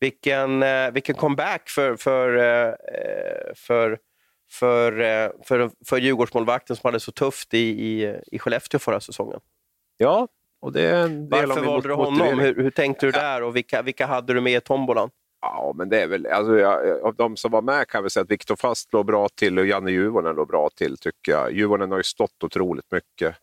vilken, 0.03 0.63
eh, 0.63 0.91
vilken 0.91 1.15
comeback 1.15 1.69
för, 1.69 1.95
för, 1.95 2.37
eh, 2.37 2.73
för, 3.55 3.97
för, 4.51 4.99
eh, 4.99 5.29
för, 5.43 5.71
för 5.85 5.97
Djurgårdsmålvakten 5.97 6.75
som 6.75 6.87
hade 6.87 6.99
så 6.99 7.11
tufft 7.11 7.53
i, 7.53 7.57
i, 7.57 8.19
i 8.31 8.39
Skellefteå 8.39 8.79
förra 8.79 8.99
säsongen. 8.99 9.39
Ja, 9.97 10.27
och 10.61 10.73
det 10.73 10.81
är 10.81 11.03
en 11.03 11.29
del 11.29 11.47
Varför 11.47 11.65
valde 11.65 11.87
du 11.87 11.93
honom? 11.93 12.39
Hur, 12.39 12.55
hur 12.55 12.71
tänkte 12.71 13.05
du 13.05 13.11
där 13.11 13.43
och 13.43 13.55
vilka, 13.55 13.81
vilka 13.81 14.05
hade 14.05 14.33
du 14.33 14.41
med 14.41 14.57
i 14.57 14.61
tombolan? 14.61 15.09
Ja, 15.41 15.73
men 15.75 15.89
det 15.89 16.01
är 16.01 16.07
väl, 16.07 16.27
alltså, 16.27 16.57
jag, 16.57 17.01
av 17.01 17.15
de 17.15 17.37
som 17.37 17.51
var 17.51 17.61
med 17.61 17.87
kan 17.87 18.03
vi 18.03 18.09
säga 18.09 18.23
att 18.23 18.31
Viktor 18.31 18.55
Fast 18.55 18.93
låg 18.93 19.05
bra 19.05 19.29
till 19.29 19.59
och 19.59 19.65
Janne 19.65 19.91
Juvonen 19.91 20.35
låg 20.35 20.47
bra 20.47 20.69
till 20.75 20.97
tycker 20.97 21.31
jag. 21.31 21.51
Juvonen 21.51 21.91
har 21.91 21.97
ju 21.97 22.03
stått 22.03 22.43
otroligt 22.43 22.91
mycket. 22.91 23.35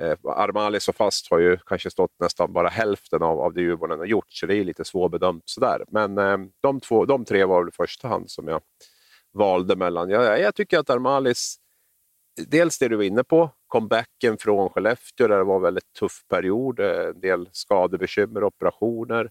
Eh, 0.00 0.16
Armalis 0.24 0.88
och 0.88 0.96
Fast 0.96 1.30
har 1.30 1.38
ju 1.38 1.58
kanske 1.66 1.90
stått 1.90 2.20
nästan 2.20 2.52
bara 2.52 2.68
hälften 2.68 3.22
av, 3.22 3.40
av 3.40 3.54
det 3.54 3.60
Djurgården 3.60 3.98
har 3.98 4.06
gjort, 4.06 4.32
så 4.32 4.46
det 4.46 4.56
är 4.56 4.64
lite 4.64 4.84
svårbedömt 4.84 5.42
sådär. 5.46 5.84
Men 5.88 6.18
eh, 6.18 6.38
de, 6.60 6.80
två, 6.80 7.04
de 7.04 7.24
tre 7.24 7.44
var 7.44 7.60
väl 7.60 7.68
i 7.68 7.72
första 7.72 8.08
hand 8.08 8.30
som 8.30 8.48
jag 8.48 8.60
valde 9.32 9.76
mellan. 9.76 10.10
Jag, 10.10 10.40
jag 10.40 10.54
tycker 10.54 10.78
att 10.78 10.90
Armalis, 10.90 11.56
dels 12.46 12.78
det 12.78 12.88
du 12.88 12.96
var 12.96 13.04
inne 13.04 13.24
på, 13.24 13.50
comebacken 13.66 14.38
från 14.38 14.70
Skellefteå 14.70 15.28
där 15.28 15.38
det 15.38 15.44
var 15.44 15.56
en 15.56 15.62
väldigt 15.62 15.92
tuff 15.92 16.24
period, 16.28 16.80
eh, 16.80 17.08
en 17.08 17.20
del 17.20 17.48
skadebekymmer, 17.52 18.44
operationer, 18.44 19.30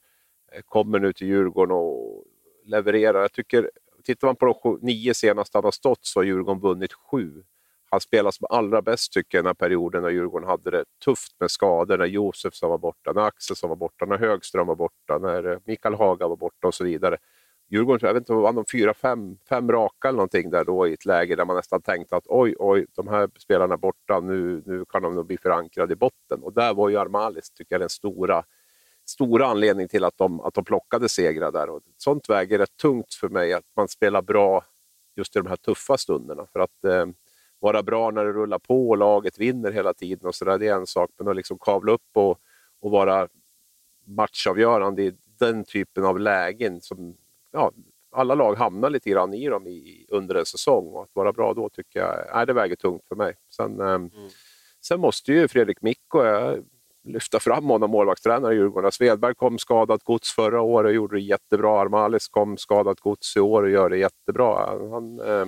eh, 0.51 0.61
kommer 0.65 0.99
nu 0.99 1.13
till 1.13 1.27
Djurgården 1.27 1.75
och 1.75 2.23
levererar. 2.65 3.21
Jag 3.21 3.33
tycker, 3.33 3.71
tittar 4.03 4.27
man 4.27 4.35
på 4.35 4.45
de 4.63 4.85
nio 4.85 5.13
senaste 5.13 5.57
han 5.57 5.63
har 5.63 5.71
stått 5.71 6.05
så 6.05 6.19
har 6.19 6.23
Djurgården 6.23 6.61
vunnit 6.61 6.93
sju 6.93 7.43
han 7.91 7.99
spelade 8.01 8.31
som 8.31 8.47
allra 8.49 8.81
bäst 8.81 9.13
tycker 9.13 9.37
jag 9.37 9.45
den 9.45 9.49
här 9.49 9.53
perioden 9.53 10.01
när 10.01 10.09
Djurgården 10.09 10.49
hade 10.49 10.71
det 10.71 10.83
tufft 11.05 11.35
med 11.39 11.51
skador, 11.51 11.97
när 11.97 12.05
Josef 12.05 12.53
som 12.53 12.69
var 12.69 12.77
borta, 12.77 13.11
när 13.13 13.21
Axel 13.21 13.55
som 13.55 13.69
var 13.69 13.75
borta, 13.75 14.05
när 14.05 14.17
Högström 14.17 14.67
var 14.67 14.75
borta, 14.75 15.17
när 15.17 15.51
eh, 15.51 15.59
Mikael 15.65 15.95
Haga 15.95 16.27
var 16.27 16.35
borta 16.35 16.67
och 16.67 16.73
så 16.73 16.83
vidare. 16.83 17.17
Djurgården, 17.69 18.07
jag 18.07 18.13
vet 18.13 18.21
inte, 18.21 18.33
vann 18.33 18.55
de 18.55 18.65
fyra, 18.71 18.93
fem, 18.93 19.37
fem 19.49 19.71
raka 19.71 20.07
eller 20.07 20.17
någonting 20.17 20.49
där 20.49 20.65
då 20.65 20.87
i 20.87 20.93
ett 20.93 21.05
läge 21.05 21.35
där 21.35 21.45
man 21.45 21.55
nästan 21.55 21.81
tänkte 21.81 22.15
att 22.15 22.27
oj, 22.27 22.55
oj, 22.59 22.85
de 22.95 23.07
här 23.07 23.29
spelarna 23.39 23.77
borta, 23.77 24.19
nu, 24.19 24.63
nu 24.65 24.85
kan 24.89 25.01
de 25.01 25.15
nog 25.15 25.25
bli 25.25 25.37
förankrade 25.37 25.93
i 25.93 25.95
botten. 25.95 26.43
Och 26.43 26.53
där 26.53 26.73
var 26.73 26.89
ju 26.89 26.97
Armalis, 26.97 27.51
tycker 27.51 27.75
jag, 27.75 27.81
den 27.81 27.89
stora 27.89 28.43
stora 29.09 29.47
anledningen 29.47 29.89
till 29.89 30.03
att 30.03 30.17
de, 30.17 30.39
att 30.39 30.53
de 30.53 30.65
plockade 30.65 31.09
segrar 31.09 31.51
där. 31.51 31.69
Och 31.69 31.81
sånt 31.97 32.29
väger 32.29 32.57
rätt 32.57 32.77
tungt 32.77 33.13
för 33.13 33.29
mig, 33.29 33.53
att 33.53 33.65
man 33.75 33.87
spelar 33.87 34.21
bra 34.21 34.65
just 35.15 35.35
i 35.35 35.39
de 35.39 35.47
här 35.47 35.55
tuffa 35.55 35.97
stunderna. 35.97 36.45
För 36.53 36.59
att 36.59 36.83
eh, 36.85 37.05
vara 37.59 37.83
bra 37.83 38.11
när 38.11 38.25
det 38.25 38.33
rullar 38.33 38.59
på 38.59 38.89
och 38.89 38.97
laget 38.97 39.39
vinner 39.39 39.71
hela 39.71 39.93
tiden 39.93 40.27
och 40.27 40.35
så 40.35 40.45
där, 40.45 40.57
det 40.57 40.67
är 40.67 40.75
en 40.75 40.87
sak. 40.87 41.09
Men 41.17 41.27
att 41.27 41.35
liksom 41.35 41.59
kavla 41.59 41.91
upp 41.91 42.09
och, 42.13 42.39
och 42.81 42.91
vara 42.91 43.27
matchavgörande 44.05 45.03
i 45.03 45.13
den 45.39 45.63
typen 45.63 46.05
av 46.05 46.19
lägen 46.19 46.81
som 46.81 47.17
ja, 47.51 47.71
alla 48.11 48.35
lag 48.35 48.55
hamnar 48.55 48.89
lite 48.89 49.09
grann 49.09 49.33
i 49.33 49.47
dem 49.47 49.67
i, 49.67 50.05
under 50.09 50.35
en 50.35 50.45
säsong. 50.45 50.87
Och 50.87 51.03
att 51.03 51.09
vara 51.13 51.33
bra 51.33 51.53
då 51.53 51.69
tycker 51.69 51.99
jag 51.99 52.25
nej, 52.33 52.45
det 52.45 52.53
väger 52.53 52.75
tungt 52.75 53.07
för 53.07 53.15
mig. 53.15 53.33
Sen, 53.55 53.81
eh, 53.81 53.87
mm. 53.87 54.09
sen 54.85 54.99
måste 54.99 55.33
ju 55.33 55.47
Fredrik 55.47 55.81
Mikko 55.81 56.23
jag, 56.23 56.63
lyfta 57.03 57.39
fram 57.39 57.65
honom, 57.65 57.91
målvaktstränare 57.91 58.53
i 58.53 58.57
Djurgården. 58.57 58.91
Svedberg 58.91 59.35
kom 59.35 59.57
skadat 59.57 60.03
gods 60.03 60.35
förra 60.35 60.61
året 60.61 60.89
och 60.89 60.95
gjorde 60.95 61.15
det 61.15 61.21
jättebra. 61.21 61.81
Armalis 61.81 62.27
kom 62.27 62.57
skadat 62.57 62.99
gods 62.99 63.37
i 63.37 63.39
år 63.39 63.63
och 63.63 63.69
gör 63.69 63.89
det 63.89 63.97
jättebra. 63.97 64.65
Han, 64.91 65.19
eh, 65.19 65.45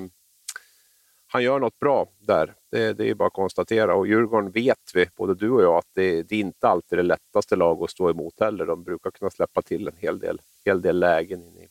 han 1.34 1.44
gör 1.44 1.60
något 1.60 1.80
bra 1.80 2.08
där. 2.20 2.54
Det, 2.72 2.94
det 2.94 3.10
är 3.10 3.16
bara 3.16 3.28
att 3.28 3.34
konstatera. 3.34 3.96
Och 3.96 4.08
Djurgården 4.08 4.52
vet 4.52 4.92
vi, 4.94 5.06
både 5.16 5.36
du 5.36 5.50
och 5.50 5.64
jag, 5.64 5.76
att 5.76 5.90
det, 5.96 6.24
det 6.24 6.36
är 6.36 6.40
inte 6.40 6.68
alltid 6.68 7.00
det 7.00 7.04
lättaste 7.04 7.56
lag 7.56 7.84
att 7.84 7.90
stå 7.90 8.10
emot 8.10 8.40
heller. 8.40 8.66
De 8.66 8.84
brukar 8.84 9.12
kunna 9.12 9.32
släppa 9.32 9.62
till 9.62 9.88
en 9.88 9.98
hel 9.98 10.20
del, 10.20 10.42
hel 10.66 10.82
del 10.82 11.00
lägen 11.00 11.44
in 11.44 11.58
i 11.58 11.68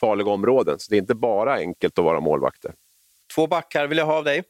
farliga 0.00 0.30
områden. 0.30 0.78
Så 0.78 0.90
det 0.90 0.96
är 0.96 1.00
inte 1.00 1.14
bara 1.14 1.54
enkelt 1.54 1.98
att 1.98 2.04
vara 2.04 2.20
målvakter. 2.20 2.74
Två 3.34 3.46
backar 3.46 3.86
vill 3.86 3.98
jag 3.98 4.06
ha 4.06 4.18
av 4.18 4.24
dig. 4.24 4.42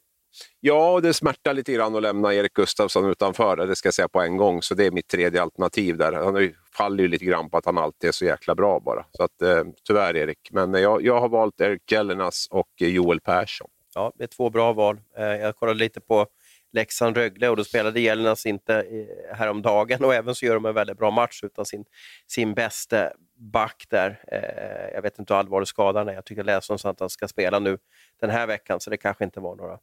Ja, 0.60 1.00
det 1.02 1.14
smärtar 1.14 1.54
lite 1.54 1.72
grann 1.72 1.96
att 1.96 2.02
lämna 2.02 2.34
Erik 2.34 2.52
Gustafsson 2.52 3.10
utanför, 3.10 3.56
det 3.56 3.76
ska 3.76 3.86
jag 3.86 3.94
säga 3.94 4.08
på 4.08 4.20
en 4.20 4.36
gång. 4.36 4.62
Så 4.62 4.74
det 4.74 4.86
är 4.86 4.90
mitt 4.90 5.08
tredje 5.08 5.42
alternativ 5.42 5.96
där. 5.96 6.12
Han 6.12 6.52
faller 6.76 7.02
ju 7.02 7.08
lite 7.08 7.24
grann 7.24 7.50
på 7.50 7.56
att 7.58 7.66
han 7.66 7.78
alltid 7.78 8.08
är 8.08 8.12
så 8.12 8.24
jäkla 8.24 8.54
bra 8.54 8.80
bara. 8.80 9.06
Så 9.12 9.22
att, 9.22 9.42
eh, 9.42 9.64
tyvärr 9.86 10.16
Erik. 10.16 10.48
Men 10.52 10.74
jag, 10.74 11.02
jag 11.02 11.20
har 11.20 11.28
valt 11.28 11.60
Erik 11.60 11.90
Gellernas 11.90 12.48
och 12.50 12.70
Joel 12.78 13.20
Persson. 13.20 13.68
Ja, 13.96 14.12
det 14.14 14.24
är 14.24 14.28
två 14.28 14.50
bra 14.50 14.72
val. 14.72 15.00
Eh, 15.16 15.24
jag 15.24 15.56
kollade 15.56 15.78
lite 15.78 16.00
på 16.00 16.26
Leksand-Rögle 16.72 17.48
och 17.48 17.56
då 17.56 17.64
spelade 17.64 18.00
Jelenas 18.00 18.46
inte 18.46 18.74
eh, 18.74 19.36
häromdagen 19.36 20.04
och 20.04 20.14
även 20.14 20.34
så 20.34 20.46
gör 20.46 20.54
de 20.54 20.66
en 20.66 20.74
väldigt 20.74 20.98
bra 20.98 21.10
match 21.10 21.40
utan 21.42 21.66
sin, 21.66 21.84
sin 22.26 22.54
bästa 22.54 23.10
back 23.36 23.86
där. 23.88 24.20
Eh, 24.32 24.94
jag 24.94 25.02
vet 25.02 25.18
inte 25.18 25.34
hur 25.34 25.38
allvarlig 25.40 25.68
skadan 25.68 26.08
är. 26.08 26.12
Jag 26.12 26.24
tycker 26.24 26.40
jag 26.40 26.46
läste 26.46 26.74
att 26.74 27.00
han 27.00 27.10
ska 27.10 27.28
spela 27.28 27.58
nu 27.58 27.78
den 28.20 28.30
här 28.30 28.46
veckan, 28.46 28.80
så 28.80 28.90
det 28.90 28.96
kanske 28.96 29.24
inte 29.24 29.40
var 29.40 29.56
några, 29.56 29.78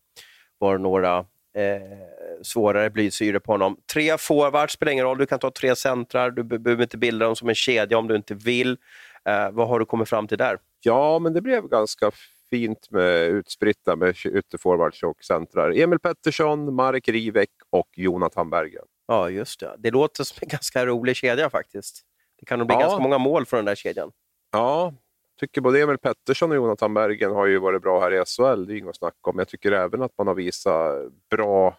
var 0.58 0.78
några 0.78 1.18
eh, 1.58 1.82
svårare 2.42 2.90
blysyre 2.90 3.40
på 3.40 3.52
honom. 3.52 3.78
Tre 3.94 4.18
forwards 4.18 4.74
spelar 4.74 4.92
ingen 4.92 5.06
roll. 5.06 5.18
Du 5.18 5.26
kan 5.26 5.40
ta 5.40 5.52
tre 5.52 5.76
centrar. 5.76 6.32
Du 6.32 6.44
behöver 6.44 6.84
inte 6.84 6.98
bilda 6.98 7.26
dem 7.26 7.36
som 7.36 7.50
en 7.50 7.56
kedja 7.56 7.98
om 7.98 8.08
du 8.08 8.16
inte 8.16 8.34
vill. 8.34 8.78
Eh, 9.26 9.52
vad 9.52 9.68
har 9.68 9.80
du 9.80 9.86
kommit 9.86 10.10
fram 10.10 10.28
till 10.28 10.38
där? 10.38 10.58
Ja, 10.82 11.20
men 11.20 11.34
det 11.34 11.42
blev 11.42 11.68
ganska 11.68 12.12
fint 12.54 12.92
med 12.92 13.28
utspritta 13.28 13.96
med 13.96 14.16
ytterforwards 14.26 15.04
och 15.04 15.24
centrar. 15.24 15.78
Emil 15.78 16.00
Pettersson, 16.00 16.76
Marek 16.76 17.10
Rivek 17.10 17.50
och 17.70 17.88
Jonathan 17.96 18.50
Berggren. 18.50 18.86
Ja, 19.08 19.30
just 19.30 19.60
det. 19.60 19.76
Det 19.78 19.92
låter 19.92 20.24
som 20.24 20.38
en 20.42 20.48
ganska 20.52 20.86
rolig 20.86 21.16
kedja 21.16 21.50
faktiskt. 21.50 22.02
Det 22.40 22.46
kan 22.46 22.60
nog 22.60 22.68
bli 22.68 22.76
ja. 22.76 22.80
ganska 22.80 23.00
många 23.00 23.18
mål 23.18 23.46
från 23.46 23.58
den 23.58 23.66
där 23.66 23.76
kedjan. 23.76 24.12
Ja, 24.52 24.94
tycker 25.40 25.62
både 25.62 25.82
Emil 25.82 25.98
Pettersson 25.98 26.52
och 26.52 26.56
Jonathan 26.56 26.94
Bergen 26.94 27.32
har 27.32 27.46
ju 27.46 27.60
varit 27.60 27.82
bra 27.82 28.00
här 28.02 28.12
i 28.12 28.26
SHL, 28.26 28.66
det 28.66 28.74
är 28.74 28.78
inget 28.78 28.90
att 28.90 28.96
snacka 28.96 29.30
om. 29.30 29.40
Jag 29.40 29.48
tycker 29.48 29.72
även 29.72 30.02
att 30.02 30.18
man 30.18 30.28
har 30.28 30.36
visat 30.36 31.12
bra, 31.30 31.78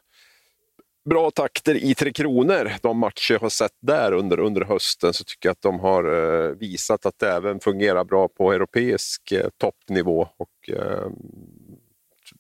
bra 1.05 1.31
takter 1.31 1.75
i 1.75 1.95
Tre 1.95 2.13
Kronor. 2.13 2.73
De 2.83 2.99
matcher 2.99 3.33
jag 3.33 3.41
har 3.41 3.49
sett 3.49 3.77
där 3.81 4.13
under, 4.13 4.39
under 4.41 4.63
hösten 4.65 5.13
så 5.13 5.25
tycker 5.25 5.49
jag 5.49 5.53
att 5.53 5.63
de 5.63 5.81
har 5.81 6.05
eh, 6.05 6.51
visat 6.51 7.07
att 7.07 7.19
det 7.19 7.31
även 7.31 7.61
fungerar 7.61 8.05
bra 8.05 8.29
på 8.29 8.53
europeisk 8.53 9.33
eh, 9.33 9.49
toppnivå. 9.59 10.29
Och, 10.37 10.71
eh, 10.71 11.09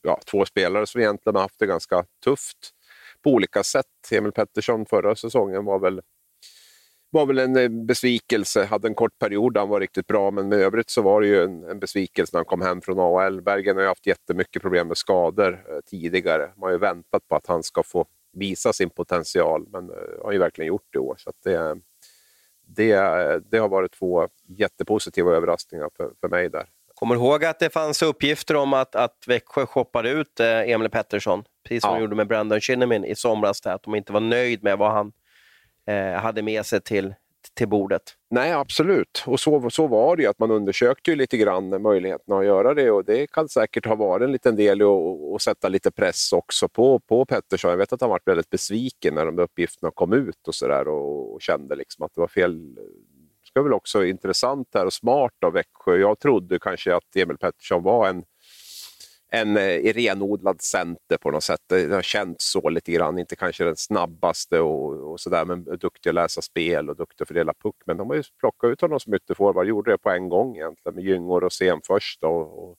ja, 0.03 0.20
två 0.31 0.44
spelare 0.44 0.87
som 0.87 1.00
egentligen 1.00 1.35
har 1.35 1.42
haft 1.42 1.59
det 1.59 1.66
ganska 1.66 2.05
tufft 2.24 2.70
på 3.22 3.31
olika 3.31 3.62
sätt. 3.62 3.87
Emil 4.11 4.33
Pettersson 4.33 4.87
förra 4.87 5.16
säsongen 5.16 5.64
var 5.64 5.79
väl 5.79 6.00
var 7.11 7.27
väl 7.27 7.38
en 7.38 7.57
eh, 7.57 7.68
besvikelse. 7.68 8.64
Hade 8.64 8.88
en 8.88 8.94
kort 8.94 9.18
period 9.18 9.55
där 9.55 9.61
han 9.61 9.68
var 9.68 9.81
riktigt 9.81 10.07
bra, 10.07 10.31
men 10.31 10.48
med 10.48 10.59
övrigt 10.59 10.90
så 10.90 11.03
var 11.03 11.20
det 11.20 11.27
ju 11.27 11.42
en, 11.42 11.64
en 11.64 11.79
besvikelse 11.79 12.31
när 12.33 12.38
han 12.38 12.44
kom 12.44 12.61
hem 12.61 12.81
från 12.81 12.98
AHL. 12.98 13.42
Bergen 13.42 13.77
har 13.77 13.83
ju 13.83 13.88
haft 13.88 14.07
jättemycket 14.07 14.62
problem 14.62 14.88
med 14.88 14.96
skador 14.96 15.53
eh, 15.53 15.79
tidigare. 15.87 16.53
Man 16.57 16.66
har 16.66 16.70
ju 16.70 16.79
väntat 16.79 17.29
på 17.29 17.37
att 17.37 17.46
han 17.46 17.62
ska 17.62 17.83
få 17.83 18.07
visa 18.34 18.72
sin 18.72 18.90
potential, 18.90 19.66
men 19.72 19.90
eh, 19.90 19.96
har 20.24 20.32
ju 20.32 20.38
verkligen 20.38 20.68
gjort 20.68 20.86
det 20.92 20.96
i 20.96 21.00
år. 21.00 21.16
Så 21.18 21.32
det, 21.44 21.76
det, 22.66 22.94
det 23.50 23.58
har 23.58 23.68
varit 23.68 23.92
två 23.92 24.28
jättepositiva 24.46 25.32
överraskningar 25.36 25.90
för, 25.96 26.10
för 26.20 26.28
mig 26.28 26.50
där. 26.50 26.66
Kommer 26.94 27.14
ihåg 27.14 27.44
att 27.44 27.58
det 27.58 27.70
fanns 27.70 28.02
uppgifter 28.02 28.56
om 28.56 28.72
att, 28.72 28.94
att 28.94 29.24
Växjö 29.26 29.66
shoppade 29.66 30.10
ut 30.10 30.40
eh, 30.40 30.46
Emil 30.46 30.90
Pettersson, 30.90 31.44
precis 31.64 31.82
som 31.82 31.90
ja. 31.90 31.96
de 31.96 32.02
gjorde 32.02 32.16
med 32.16 32.28
Brandon 32.28 32.60
Shinnimin 32.60 33.04
i 33.04 33.14
somras, 33.14 33.60
där, 33.60 33.74
att 33.74 33.82
de 33.82 33.94
inte 33.94 34.12
var 34.12 34.20
nöjd 34.20 34.62
med 34.62 34.78
vad 34.78 34.92
han 34.92 35.12
eh, 35.86 36.20
hade 36.20 36.42
med 36.42 36.66
sig 36.66 36.80
till, 36.80 37.14
till 37.54 37.68
bordet. 37.68 38.02
Nej, 38.30 38.52
absolut. 38.52 39.24
Och 39.26 39.40
så, 39.40 39.70
så 39.70 39.86
var 39.86 40.16
det 40.16 40.22
ju, 40.22 40.28
att 40.28 40.38
man 40.38 40.50
undersökte 40.50 41.10
ju 41.10 41.16
lite 41.16 41.36
grann 41.36 41.82
möjligheterna 41.82 42.38
att 42.38 42.44
göra 42.44 42.74
det 42.74 42.90
och 42.90 43.04
det 43.04 43.26
kan 43.26 43.48
säkert 43.48 43.86
ha 43.86 43.94
varit 43.94 44.24
en 44.24 44.32
liten 44.32 44.56
del 44.56 44.82
i 44.82 44.84
att 44.84 45.42
sätta 45.42 45.68
lite 45.68 45.90
press 45.90 46.32
också 46.32 46.68
på, 46.68 46.98
på 46.98 47.26
Pettersson. 47.26 47.70
Jag 47.70 47.78
vet 47.78 47.92
att 47.92 48.00
han 48.00 48.10
varit 48.10 48.28
väldigt 48.28 48.50
besviken 48.50 49.14
när 49.14 49.26
de 49.26 49.38
uppgifterna 49.38 49.90
kom 49.94 50.12
ut 50.12 50.48
och, 50.48 50.54
så 50.54 50.68
där, 50.68 50.88
och, 50.88 51.34
och 51.34 51.42
kände 51.42 51.76
liksom 51.76 52.04
att 52.04 52.14
det 52.14 52.20
var 52.20 52.28
fel 52.28 52.76
det 53.54 53.60
var 53.60 53.64
väl 53.64 53.72
också 53.72 54.04
intressant 54.04 54.68
här 54.74 54.86
och 54.86 54.92
smart 54.92 55.44
av 55.46 55.52
Växjö. 55.52 55.96
Jag 55.96 56.18
trodde 56.18 56.58
kanske 56.58 56.94
att 56.94 57.16
Emil 57.16 57.38
Pettersson 57.38 57.82
var 57.82 58.08
en 58.08 58.24
en 59.34 59.56
eh, 59.56 59.92
renodlad 59.92 60.62
center 60.62 61.16
på 61.16 61.30
något 61.30 61.44
sätt. 61.44 61.60
Det 61.68 61.94
har 61.94 62.02
känts 62.02 62.50
så 62.50 62.68
lite 62.68 62.92
grann. 62.92 63.18
Inte 63.18 63.36
kanske 63.36 63.64
den 63.64 63.76
snabbaste 63.76 64.60
och, 64.60 65.12
och 65.12 65.20
sådär, 65.20 65.44
men 65.44 65.64
duktig 65.64 66.10
att 66.10 66.14
läsa 66.14 66.42
spel 66.42 66.90
och 66.90 66.96
duktig 66.96 67.22
att 67.22 67.28
fördela 67.28 67.54
puck. 67.62 67.76
Men 67.86 67.96
de 67.96 68.08
har 68.08 68.16
ju 68.16 68.22
plockat 68.40 68.68
ut 68.68 68.80
honom 68.80 69.00
som 69.00 69.14
ytterforward. 69.14 69.66
Gjorde 69.66 69.90
det 69.90 69.98
på 69.98 70.10
en 70.10 70.28
gång 70.28 70.56
egentligen 70.56 70.94
med 70.94 71.04
Gyngor 71.04 71.44
och 71.44 71.52
Sen 71.52 71.80
först. 71.86 72.24
Och, 72.24 72.64
och, 72.64 72.78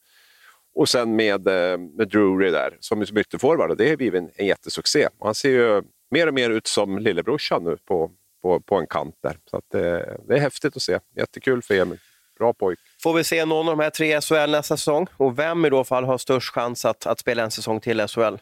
och 0.75 0.89
sen 0.89 1.15
med, 1.15 1.47
eh, 1.47 1.77
med 1.77 2.07
Drury 2.09 2.51
där 2.51 2.77
som, 2.79 3.05
som 3.05 3.17
ytterforward. 3.17 3.77
Det 3.77 3.89
har 3.89 3.97
blivit 3.97 4.21
en, 4.21 4.31
en 4.35 4.45
jättesuccé. 4.45 5.07
Han 5.19 5.35
ser 5.35 5.49
ju 5.49 5.83
mer 6.11 6.27
och 6.27 6.33
mer 6.33 6.49
ut 6.49 6.67
som 6.67 6.99
lillebrorsan 6.99 7.63
nu 7.63 7.77
på, 7.85 8.11
på, 8.41 8.59
på 8.59 8.75
en 8.75 8.87
kant 8.87 9.15
där. 9.23 9.37
Så 9.45 9.57
att, 9.57 9.65
det, 9.71 9.99
eh, 9.99 10.17
det 10.27 10.35
är 10.35 10.39
häftigt 10.39 10.75
att 10.75 10.81
se. 10.81 10.99
Jättekul 11.15 11.61
för 11.61 11.73
Emil. 11.73 11.99
Bra 12.39 12.53
pojk. 12.53 12.79
Får 13.03 13.13
vi 13.13 13.23
se 13.23 13.45
någon 13.45 13.69
av 13.69 13.77
de 13.77 13.83
här 13.83 13.89
tre 13.89 14.21
SHL 14.21 14.51
nästa 14.51 14.77
säsong? 14.77 15.07
Och 15.17 15.39
vem 15.39 15.65
i 15.65 15.69
då 15.69 15.83
fall 15.83 16.03
har 16.03 16.17
störst 16.17 16.53
chans 16.53 16.85
att, 16.85 17.05
att 17.05 17.19
spela 17.19 17.43
en 17.43 17.51
säsong 17.51 17.79
till 17.79 17.99
i 17.99 18.07
SHL? 18.07 18.21
Oh, 18.21 18.39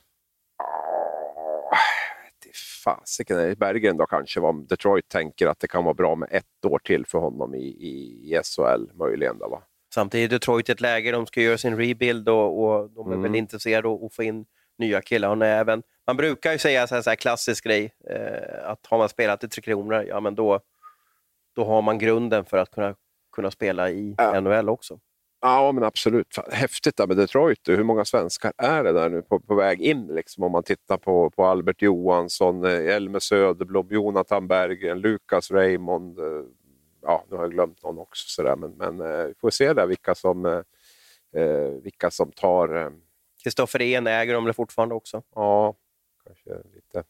fasiken 2.83 3.55
Berggren 3.55 3.97
då 3.97 4.05
kanske, 4.05 4.39
vad 4.39 4.67
Detroit 4.67 5.07
tänker 5.07 5.47
att 5.47 5.59
det 5.59 5.67
kan 5.67 5.83
vara 5.83 5.93
bra 5.93 6.15
med 6.15 6.29
ett 6.31 6.65
år 6.65 6.79
till 6.79 7.05
för 7.05 7.17
honom 7.17 7.55
i, 7.55 7.67
i, 7.67 8.33
i 8.33 8.39
SHL 8.43 8.97
möjligen. 8.97 9.37
Då, 9.39 9.49
va? 9.49 9.63
Samtidigt 9.93 10.31
är 10.31 10.35
Detroit 10.35 10.69
ett 10.69 10.81
läge, 10.81 11.11
de 11.11 11.25
ska 11.25 11.41
göra 11.41 11.57
sin 11.57 11.77
rebuild 11.77 12.29
och, 12.29 12.63
och 12.63 12.89
de 12.89 13.07
är 13.07 13.11
mm. 13.11 13.21
väl 13.21 13.35
intresserade 13.35 13.87
av 13.87 14.05
att 14.05 14.13
få 14.13 14.23
in 14.23 14.45
nya 14.77 15.01
killar. 15.01 15.29
Och 15.29 15.45
även, 15.45 15.83
man 16.07 16.17
brukar 16.17 16.51
ju 16.51 16.57
säga 16.57 16.87
så 16.87 16.95
här, 16.95 17.01
så 17.01 17.09
här 17.09 17.15
klassisk 17.15 17.63
grej, 17.63 17.93
eh, 18.09 18.69
att 18.69 18.87
har 18.87 18.97
man 18.97 19.09
spelat 19.09 19.43
i 19.43 19.47
Tre 19.47 19.61
Kronor, 19.61 20.05
ja 20.07 20.19
men 20.19 20.35
då, 20.35 20.59
då 21.55 21.65
har 21.65 21.81
man 21.81 21.99
grunden 21.99 22.45
för 22.45 22.57
att 22.57 22.71
kunna 22.71 22.95
kunna 23.33 23.51
spela 23.51 23.89
i 23.89 24.15
ja. 24.17 24.39
NHL 24.39 24.69
också. 24.69 24.99
Ja, 25.41 25.71
men 25.71 25.83
absolut. 25.83 26.37
Häftigt 26.51 26.97
där 26.97 27.07
med 27.07 27.17
Detroit. 27.17 27.59
Hur 27.67 27.83
många 27.83 28.05
svenskar 28.05 28.53
är 28.57 28.83
det 28.83 28.91
där 28.91 29.09
nu 29.09 29.21
på, 29.21 29.39
på 29.39 29.55
väg 29.55 29.81
in? 29.81 30.07
Liksom, 30.07 30.43
om 30.43 30.51
man 30.51 30.63
tittar 30.63 30.97
på, 30.97 31.29
på 31.29 31.45
Albert 31.45 31.81
Johansson, 31.81 32.65
eh, 32.65 32.95
Elmer 32.95 33.19
Söderblom, 33.19 33.87
Jonathan 33.89 34.47
Berggren, 34.47 34.99
Lukas 34.99 35.51
Raymond. 35.51 36.19
Eh, 36.19 36.25
ja, 37.01 37.25
nu 37.29 37.35
har 37.35 37.43
jag 37.43 37.51
glömt 37.51 37.83
någon 37.83 37.99
också, 37.99 38.23
sådär. 38.27 38.55
men, 38.55 38.71
men 38.71 39.01
eh, 39.01 39.25
vi 39.25 39.33
får 39.41 39.49
se 39.49 39.73
där 39.73 39.87
vilka 39.87 40.15
som, 40.15 40.45
eh, 41.35 41.69
vilka 41.83 42.11
som 42.11 42.31
tar... 42.31 42.91
Kristoffer 43.43 43.81
eh... 43.81 43.97
En 43.97 44.07
äger 44.07 44.33
de 44.33 44.53
fortfarande 44.53 44.95
också? 44.95 45.23
Ja, 45.35 45.75
kanske 46.25 46.49
lite 46.75 47.03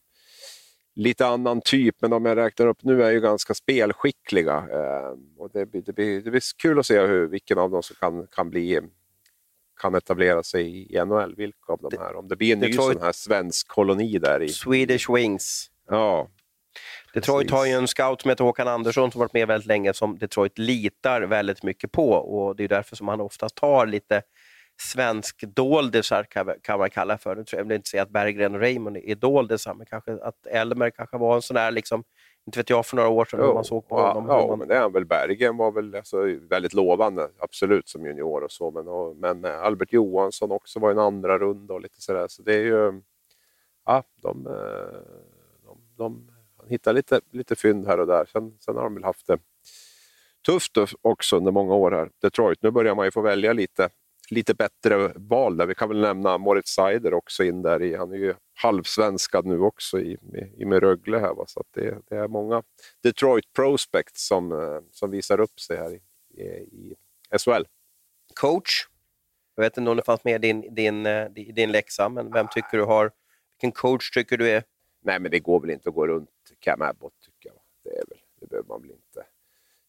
lite 0.96 1.26
annan 1.28 1.62
typ, 1.62 1.96
men 2.00 2.12
de 2.12 2.26
jag 2.26 2.38
räknar 2.38 2.68
upp 2.68 2.84
nu 2.84 3.04
är 3.04 3.12
ju 3.12 3.20
ganska 3.20 3.54
spelskickliga. 3.54 4.58
Eh, 4.72 5.18
och 5.38 5.50
det, 5.54 5.66
blir, 5.66 5.82
det, 5.82 5.94
blir, 5.94 6.22
det 6.22 6.32
blir 6.32 6.42
kul 6.58 6.80
att 6.80 6.86
se 6.86 7.00
hur, 7.00 7.28
vilken 7.28 7.58
av 7.58 7.72
dem 7.72 7.84
som 7.84 7.96
kan, 8.00 8.28
kan, 8.28 8.50
bli, 8.50 8.80
kan 9.82 9.96
etablera 9.96 10.44
sig 10.44 10.96
i 10.96 11.06
NHL. 11.06 11.36
Vilka 11.36 11.74
av 11.74 11.80
de 11.92 11.98
här? 11.98 12.16
Om 12.16 12.28
det 12.28 12.36
blir 12.36 12.54
en 12.54 12.60
ny 12.60 12.68
Detroit, 12.68 12.98
sån 12.98 13.06
här 13.06 13.12
svensk 13.12 13.68
koloni 13.68 14.18
där. 14.18 14.44
i 14.44 14.50
Swedish 14.50 15.10
Wings. 15.10 15.70
Ja. 15.90 16.30
Detroit 17.14 17.48
Precis. 17.48 17.52
har 17.52 17.66
ju 17.66 17.72
en 17.72 17.88
scout 17.88 18.22
som 18.22 18.30
heter 18.30 18.44
Håkan 18.44 18.68
Andersson 18.68 19.12
som 19.12 19.20
varit 19.20 19.34
med 19.34 19.48
väldigt 19.48 19.68
länge 19.68 19.94
som 19.94 20.18
Detroit 20.18 20.58
litar 20.58 21.22
väldigt 21.22 21.64
mycket 21.64 21.92
på 21.92 22.12
och 22.12 22.56
det 22.56 22.64
är 22.64 22.68
därför 22.68 22.96
som 22.96 23.08
han 23.08 23.22
oftast 23.22 23.56
tar 23.56 23.86
lite 23.86 24.22
svensk 24.82 25.44
doldisar 25.56 26.24
kan 26.62 26.80
man 26.80 26.90
kalla 26.90 27.18
för. 27.18 27.46
Jag 27.52 27.64
vill 27.64 27.76
inte 27.76 27.90
säga 27.90 28.04
att 28.04 28.10
Berggren 28.10 28.56
och 28.56 28.62
Raymond 28.62 28.98
är 28.98 29.16
doldisar, 29.16 29.74
men 29.74 29.86
kanske 29.86 30.14
att 30.14 30.48
Elmer 30.48 30.90
kanske 30.90 31.18
var 31.18 31.36
en 31.36 31.42
sån 31.42 31.56
där 31.56 31.72
liksom 31.72 32.04
inte 32.46 32.60
vet 32.60 32.70
jag 32.70 32.86
för 32.86 32.96
några 32.96 33.10
år 33.10 33.26
sedan 33.26 33.40
Jo, 33.42 33.48
hur 33.48 33.54
man 33.54 33.64
såg 33.64 33.88
på 33.88 34.00
ja, 34.00 34.14
honom. 34.14 34.30
Ja, 34.30 34.48
man, 34.48 34.60
men 34.60 34.68
det 34.68 34.76
är 34.76 34.82
han 34.82 34.92
väl. 34.92 35.06
Bergen 35.06 35.58
var 35.58 35.72
väl 35.72 35.96
alltså, 35.96 36.18
väldigt 36.50 36.74
lovande, 36.74 37.30
absolut, 37.40 37.90
som 37.90 38.06
junior 38.06 38.44
och 38.44 38.52
så. 38.52 38.72
Men, 38.72 38.88
och, 38.88 39.16
men 39.16 39.46
eh, 39.46 39.62
Albert 39.62 39.94
Johansson 39.94 40.52
också 40.52 40.80
var 40.80 40.92
en 40.92 41.00
andra 41.00 41.38
runda 41.38 41.74
och 41.74 41.82
lite 41.82 42.02
sådär. 42.02 42.28
Så 42.28 42.42
det 42.42 42.54
är 42.56 42.64
ju... 42.64 43.02
Ja, 43.86 44.04
de, 44.16 44.48
eh, 44.48 45.00
de, 45.66 45.78
de, 45.98 46.32
han 46.58 46.68
hittar 46.70 46.94
lite, 46.94 47.22
lite 47.32 47.56
fynd 47.56 47.88
här 47.88 48.00
och 48.00 48.08
där. 48.08 48.26
Sen, 48.26 48.58
sen 48.60 48.76
har 48.76 48.84
de 48.84 48.94
väl 48.94 49.04
haft 49.04 49.28
det 49.28 49.40
tufft 50.46 50.72
också 51.02 51.38
under 51.38 51.52
många 51.52 51.76
år 51.76 51.92
här. 51.92 52.10
Detroit, 52.22 52.62
nu 52.62 52.72
börjar 52.72 52.96
man 52.96 53.06
ju 53.06 53.12
få 53.12 53.22
välja 53.22 53.54
lite, 53.54 53.90
lite 54.34 54.54
bättre 54.54 55.14
val 55.16 55.58
där. 55.58 55.66
Vi 55.66 55.76
kan 55.76 55.90
väl 55.90 56.02
nämna 56.02 56.38
Moritz 56.38 56.70
Seider 56.70 57.14
också 57.14 57.44
in 57.44 57.62
där 57.62 57.82
i. 57.82 57.96
Han 57.96 58.12
är 58.12 58.18
ju 58.18 58.34
halvsvenskad 58.54 59.46
nu 59.46 59.60
också 59.60 60.00
i, 60.00 60.18
i 60.58 60.66
med 60.66 60.80
Rögle 60.80 61.20
här. 61.20 61.34
Va? 61.34 61.44
Så 61.48 61.60
att 61.60 61.68
det, 61.72 61.98
det 62.10 62.16
är 62.16 62.28
många 62.28 62.64
Detroit 63.04 63.54
prospects 63.54 64.28
som, 64.28 64.52
eh, 64.52 64.80
som 64.92 65.12
visar 65.12 65.40
upp 65.40 65.60
sig 65.60 65.78
här 65.78 65.94
i, 65.94 66.02
i, 66.42 66.44
i 66.44 66.96
SHL. 67.40 67.64
coach. 68.34 68.88
Jag 69.56 69.64
vet 69.64 69.78
inte 69.78 69.92
om 69.92 69.98
det 69.98 70.04
fanns 70.04 70.24
med 70.24 70.46
i 70.46 70.48
din, 70.48 70.76
din, 70.76 71.06
eh, 71.06 71.30
din 71.30 71.72
läxa, 71.72 72.10
men 72.10 72.32
vem 72.32 72.48
tycker 72.48 72.78
du 72.78 72.84
har... 72.84 73.12
Vilken 73.56 73.72
coach 73.72 74.12
tycker 74.12 74.38
du 74.38 74.50
är... 74.50 74.64
Nej, 75.02 75.20
men 75.20 75.32
det 75.32 75.40
går 75.40 75.60
väl 75.60 75.70
inte 75.70 75.90
att 75.90 75.96
gå 75.96 76.08
runt 76.08 76.30
Cam 76.60 76.82
Abbott, 76.82 77.14
tycker 77.22 77.50
jag. 77.50 77.60
Det, 77.84 77.90
är 77.90 78.04
väl, 78.10 78.20
det 78.40 78.48
behöver 78.48 78.68
man 78.68 78.82
väl 78.82 78.92
inte 78.92 79.26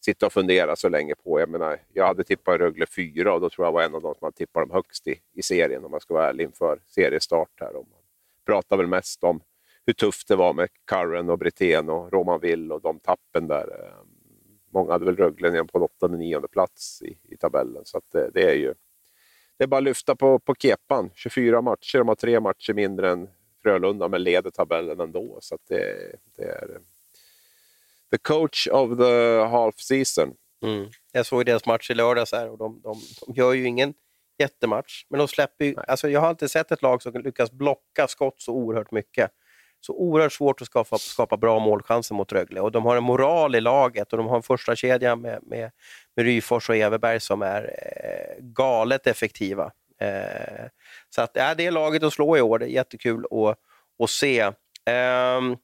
sitta 0.04 0.26
och 0.26 0.32
fundera 0.32 0.76
så 0.76 0.88
länge 0.88 1.14
på. 1.14 1.40
Jag 1.40 1.48
menar, 1.48 1.78
jag 1.92 2.06
hade 2.06 2.24
tippat 2.24 2.58
Rögle 2.58 2.86
4 2.86 3.34
och 3.34 3.40
då 3.40 3.50
tror 3.50 3.66
jag 3.66 3.72
var 3.72 3.82
en 3.82 3.94
av 3.94 4.02
de 4.02 4.14
som 4.14 4.24
hade 4.24 4.36
tippat 4.36 4.62
dem 4.62 4.70
högst 4.70 5.06
i, 5.06 5.20
i 5.32 5.42
serien, 5.42 5.84
om 5.84 5.90
man 5.90 6.00
ska 6.00 6.14
vara 6.14 6.28
ärlig, 6.28 6.44
inför 6.44 6.78
seriestart. 6.86 7.50
Här. 7.60 7.76
Och 7.76 7.86
man 7.90 8.00
pratar 8.46 8.76
väl 8.76 8.86
mest 8.86 9.24
om 9.24 9.40
hur 9.86 9.92
tufft 9.92 10.28
det 10.28 10.36
var 10.36 10.52
med 10.52 10.68
Curran 10.84 11.30
och 11.30 11.38
Brithén 11.38 11.88
och 11.88 12.12
Roman 12.12 12.40
Will 12.40 12.72
och 12.72 12.80
de 12.80 13.00
tappen 13.00 13.46
där. 13.46 13.62
Ehm, 13.62 14.08
många 14.72 14.92
hade 14.92 15.04
väl 15.04 15.16
Rögle 15.16 15.50
ner 15.50 15.64
på 15.64 15.78
en 15.78 15.84
åttonde, 15.84 16.18
nionde 16.18 16.48
plats 16.48 17.02
i, 17.02 17.18
i 17.22 17.36
tabellen. 17.36 17.82
Så 17.84 17.98
att 17.98 18.10
det, 18.12 18.30
det 18.34 18.50
är 18.50 18.54
ju 18.54 18.74
det 19.56 19.64
är 19.64 19.68
bara 19.68 19.78
att 19.78 19.84
lyfta 19.84 20.16
på, 20.16 20.38
på 20.38 20.54
kepan. 20.54 21.10
24 21.14 21.62
matcher, 21.62 21.98
de 21.98 22.08
har 22.08 22.14
tre 22.14 22.40
matcher 22.40 22.74
mindre 22.74 23.10
än 23.10 23.28
Frölunda, 23.62 24.08
men 24.08 24.22
leder 24.22 24.50
tabellen 24.50 25.00
ändå. 25.00 25.38
Så 25.40 25.54
att 25.54 25.66
det, 25.68 26.16
det 26.36 26.44
är 26.44 26.80
the 28.14 28.18
coach 28.18 28.68
of 28.72 28.98
the 28.98 29.44
half 29.50 29.74
season. 29.78 30.34
Mm. 30.64 30.90
Jag 31.12 31.26
såg 31.26 31.46
deras 31.46 31.66
match 31.66 31.90
i 31.90 31.94
lördags 31.94 32.32
här 32.32 32.50
och 32.50 32.58
de, 32.58 32.80
de, 32.82 33.00
de 33.26 33.34
gör 33.34 33.52
ju 33.52 33.66
ingen 33.66 33.94
jättematch, 34.38 35.06
men 35.10 35.18
de 35.18 35.28
släpper 35.28 35.64
ju, 35.64 35.74
alltså 35.88 36.08
Jag 36.08 36.20
har 36.20 36.30
inte 36.30 36.48
sett 36.48 36.72
ett 36.72 36.82
lag 36.82 37.02
som 37.02 37.12
lyckas 37.12 37.52
blocka 37.52 38.08
skott 38.08 38.40
så 38.40 38.52
oerhört 38.52 38.90
mycket. 38.90 39.30
Så 39.80 39.92
oerhört 39.92 40.32
svårt 40.32 40.60
att 40.60 40.66
skapa, 40.66 40.98
skapa 40.98 41.36
bra 41.36 41.58
målchanser 41.58 42.14
mot 42.14 42.32
Rögle. 42.32 42.60
Och 42.60 42.72
de 42.72 42.84
har 42.84 42.96
en 42.96 43.02
moral 43.02 43.54
i 43.54 43.60
laget 43.60 44.12
och 44.12 44.18
de 44.18 44.26
har 44.26 44.36
en 44.36 44.42
första 44.42 44.76
kedja 44.76 45.16
med, 45.16 45.38
med, 45.42 45.70
med 46.16 46.26
Ryfors 46.26 46.68
och 46.68 46.76
Everberg 46.76 47.20
som 47.20 47.42
är 47.42 47.62
eh, 47.62 48.44
galet 48.44 49.06
effektiva. 49.06 49.72
Eh, 50.00 50.66
så 51.10 51.22
att, 51.22 51.30
ja, 51.34 51.54
det 51.54 51.66
är 51.66 51.70
laget 51.70 52.02
att 52.02 52.12
slå 52.12 52.36
i 52.36 52.40
år. 52.40 52.58
Det 52.58 52.66
är 52.66 52.68
jättekul 52.68 53.24
att, 53.30 53.58
att 54.04 54.10
se. 54.10 54.50
Ehm, 54.86 55.56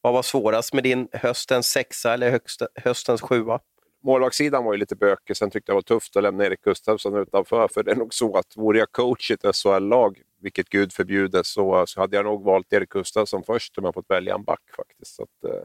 vad 0.00 0.12
var 0.12 0.22
svårast 0.22 0.74
med 0.74 0.84
din 0.84 1.08
höstens 1.12 1.66
sexa 1.66 2.14
eller 2.14 2.30
högsta, 2.30 2.68
höstens 2.74 3.20
sjua? 3.20 3.60
Målvaktssidan 4.02 4.64
var 4.64 4.72
ju 4.72 4.78
lite 4.78 4.96
bökig, 4.96 5.36
sen 5.36 5.50
tyckte 5.50 5.72
jag 5.72 5.74
det 5.74 5.92
var 5.92 5.98
tufft 5.98 6.16
att 6.16 6.22
lämna 6.22 6.44
Erik 6.46 6.62
Gustafsson 6.62 7.16
utanför. 7.16 7.68
För 7.68 7.82
det 7.82 7.90
är 7.90 7.96
nog 7.96 8.14
så 8.14 8.36
att 8.36 8.56
vore 8.56 8.78
jag 8.78 8.92
coach 8.92 9.30
i 9.30 9.34
ett 9.34 9.56
SHL-lag, 9.56 10.22
vilket 10.40 10.68
gud 10.68 10.92
förbjude, 10.92 11.44
så, 11.44 11.86
så 11.86 12.00
hade 12.00 12.16
jag 12.16 12.24
nog 12.24 12.44
valt 12.44 12.72
Erik 12.72 12.88
Gustafsson 12.88 13.42
först 13.46 13.78
om 13.78 13.84
jag 13.84 13.94
fått 13.94 14.10
välja 14.10 14.34
en 14.34 14.44
back 14.44 14.62
faktiskt. 14.76 15.14
Så 15.14 15.22
att, 15.22 15.44
eh, 15.44 15.62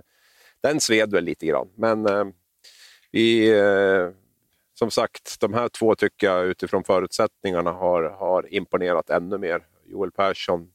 den 0.62 0.80
sved 0.80 1.12
väl 1.12 1.24
lite 1.24 1.46
grann. 1.46 1.70
Men 1.76 2.06
eh, 2.06 2.26
vi, 3.12 3.50
eh, 3.60 4.10
som 4.74 4.92
sagt, 4.92 5.40
de 5.40 5.54
här 5.54 5.70
två 5.70 5.96
tycker 5.96 6.28
jag 6.28 6.46
utifrån 6.46 6.84
förutsättningarna 6.84 7.72
har, 7.72 8.04
har 8.04 8.54
imponerat 8.54 9.10
ännu 9.10 9.38
mer. 9.38 9.66
Joel 9.86 10.12
Persson, 10.12 10.72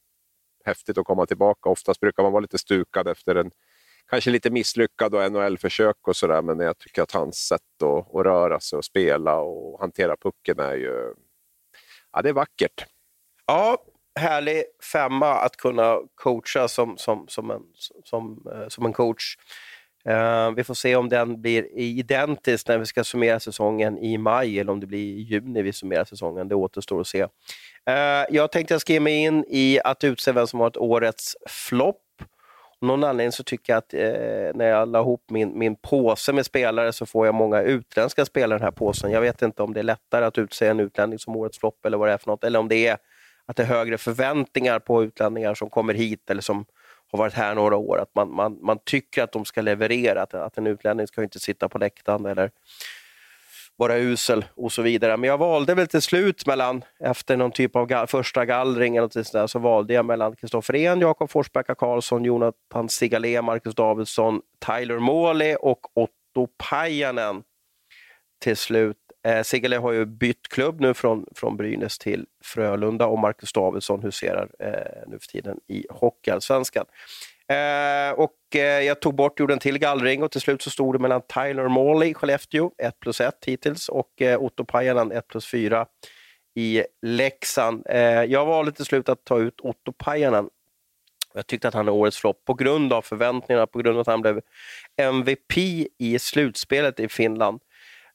häftigt 0.65 0.99
att 0.99 1.05
komma 1.05 1.27
tillbaka. 1.27 1.69
Oftast 1.69 2.01
brukar 2.01 2.23
man 2.23 2.33
vara 2.33 2.41
lite 2.41 2.59
stukad 2.59 3.09
efter 3.09 3.35
en 3.35 3.51
kanske 4.11 4.31
lite 4.31 4.51
misslyckad 4.51 5.15
och 5.15 5.33
NHL-försök 5.33 6.09
och 6.09 6.17
sådär, 6.17 6.43
men 6.43 6.61
jag 6.61 6.79
tycker 6.79 7.03
att 7.03 7.13
hans 7.13 7.37
sätt 7.37 7.83
att, 7.83 8.15
att 8.15 8.27
röra 8.27 8.61
sig 8.61 8.77
och 8.77 8.85
spela 8.85 9.37
och 9.37 9.81
hantera 9.81 10.17
pucken 10.17 10.59
är 10.59 10.75
ju... 10.75 11.15
Ja, 12.13 12.23
det 12.23 12.29
är 12.29 12.33
vackert. 12.33 12.87
Ja, 13.47 13.79
härlig 14.15 14.65
femma 14.93 15.35
att 15.35 15.57
kunna 15.57 15.99
coacha 16.15 16.69
som, 16.69 16.97
som, 16.99 17.25
som, 17.29 17.51
en, 17.51 17.63
som, 18.05 18.47
eh, 18.53 18.69
som 18.69 18.87
en 18.87 18.93
coach. 18.93 19.37
Uh, 20.09 20.51
vi 20.57 20.65
får 20.65 20.75
se 20.75 20.97
om 20.97 21.09
den 21.09 21.43
blir 21.43 21.79
identisk 21.79 22.69
när 22.69 22.79
vi 22.79 22.87
ska 22.87 23.05
summera 23.05 23.41
säsongen 23.41 23.99
i 23.99 24.19
maj 24.19 24.61
eller 24.61 24.73
om 24.73 24.81
det 24.81 24.87
blir 24.87 24.99
i 24.99 25.21
juni 25.21 25.63
vi 25.63 25.73
summerar 25.73 26.05
säsongen. 26.05 26.49
Det 26.49 26.55
återstår 26.55 27.01
att 27.01 27.07
se. 27.07 27.27
Eh, 27.89 28.27
jag 28.29 28.53
tänkte 28.53 28.75
jag 28.75 28.81
ska 28.81 28.93
ge 28.93 29.01
mig 29.01 29.15
in 29.15 29.45
i 29.49 29.81
att 29.85 30.05
utse 30.05 30.33
vem 30.33 30.47
som 30.47 30.61
har 30.61 30.67
ett 30.67 30.77
årets 30.77 31.37
flopp. 31.47 32.03
Av 32.83 32.89
någon 32.89 33.05
anledning 33.05 33.33
så 33.33 33.43
tycker 33.43 33.73
jag 33.73 33.79
att 33.79 33.95
eh, 33.95 34.55
när 34.55 34.65
jag 34.65 34.89
la 34.89 35.01
ihop 35.01 35.25
min, 35.31 35.59
min 35.59 35.77
påse 35.77 36.33
med 36.33 36.47
spelare 36.47 36.93
så 36.93 37.07
får 37.07 37.27
jag 37.27 37.35
många 37.35 37.63
utländska 37.63 38.25
spelare 38.25 38.57
i 38.57 38.59
den 38.59 38.65
här 38.65 38.71
påsen. 38.71 39.11
Jag 39.11 39.21
vet 39.21 39.43
inte 39.43 39.63
om 39.63 39.75
det 39.75 39.81
är 39.81 39.85
lättare 39.85 40.25
att 40.25 40.39
utse 40.39 40.67
en 40.67 40.81
utlänning 40.81 41.19
som 41.19 41.37
årets 41.37 41.59
flopp 41.59 41.87
eller 41.87 41.99
vad 41.99 42.09
det 42.09 42.13
är 42.13 42.19
för 42.19 42.31
något, 42.31 42.45
eller 42.45 42.59
om 42.59 42.69
det 42.69 42.87
är 42.87 42.97
att 43.47 43.57
det 43.57 43.63
är 43.63 43.67
högre 43.67 43.99
förväntningar 43.99 44.79
på 44.79 45.05
utlänningar 45.05 45.55
som 45.55 45.71
kommer 45.71 45.95
hit 45.95 46.31
eller 46.31 46.43
som 46.43 46.65
har 47.13 47.19
varit 47.19 47.35
här 47.35 47.55
några 47.55 47.77
år. 47.77 48.01
Att 48.01 48.15
man, 48.15 48.35
man, 48.35 48.59
man 48.63 48.79
tycker 48.85 49.23
att 49.23 49.33
de 49.33 49.45
ska 49.45 49.61
leverera, 49.61 50.23
att, 50.23 50.35
att 50.35 50.59
en 50.59 50.67
utlänning 50.67 51.07
ska 51.07 51.23
inte 51.23 51.41
sitta 51.41 51.69
på 51.69 51.79
läktaren 51.79 52.27
eller 52.27 52.51
vara 53.81 53.99
usel 53.99 54.45
och 54.55 54.73
så 54.73 54.83
vidare. 54.83 55.17
Men 55.17 55.29
jag 55.29 55.39
valde 55.39 55.75
väl 55.75 55.87
till 55.87 56.03
slut 56.03 56.47
mellan, 56.47 56.85
efter 57.01 57.37
någon 57.37 57.53
typ 57.53 57.77
av 57.77 57.87
ga 57.87 58.07
första 58.07 58.45
gallring 58.45 58.97
eller 58.97 59.03
något 59.17 59.27
sådär, 59.27 59.47
så 59.47 59.59
valde 59.59 59.95
jag 59.95 60.05
mellan 60.05 60.37
Kristoffer 60.37 60.75
Ehn, 60.75 61.01
Jakob 61.01 61.31
Forsbacka 61.31 61.75
Karlsson, 61.75 62.25
Jonathan 62.25 62.89
Sigalé, 62.89 63.43
Marcus 63.43 63.75
Davidsson, 63.75 64.41
Tyler 64.67 64.99
Måli 64.99 65.57
och 65.61 65.81
Otto 65.95 66.49
Pajanen 66.71 67.43
till 68.43 68.57
slut. 68.57 68.97
Eh, 69.27 69.43
Sigalé 69.43 69.77
har 69.77 69.93
ju 69.93 70.07
bytt 70.07 70.49
klubb 70.49 70.81
nu 70.81 70.95
från, 70.95 71.27
från 71.35 71.57
Brynäs 71.57 71.99
till 71.99 72.27
Frölunda 72.45 73.07
och 73.07 73.19
Marcus 73.19 73.53
Davidsson 73.53 74.03
huserar 74.03 74.49
eh, 74.59 75.03
nu 75.07 75.19
för 75.19 75.27
tiden 75.27 75.59
i 75.69 75.87
Hockeyallsvenskan. 75.91 76.87
Eh, 77.51 78.13
och 78.13 78.57
eh, 78.57 78.61
jag 78.61 79.01
tog 79.01 79.15
bort, 79.15 79.41
gjorde 79.41 79.53
en 79.53 79.59
till 79.59 79.79
gallring 79.79 80.23
och 80.23 80.31
till 80.31 80.41
slut 80.41 80.63
så 80.63 80.71
stod 80.71 80.95
det 80.95 80.99
mellan 80.99 81.23
Tyler 81.23 81.69
Morley, 81.69 82.15
Skellefteå, 82.15 82.71
1 82.79 83.01
plus 83.01 83.21
1 83.21 83.35
hittills, 83.47 83.89
och 83.89 84.23
eh, 84.23 84.43
Otto 84.43 84.65
Pajanen, 84.65 85.13
1 85.13 85.29
plus 85.29 85.51
4 85.51 85.87
i 86.55 86.85
Leksand. 87.03 87.87
Eh, 87.89 88.25
jag 88.25 88.47
valde 88.47 88.73
till 88.73 88.85
slut 88.85 89.09
att 89.09 89.25
ta 89.25 89.39
ut 89.39 89.61
Otto 89.61 89.93
Pajanen. 89.93 90.49
Jag 91.35 91.47
tyckte 91.47 91.69
att 91.69 91.75
han 91.75 91.89
är 91.89 91.93
årets 91.93 92.19
flopp 92.19 92.45
på 92.45 92.55
grund 92.55 92.93
av 92.93 93.03
förväntningarna, 93.03 93.67
på 93.67 93.79
grund 93.79 93.97
av 93.97 94.01
att 94.01 94.07
han 94.07 94.21
blev 94.21 94.41
MVP 94.97 95.59
i 95.99 96.19
slutspelet 96.19 97.01
i 97.01 97.09
Finland. 97.09 97.61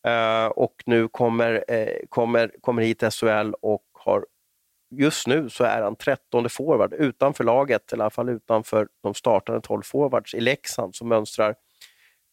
Uh, 0.07 0.47
och 0.47 0.75
nu 0.85 1.07
kommer, 1.07 1.53
uh, 1.71 1.87
kommer, 2.09 2.51
kommer 2.61 2.81
hit 2.81 3.03
SHL 3.13 3.53
och 3.61 3.83
har 3.93 4.25
just 4.97 5.27
nu 5.27 5.49
så 5.49 5.63
är 5.63 5.81
han 5.81 5.95
13 5.95 6.49
forward 6.49 6.93
utanför 6.93 7.43
laget, 7.43 7.93
eller 7.93 8.01
i 8.01 8.05
alla 8.05 8.09
fall 8.09 8.29
utanför 8.29 8.87
de 9.03 9.13
startande 9.13 9.61
12 9.61 9.81
forwards 9.81 10.33
i 10.33 10.39
Leksand 10.39 10.95
som 10.95 11.07
mönstrar 11.07 11.55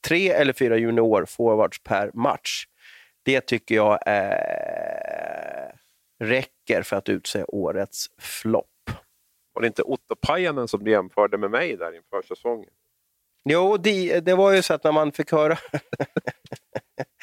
tre 0.07 0.29
eller 0.29 0.53
fyra 0.53 0.77
junior 0.77 1.25
forwards 1.25 1.83
per 1.83 2.11
match. 2.15 2.65
Det 3.23 3.41
tycker 3.41 3.75
jag 3.75 3.93
uh, 3.93 5.75
räcker 6.21 6.83
för 6.83 6.97
att 6.97 7.09
utse 7.09 7.45
årets 7.45 8.07
flopp. 8.19 8.91
Var 9.53 9.63
det 9.63 9.67
inte 9.67 9.83
Otto 9.83 10.15
Pajanen 10.21 10.69
som 10.69 10.87
jämförde 10.87 11.39
med 11.39 11.51
mig 11.51 11.77
där 11.77 11.97
inför 11.97 12.23
säsongen? 12.23 12.71
Jo, 13.45 13.77
det, 13.77 14.21
det 14.21 14.35
var 14.35 14.53
ju 14.53 14.63
så 14.63 14.75
att 14.75 14.85
när 14.85 14.93
man 14.93 15.13
fick 15.13 15.33
höra... 15.33 15.59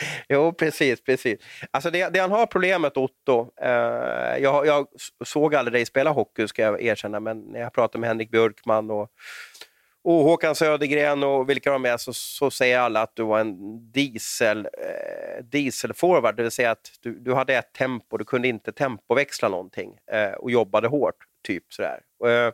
jo, 0.29 0.53
precis. 0.53 1.03
precis. 1.03 1.39
Alltså 1.71 1.91
det, 1.91 2.09
det 2.13 2.19
han 2.19 2.31
har 2.31 2.45
problemet, 2.45 2.97
Otto, 2.97 3.51
eh, 3.61 4.37
jag, 4.43 4.65
jag, 4.67 4.87
såg 5.25 5.55
aldrig 5.55 5.73
dig 5.73 5.85
spela 5.85 6.09
hockey, 6.09 6.47
ska 6.47 6.61
jag 6.61 6.81
erkänna, 6.81 7.19
men 7.19 7.39
när 7.39 7.59
jag 7.59 7.73
pratade 7.73 7.99
med 7.99 8.07
Henrik 8.07 8.31
Björkman 8.31 8.91
och, 8.91 9.11
och 10.03 10.13
Håkan 10.13 10.55
Södergren 10.55 11.23
och 11.23 11.49
vilka 11.49 11.71
de 11.71 11.85
är, 11.85 11.97
så, 11.97 12.13
så 12.13 12.51
säger 12.51 12.79
alla 12.79 13.01
att 13.01 13.15
du 13.15 13.23
var 13.23 13.39
en 13.39 13.55
diesel, 13.91 14.65
eh, 14.65 15.43
dieselforward, 15.43 16.35
det 16.35 16.43
vill 16.43 16.51
säga 16.51 16.71
att 16.71 16.91
du, 17.01 17.19
du 17.19 17.33
hade 17.33 17.55
ett 17.55 17.73
tempo, 17.73 18.17
du 18.17 18.25
kunde 18.25 18.47
inte 18.47 18.71
tempoväxla 18.71 19.49
någonting 19.49 19.97
eh, 20.11 20.31
och 20.31 20.51
jobbade 20.51 20.87
hårt, 20.87 21.15
typ 21.43 21.63
sådär. 21.73 21.99
Eh, 22.25 22.51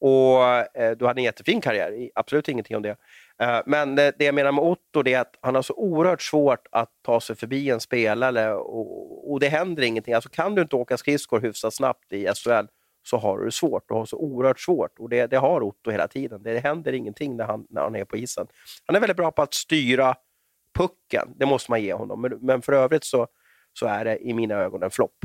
och 0.00 0.44
eh, 0.76 0.96
Du 0.96 1.06
hade 1.06 1.20
en 1.20 1.24
jättefin 1.24 1.60
karriär, 1.60 2.10
absolut 2.14 2.48
ingenting 2.48 2.76
om 2.76 2.82
det. 2.82 2.96
Eh, 3.40 3.60
men 3.66 3.94
det, 3.94 4.12
det 4.18 4.24
jag 4.24 4.34
menar 4.34 4.52
med 4.52 4.64
Otto 4.64 5.08
är 5.08 5.18
att 5.18 5.38
han 5.40 5.54
har 5.54 5.62
så 5.62 5.74
oerhört 5.74 6.22
svårt 6.22 6.66
att 6.72 6.90
ta 7.02 7.20
sig 7.20 7.36
förbi 7.36 7.70
en 7.70 7.80
spelare 7.80 8.54
och, 8.54 9.32
och 9.32 9.40
det 9.40 9.48
händer 9.48 9.82
ingenting. 9.82 10.14
Alltså 10.14 10.28
kan 10.30 10.54
du 10.54 10.62
inte 10.62 10.76
åka 10.76 10.96
skridskor 10.96 11.40
hyfsat 11.40 11.74
snabbt 11.74 12.12
i 12.12 12.26
SHL, 12.26 12.66
så 13.02 13.16
har 13.16 13.38
du 13.38 13.44
det 13.44 13.52
svårt. 13.52 13.88
Du 13.88 13.94
har 13.94 14.04
så 14.04 14.16
oerhört 14.16 14.60
svårt 14.60 14.98
och 14.98 15.08
det, 15.08 15.26
det 15.26 15.36
har 15.36 15.62
Otto 15.62 15.90
hela 15.90 16.08
tiden. 16.08 16.42
Det 16.42 16.58
händer 16.58 16.92
ingenting 16.92 17.36
när 17.36 17.44
han, 17.44 17.66
när 17.70 17.82
han 17.82 17.96
är 17.96 18.04
på 18.04 18.16
isen. 18.16 18.46
Han 18.86 18.96
är 18.96 19.00
väldigt 19.00 19.16
bra 19.16 19.30
på 19.30 19.42
att 19.42 19.54
styra 19.54 20.14
pucken, 20.78 21.34
det 21.36 21.46
måste 21.46 21.70
man 21.70 21.82
ge 21.82 21.92
honom. 21.92 22.20
Men, 22.20 22.38
men 22.40 22.62
för 22.62 22.72
övrigt 22.72 23.04
så, 23.04 23.26
så 23.72 23.86
är 23.86 24.04
det 24.04 24.18
i 24.18 24.34
mina 24.34 24.54
ögon 24.54 24.82
en 24.82 24.90
flopp. 24.90 25.24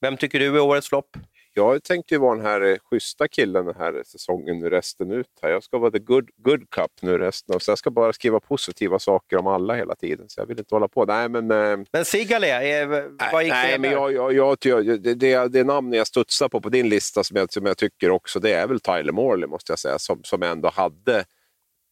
Vem 0.00 0.16
tycker 0.16 0.38
du 0.38 0.56
är 0.56 0.60
årets 0.60 0.88
flopp? 0.88 1.16
Jag 1.54 1.82
tänkte 1.82 2.14
ju 2.14 2.18
vara 2.18 2.36
den 2.36 2.46
här 2.46 2.60
eh, 2.60 2.78
schyssta 2.90 3.28
killen 3.28 3.66
den 3.66 3.74
här 3.74 4.02
säsongen 4.06 4.58
nu 4.58 4.70
resten 4.70 5.10
ut. 5.10 5.26
Här. 5.42 5.50
Jag 5.50 5.62
ska 5.62 5.78
vara 5.78 5.90
the 5.90 5.98
good, 5.98 6.30
good 6.36 6.70
cup 6.70 6.90
nu 7.00 7.18
resten 7.18 7.60
så 7.60 7.70
jag 7.70 7.78
ska 7.78 7.90
bara 7.90 8.12
skriva 8.12 8.40
positiva 8.40 8.98
saker 8.98 9.36
om 9.36 9.46
alla 9.46 9.74
hela 9.74 9.94
tiden. 9.94 10.28
Så 10.28 10.40
jag 10.40 10.46
vill 10.46 10.58
inte 10.58 10.74
hålla 10.74 10.88
på. 10.88 11.04
Nej, 11.04 11.28
men, 11.28 11.50
eh... 11.50 11.86
men 11.92 12.04
Sigale, 12.04 12.86
vad 13.32 13.44
gick 13.44 13.52
nej, 13.52 13.78
men 13.78 13.90
jag, 13.90 14.12
jag, 14.12 14.32
jag, 14.32 14.58
jag, 14.64 15.02
det, 15.02 15.14
det, 15.14 15.48
det 15.48 15.64
namn 15.64 15.92
jag 15.92 16.06
studsar 16.06 16.48
på 16.48 16.60
på 16.60 16.68
din 16.68 16.88
lista 16.88 17.24
som 17.24 17.36
jag, 17.36 17.52
som 17.52 17.66
jag 17.66 17.78
tycker 17.78 18.10
också, 18.10 18.40
det 18.40 18.52
är 18.52 18.66
väl 18.66 18.80
Tyler 18.80 19.12
Morley 19.12 19.46
måste 19.46 19.72
jag 19.72 19.78
säga, 19.78 19.98
som, 19.98 20.20
som 20.24 20.42
ändå 20.42 20.68
hade 20.68 21.24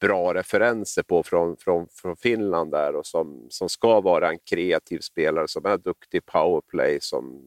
bra 0.01 0.35
referenser 0.35 1.03
på 1.03 1.23
från, 1.23 1.57
från, 1.57 1.87
från 1.93 2.17
Finland 2.17 2.71
där 2.71 2.97
och 2.97 3.07
som, 3.07 3.47
som 3.49 3.69
ska 3.69 4.01
vara 4.01 4.31
en 4.31 4.39
kreativ 4.39 4.99
spelare 4.99 5.49
som 5.49 5.67
är 5.67 5.79
duktig 5.79 6.27
powerplay, 6.27 6.99
som 7.01 7.43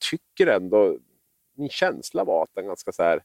tycker 0.00 0.46
ändå, 0.46 0.98
min 1.56 1.68
känsla 1.68 2.24
var 2.24 2.42
att 2.42 2.54
den 2.54 2.66
ganska 2.66 2.92
så 2.92 3.02
här 3.02 3.22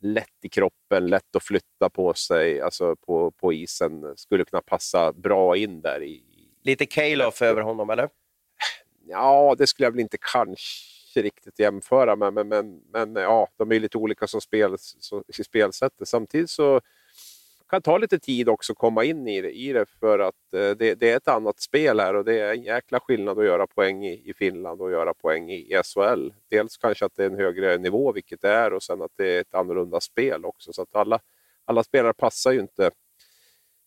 lätt 0.00 0.44
i 0.44 0.48
kroppen, 0.48 1.06
lätt 1.06 1.36
att 1.36 1.42
flytta 1.42 1.90
på 1.90 2.14
sig, 2.14 2.60
alltså 2.60 2.96
på, 2.96 3.30
på 3.30 3.52
isen, 3.52 4.16
skulle 4.16 4.44
kunna 4.44 4.62
passa 4.62 5.12
bra 5.12 5.56
in 5.56 5.80
där. 5.80 6.02
i 6.02 6.22
Lite 6.62 6.86
Calof 6.86 7.42
över 7.42 7.62
honom, 7.62 7.90
eller? 7.90 8.08
Ja, 9.06 9.54
det 9.58 9.66
skulle 9.66 9.86
jag 9.86 9.92
väl 9.92 10.00
inte 10.00 10.18
kanske 10.20 11.22
riktigt 11.22 11.58
jämföra 11.58 12.16
med, 12.16 12.32
men, 12.32 12.48
men, 12.48 12.82
men 12.92 13.14
ja, 13.14 13.48
de 13.56 13.72
är 13.72 13.80
lite 13.80 13.98
olika 13.98 14.26
som 14.26 14.40
spel, 14.40 14.74
så, 14.78 15.24
i 15.28 15.44
spelsättet. 15.44 16.08
Samtidigt 16.08 16.50
så 16.50 16.80
kan 17.72 17.82
ta 17.82 17.98
lite 17.98 18.18
tid 18.18 18.48
också 18.48 18.72
att 18.72 18.78
komma 18.78 19.04
in 19.04 19.28
i 19.28 19.40
det, 19.40 19.50
i 19.50 19.72
det 19.72 19.86
för 20.00 20.18
att 20.18 20.54
eh, 20.54 20.70
det, 20.70 20.94
det, 20.94 21.10
är 21.10 21.16
ett 21.16 21.28
annat 21.28 21.60
spel 21.60 22.00
här 22.00 22.14
och 22.14 22.24
det 22.24 22.40
är 22.40 22.52
en 22.52 22.62
jäkla 22.62 23.00
skillnad 23.00 23.38
att 23.38 23.44
göra 23.44 23.66
poäng 23.66 24.04
i, 24.04 24.30
i 24.30 24.34
Finland 24.34 24.80
och 24.80 24.90
göra 24.90 25.14
poäng 25.14 25.50
i, 25.50 25.54
i 25.54 25.82
SHL. 25.84 26.30
Dels 26.50 26.76
kanske 26.76 27.04
att 27.04 27.14
det 27.16 27.22
är 27.22 27.30
en 27.30 27.36
högre 27.36 27.78
nivå, 27.78 28.12
vilket 28.12 28.40
det 28.40 28.48
är, 28.48 28.72
och 28.72 28.82
sen 28.82 29.02
att 29.02 29.10
det 29.16 29.36
är 29.36 29.40
ett 29.40 29.54
annorlunda 29.54 30.00
spel 30.00 30.44
också. 30.44 30.72
Så 30.72 30.82
att 30.82 30.96
alla, 30.96 31.20
alla 31.64 31.82
spelare 31.84 32.12
passar 32.12 32.52
ju 32.52 32.60
inte, 32.60 32.90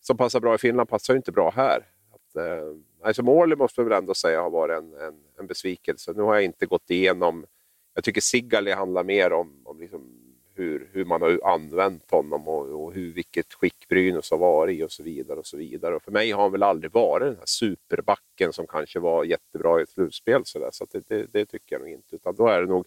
som 0.00 0.16
passar 0.16 0.40
bra 0.40 0.54
i 0.54 0.58
Finland 0.58 0.88
passar 0.88 1.14
ju 1.14 1.16
inte 1.16 1.32
bra 1.32 1.50
här. 1.50 1.86
Att, 2.10 2.36
eh, 2.36 2.68
alltså 3.02 3.22
Morley 3.22 3.56
måste 3.56 3.82
väl 3.82 3.92
ändå 3.92 4.14
säga 4.14 4.42
har 4.42 4.50
varit 4.50 4.78
en, 4.78 4.94
en, 4.94 5.14
en 5.38 5.46
besvikelse. 5.46 6.12
Nu 6.16 6.22
har 6.22 6.34
jag 6.34 6.44
inte 6.44 6.66
gått 6.66 6.90
igenom, 6.90 7.46
jag 7.94 8.04
tycker 8.04 8.20
Sigali 8.20 8.72
handlar 8.72 9.04
mer 9.04 9.32
om, 9.32 9.60
om 9.64 9.80
liksom 9.80 10.25
hur, 10.56 10.90
hur 10.92 11.04
man 11.04 11.22
har 11.22 11.40
använt 11.44 12.10
honom 12.10 12.48
och, 12.48 12.84
och 12.84 12.92
hur, 12.92 13.12
vilket 13.12 13.52
skick 13.52 13.88
Brynäs 13.88 14.30
har 14.30 14.38
varit 14.38 14.78
i 14.78 14.82
och 14.82 14.92
så 14.92 15.02
vidare. 15.02 15.38
och 15.38 15.46
så 15.46 15.56
vidare. 15.56 15.96
Och 15.96 16.02
för 16.02 16.12
mig 16.12 16.30
har 16.30 16.42
han 16.42 16.52
väl 16.52 16.62
aldrig 16.62 16.92
varit 16.92 17.26
den 17.26 17.36
här 17.36 17.46
superbacken 17.46 18.52
som 18.52 18.66
kanske 18.66 18.98
var 18.98 19.24
jättebra 19.24 19.80
i 19.80 19.82
ett 19.82 19.88
slutspel. 19.88 20.42
Så, 20.44 20.58
där. 20.58 20.70
så 20.72 20.86
det, 20.90 21.08
det, 21.08 21.26
det, 21.32 21.46
tycker 21.46 21.74
jag 21.74 21.80
nog 21.80 21.90
inte. 21.90 22.16
Utan 22.16 22.34
då 22.34 22.46
är 22.48 22.60
det 22.60 22.66
nog, 22.66 22.86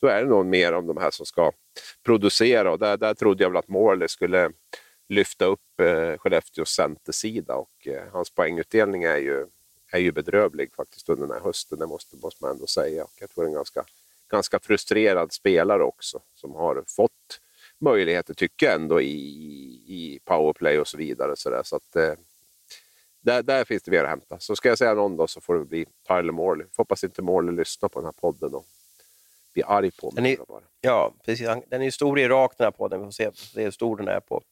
då 0.00 0.06
är 0.06 0.22
det 0.22 0.28
nog 0.28 0.46
mer 0.46 0.72
om 0.72 0.86
de 0.86 0.96
här 0.96 1.10
som 1.10 1.26
ska 1.26 1.52
producera 2.02 2.72
och 2.72 2.78
där, 2.78 2.96
där 2.96 3.14
trodde 3.14 3.44
jag 3.44 3.50
väl 3.50 3.58
att 3.58 3.68
Morley 3.68 4.08
skulle 4.08 4.52
lyfta 5.08 5.44
upp 5.44 5.80
eh, 5.80 6.18
Skellefteås 6.18 6.68
centersida 6.68 7.54
och 7.54 7.86
eh, 7.86 8.02
hans 8.12 8.30
poängutdelning 8.30 9.02
är 9.02 9.16
ju, 9.16 9.46
är 9.92 9.98
ju 9.98 10.12
bedrövlig 10.12 10.74
faktiskt 10.74 11.08
under 11.08 11.26
den 11.26 11.36
här 11.36 11.44
hösten, 11.44 11.78
det 11.78 11.86
måste, 11.86 12.16
måste 12.16 12.44
man 12.44 12.50
ändå 12.50 12.66
säga. 12.66 13.04
Och 13.04 13.12
jag 13.20 13.30
tror 13.30 13.44
det 13.44 13.46
är 13.46 13.50
en 13.50 13.54
ganska 13.54 13.84
ganska 14.32 14.58
frustrerad 14.58 15.32
spelare 15.32 15.82
också 15.82 16.20
som 16.34 16.54
har 16.54 16.84
fått 16.86 17.40
möjligheter, 17.78 18.34
tycker 18.34 18.66
jag 18.66 18.74
ändå, 18.74 19.00
i, 19.00 19.16
i 19.86 20.20
powerplay 20.24 20.78
och 20.78 20.88
så 20.88 20.96
vidare. 20.96 21.36
Så, 21.36 21.50
där. 21.50 21.62
så 21.62 21.76
att, 21.76 21.96
eh, 21.96 22.14
där, 23.20 23.42
där 23.42 23.64
finns 23.64 23.82
det 23.82 23.90
mer 23.90 24.04
att 24.04 24.10
hämta. 24.10 24.38
Så 24.38 24.56
ska 24.56 24.68
jag 24.68 24.78
säga 24.78 24.94
någon 24.94 25.16
då 25.16 25.26
så 25.26 25.40
får 25.40 25.54
det 25.58 25.64
bli 25.64 25.86
Tyler 26.08 26.32
Morley. 26.32 26.66
Får 26.72 26.82
hoppas 26.82 27.04
inte 27.04 27.22
Morley 27.22 27.54
lyssnar 27.54 27.88
på 27.88 27.98
den 27.98 28.04
här 28.04 28.12
podden 28.12 28.54
och 28.54 28.64
blir 29.52 29.70
arg 29.70 29.90
på 29.90 30.10
mig. 30.10 30.14
Den 30.14 30.26
är, 30.26 30.62
ja, 30.80 31.14
precis. 31.24 31.48
Den 31.68 31.82
är 31.82 31.90
stor 31.90 32.18
i 32.18 32.22
Irak 32.22 32.54
den 32.58 32.64
här 32.64 32.70
podden. 32.70 33.00
Vi 33.00 33.06
får 33.06 33.12
se 33.12 33.30
hur 33.60 33.70
stor 33.70 33.96
den 33.96 34.08
är 34.08 34.20
på 34.20 34.42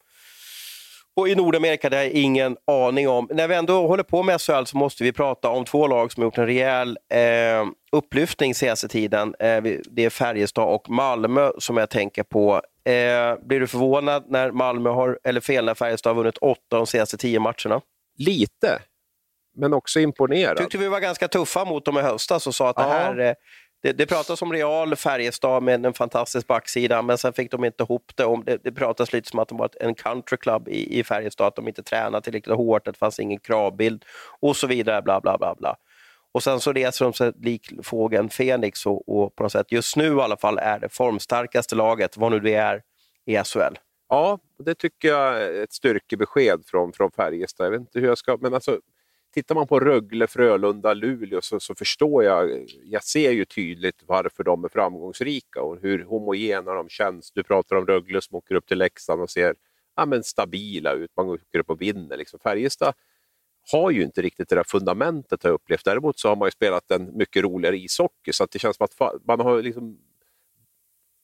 och 1.17 1.29
i 1.29 1.35
Nordamerika 1.35 1.89
det 1.89 1.97
har 1.97 2.05
jag 2.05 2.13
ingen 2.13 2.57
aning 2.67 3.09
om. 3.09 3.29
När 3.31 3.49
vi 3.49 3.55
ändå 3.55 3.87
håller 3.87 4.03
på 4.03 4.23
med 4.23 4.41
SHL 4.41 4.65
så 4.65 4.77
måste 4.77 5.05
vi 5.05 5.13
prata 5.13 5.49
om 5.49 5.65
två 5.65 5.87
lag 5.87 6.13
som 6.13 6.23
har 6.23 6.27
gjort 6.27 6.39
en 6.39 6.47
rejäl 6.47 6.99
eh, 7.13 7.67
upplyftning 7.93 8.55
senaste 8.55 8.89
tiden. 8.89 9.35
Eh, 9.39 9.63
det 9.91 10.05
är 10.05 10.11
Färjestad 10.11 10.69
och 10.69 10.91
Malmö 10.91 11.51
som 11.59 11.77
jag 11.77 11.91
tänker 11.91 12.23
på. 12.23 12.63
Eh, 12.85 13.47
blir 13.47 13.61
du 13.61 13.67
förvånad 13.67 14.25
när 14.29 14.51
Malmö 14.51 14.91
har, 14.91 15.19
eller 15.25 15.41
fel, 15.41 15.65
när 15.65 15.75
Färjestad 15.75 16.11
har 16.11 16.23
vunnit 16.23 16.39
åtta 16.39 16.77
de 16.77 16.87
senaste 16.87 17.17
tio 17.17 17.41
matcherna? 17.41 17.81
Lite, 18.19 18.79
men 19.57 19.75
också 19.75 20.01
imponerad. 20.01 20.57
Tyckte 20.57 20.79
vi 20.79 20.89
var 20.89 21.01
ganska 21.01 21.29
tuffa 21.29 21.65
mot 21.65 21.85
dem 21.85 21.99
i 21.99 22.01
höstas 22.01 22.47
och 22.47 22.55
sa 22.55 22.69
att 22.71 22.77
ja. 22.79 22.83
det 22.83 22.91
här 22.91 23.19
eh, 23.19 23.35
det, 23.83 23.93
det 23.93 24.07
pratas 24.07 24.43
om 24.43 24.53
Real 24.53 24.97
Färjestad 24.97 25.63
med 25.63 25.87
en 25.87 25.95
fantastisk 25.95 26.47
backsida, 26.47 27.03
men 27.03 27.19
sen 27.19 27.33
fick 27.33 27.51
de 27.51 27.65
inte 27.65 27.83
ihop 27.83 28.13
det. 28.15 28.25
Om, 28.25 28.45
det, 28.45 28.65
det 28.65 28.73
pratas 28.73 29.13
lite 29.13 29.29
som 29.29 29.39
att 29.39 29.49
de 29.49 29.59
var 29.59 29.71
en 29.81 29.95
countryclub 29.95 30.69
i, 30.69 30.99
i 30.99 31.05
Färjestad, 31.05 31.47
att 31.47 31.57
de 31.57 31.69
inte 31.69 31.83
tränade 31.83 32.25
tillräckligt 32.25 32.57
hårt, 32.57 32.89
att 32.89 32.95
det 32.95 32.99
fanns 32.99 33.21
ingen 33.21 33.41
kravbild 33.41 34.05
och 34.41 34.57
så 34.57 34.67
vidare. 34.67 35.03
Bla, 35.03 35.21
bla, 35.21 35.39
bla, 35.39 35.55
bla. 35.55 35.77
Och 36.33 36.43
sen 36.43 36.61
så 36.61 36.73
reser 36.73 37.05
de 37.05 37.13
sig 37.13 37.33
lik 37.41 37.73
fågeln 37.83 38.31
Fenix 38.31 38.87
och, 38.87 39.09
och, 39.09 39.37
på 39.37 39.43
något 39.43 39.53
sätt, 39.53 39.73
just 39.73 39.97
nu 39.97 40.17
i 40.17 40.21
alla 40.21 40.37
fall, 40.37 40.59
är 40.59 40.79
det 40.79 40.89
formstarkaste 40.89 41.75
laget, 41.75 42.17
vad 42.17 42.33
nu 42.33 42.41
det 42.41 42.55
är, 42.55 42.83
i 43.27 43.37
SHL. 43.45 43.79
Ja, 44.09 44.39
det 44.65 44.75
tycker 44.75 45.09
jag 45.09 45.43
är 45.43 45.63
ett 45.63 45.73
styrkebesked 45.73 46.63
från, 46.67 46.93
från 46.93 47.11
Färjestad. 47.11 47.67
Jag 47.67 47.71
vet 47.71 47.81
inte 47.81 48.01
hur 48.01 48.09
jag 48.09 48.19
ska... 48.19 48.37
Men 48.41 48.55
alltså, 48.55 48.81
tittar 49.35 49.55
man 49.55 49.67
på 49.67 49.81
Rögle, 49.81 50.27
Frölunda, 50.27 50.95
Luleå 50.95 51.41
så, 51.41 51.61
så, 51.61 51.75
förstår 51.75 52.25
jag, 52.25 52.67
jag 52.85 53.05
ser 53.05 53.31
ju 53.31 53.45
tydligt 53.45 54.03
varför 54.07 54.45
de 54.45 54.65
är 54.65 54.69
framgångsrika 54.69 55.63
och 55.63 55.79
hur 55.83 56.05
homogena 56.05 56.75
de 56.75 56.89
känns. 56.89 57.33
Du 57.33 57.43
pratar 57.43 57.77
om 57.77 57.87
Rögle 57.87 58.21
som 58.21 58.37
åker 58.37 58.55
upp 58.55 58.67
till 58.67 58.79
Leksand 58.79 59.23
och 59.23 59.31
ser 59.31 59.55
ja, 59.97 60.07
men 60.07 60.23
stabila 60.23 60.93
ut, 60.93 61.11
man 61.17 61.29
åker 61.29 61.59
upp 61.59 61.71
och 61.71 61.83
vinner. 61.83 62.17
Liksom. 62.17 62.41
Färjestad 62.41 62.95
har 63.73 63.91
ju 63.91 64.03
inte 64.03 64.23
riktigt 64.23 64.49
det 64.49 64.55
där 64.55 64.65
fundamentet 64.65 65.43
har 65.43 65.51
jag 65.51 65.55
upplevt. 65.55 65.85
Däremot 65.85 66.19
så 66.19 66.29
har 66.29 66.37
man 66.37 66.47
ju 66.47 66.51
spelat 66.51 66.91
en 66.91 67.17
mycket 67.17 67.43
roligare 67.43 67.77
ishockey 67.77 68.33
så 68.33 68.45
att 68.45 68.51
det 68.51 68.59
känns 68.59 68.77
som 68.77 68.85
att 68.85 69.27
man 69.27 69.41
har 69.41 69.63
liksom 69.63 69.99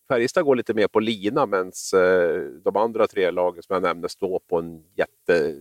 Färjestad 0.09 0.45
går 0.45 0.57
lite 0.57 0.75
mer 0.75 0.89
på 0.89 1.01
lina 1.01 1.47
medan 1.47 1.73
eh, 1.95 2.41
de 2.65 2.77
andra 2.77 3.07
tre 3.07 3.31
lagen 3.31 3.63
som 3.63 3.75
jag 3.75 3.83
nämnde 3.83 4.09
står 4.09 4.39
på 4.39 4.59
en 4.59 4.85
jätte 4.95 5.55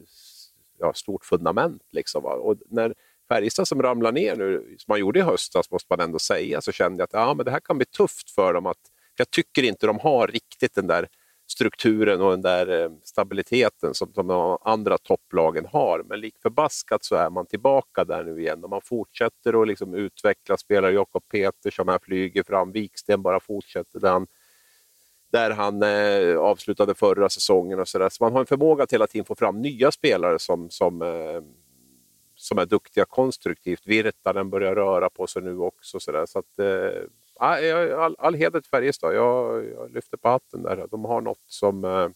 ja, 0.80 0.94
stort 0.94 1.26
fundament. 1.26 1.82
Liksom, 1.92 2.26
och 2.26 2.56
när 2.70 2.94
Färjestad 3.30 3.68
som 3.68 3.82
ramlar 3.82 4.12
ner 4.12 4.36
nu, 4.36 4.76
som 4.78 4.92
man 4.92 5.00
gjorde 5.00 5.20
i 5.20 5.22
höstas, 5.22 5.72
måste 5.72 5.88
man 5.90 6.00
ändå 6.00 6.20
säga, 6.20 6.62
så 6.62 6.72
kände 6.72 7.02
jag 7.02 7.04
att 7.04 7.14
ja, 7.14 7.34
men 7.34 7.46
det 7.46 7.52
här 7.52 7.60
kan 7.60 7.78
bli 7.78 7.86
tufft 7.86 8.32
för 8.32 8.54
dem. 8.54 8.66
Att, 8.66 8.78
jag 9.18 9.32
tycker 9.32 9.64
inte 9.64 9.88
de 9.88 10.00
har 10.00 10.28
riktigt 10.28 10.76
den 10.76 10.88
där 10.88 11.08
strukturen 11.48 12.22
och 12.22 12.32
den 12.32 12.42
där 12.42 12.84
eh, 12.84 12.90
stabiliteten 13.04 13.94
som 13.94 14.12
de 14.16 14.58
andra 14.62 14.98
topplagen 14.98 15.66
har. 15.66 16.04
Men 16.10 16.20
lik 16.20 16.36
förbaskat 16.42 17.06
så 17.06 17.16
är 17.16 17.30
man 17.30 17.46
tillbaka 17.46 18.06
där 18.06 18.24
nu 18.24 18.42
igen 18.42 18.64
och 18.64 18.70
man 18.70 18.82
fortsätter 18.84 19.62
att 19.62 19.68
liksom 19.68 19.94
utveckla 19.94 20.58
spelare. 20.58 20.92
Jakob 20.92 21.24
Petersson 21.32 21.90
här 21.90 22.00
flyger 22.02 22.44
fram, 22.44 22.72
Viksten 22.72 23.22
bara 23.22 23.40
fortsätter 23.40 24.00
där 24.00 24.12
han 24.12 24.28
där 25.36 25.52
han 25.52 25.84
eh, 25.84 26.38
avslutade 26.40 26.96
förra 26.96 27.30
säsongen. 27.30 27.80
och 27.80 27.88
Så, 27.88 28.00
där. 28.00 28.10
så 28.10 28.24
man 28.24 28.34
har 28.34 28.40
en 28.40 28.46
förmåga 28.46 28.84
att 28.84 28.94
hela 28.94 29.08
tiden 29.08 29.26
få 29.26 29.36
fram 29.36 29.62
nya 29.62 29.92
spelare 29.92 30.40
som, 30.40 30.70
som, 30.70 31.02
eh, 31.02 31.42
som 32.36 32.58
är 32.58 32.66
duktiga 32.66 33.06
konstruktivt. 33.06 33.82
Virtanen 33.86 34.50
börjar 34.50 34.76
röra 34.76 35.10
på 35.10 35.28
sig 35.28 35.42
nu 35.42 35.58
också. 35.58 36.00
Så, 36.00 36.12
där. 36.12 36.26
så 36.26 36.40
att, 36.40 36.60
eh, 36.60 38.00
all, 38.00 38.16
all 38.20 38.36
heder 38.36 38.62
till 38.62 38.70
Färjestad. 38.70 39.16
Jag, 39.16 39.66
jag 39.66 39.92
lyfter 39.92 40.18
på 40.18 40.30
hatten 40.30 40.64
där. 40.64 40.88
De 40.92 41.06
har 41.06 41.22
något 41.22 41.44
som... 41.48 41.86
Eh, 41.86 42.08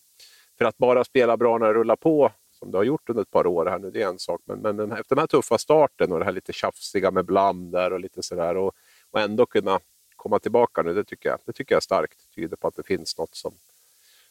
för 0.58 0.66
att 0.66 0.78
bara 0.78 1.04
spela 1.04 1.38
bra 1.38 1.58
när 1.58 1.68
det 1.68 1.74
rullar 1.74 1.96
på, 1.96 2.32
som 2.52 2.72
det 2.72 2.78
har 2.78 2.84
gjort 2.84 3.10
under 3.10 3.22
ett 3.22 3.32
par 3.32 3.48
år 3.48 3.66
här 3.66 3.80
nu, 3.80 3.92
det 3.92 4.02
är 4.02 4.08
en 4.08 4.20
sak. 4.20 4.42
Men, 4.46 4.60
men 4.60 4.78
den, 4.78 4.92
efter 4.92 5.16
den 5.16 5.22
här 5.22 5.28
tuffa 5.28 5.58
starten 5.58 6.12
och 6.12 6.20
det 6.20 6.26
här 6.26 6.32
lite 6.32 6.54
tjafsiga 6.54 7.12
med 7.12 7.26
Blam 7.26 7.72
där 7.72 7.94
och 7.94 8.00
lite 8.00 8.24
sådär 8.24 8.58
och, 8.58 8.74
och 9.12 9.20
ändå 9.20 9.46
kunna 9.46 9.80
komma 10.20 10.40
tillbaka 10.40 10.82
nu, 10.82 10.94
det 10.94 11.04
tycker 11.04 11.30
jag, 11.30 11.40
det 11.46 11.54
tycker 11.54 11.76
jag 11.76 11.84
starkt 11.84 12.36
tyder 12.36 12.58
på 12.58 12.68
att 12.68 12.76
det 12.76 12.84
finns 12.84 13.18
något 13.18 13.36
som, 13.36 13.54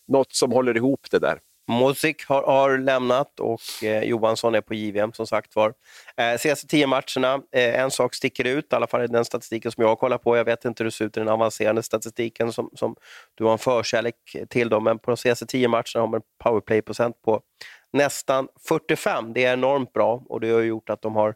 något 0.07 0.33
som 0.33 0.53
håller 0.53 0.77
ihop 0.77 1.07
det 1.11 1.19
där. 1.19 1.41
Mosik 1.71 2.27
har, 2.27 2.43
har, 2.43 2.79
lämnat 2.79 3.41
och 3.41 3.61
eh, 3.83 4.03
Johansson 4.03 4.55
är 4.55 4.61
på 4.61 4.75
JVM 4.75 5.13
som 5.13 5.27
sagt 5.27 5.57
var. 5.57 5.75
Eh, 6.17 6.39
senaste 6.39 6.67
tio 6.67 6.87
matcherna, 6.87 7.43
eh, 7.53 7.81
en 7.81 7.91
sak 7.91 8.15
sticker 8.15 8.45
ut, 8.45 8.73
i 8.73 8.77
alla 8.77 8.87
fall 8.87 9.05
i 9.05 9.07
den 9.07 9.25
statistiken 9.25 9.73
som 9.73 9.85
jag 9.85 9.99
kollar 9.99 10.19
på. 10.19 10.37
Jag 10.37 10.45
vet 10.45 10.65
inte 10.65 10.83
hur 10.83 10.85
det 10.85 10.91
ser 10.91 11.05
ut 11.05 11.17
i 11.17 11.21
den 11.21 11.29
avancerade 11.29 11.83
statistiken 11.83 12.53
som, 12.53 12.71
som 12.75 12.97
du 13.35 13.45
har 13.45 13.53
en 13.53 13.59
förkärlek 13.59 14.15
till, 14.49 14.69
dem, 14.69 14.85
men 14.85 14.99
på 14.99 15.11
de 15.11 15.17
senaste 15.17 15.47
tio 15.47 15.69
matcherna 15.69 16.01
har 16.01 16.07
man 16.07 16.21
en 16.21 16.27
powerplay-procent 16.45 17.23
på 17.23 17.41
nästan 17.93 18.49
45. 18.69 19.33
Det 19.33 19.45
är 19.45 19.53
enormt 19.53 19.93
bra 19.93 20.23
och 20.29 20.41
det 20.41 20.51
har 20.51 20.61
gjort 20.61 20.91
att 20.91 21.03
de 21.03 21.17
har 21.17 21.35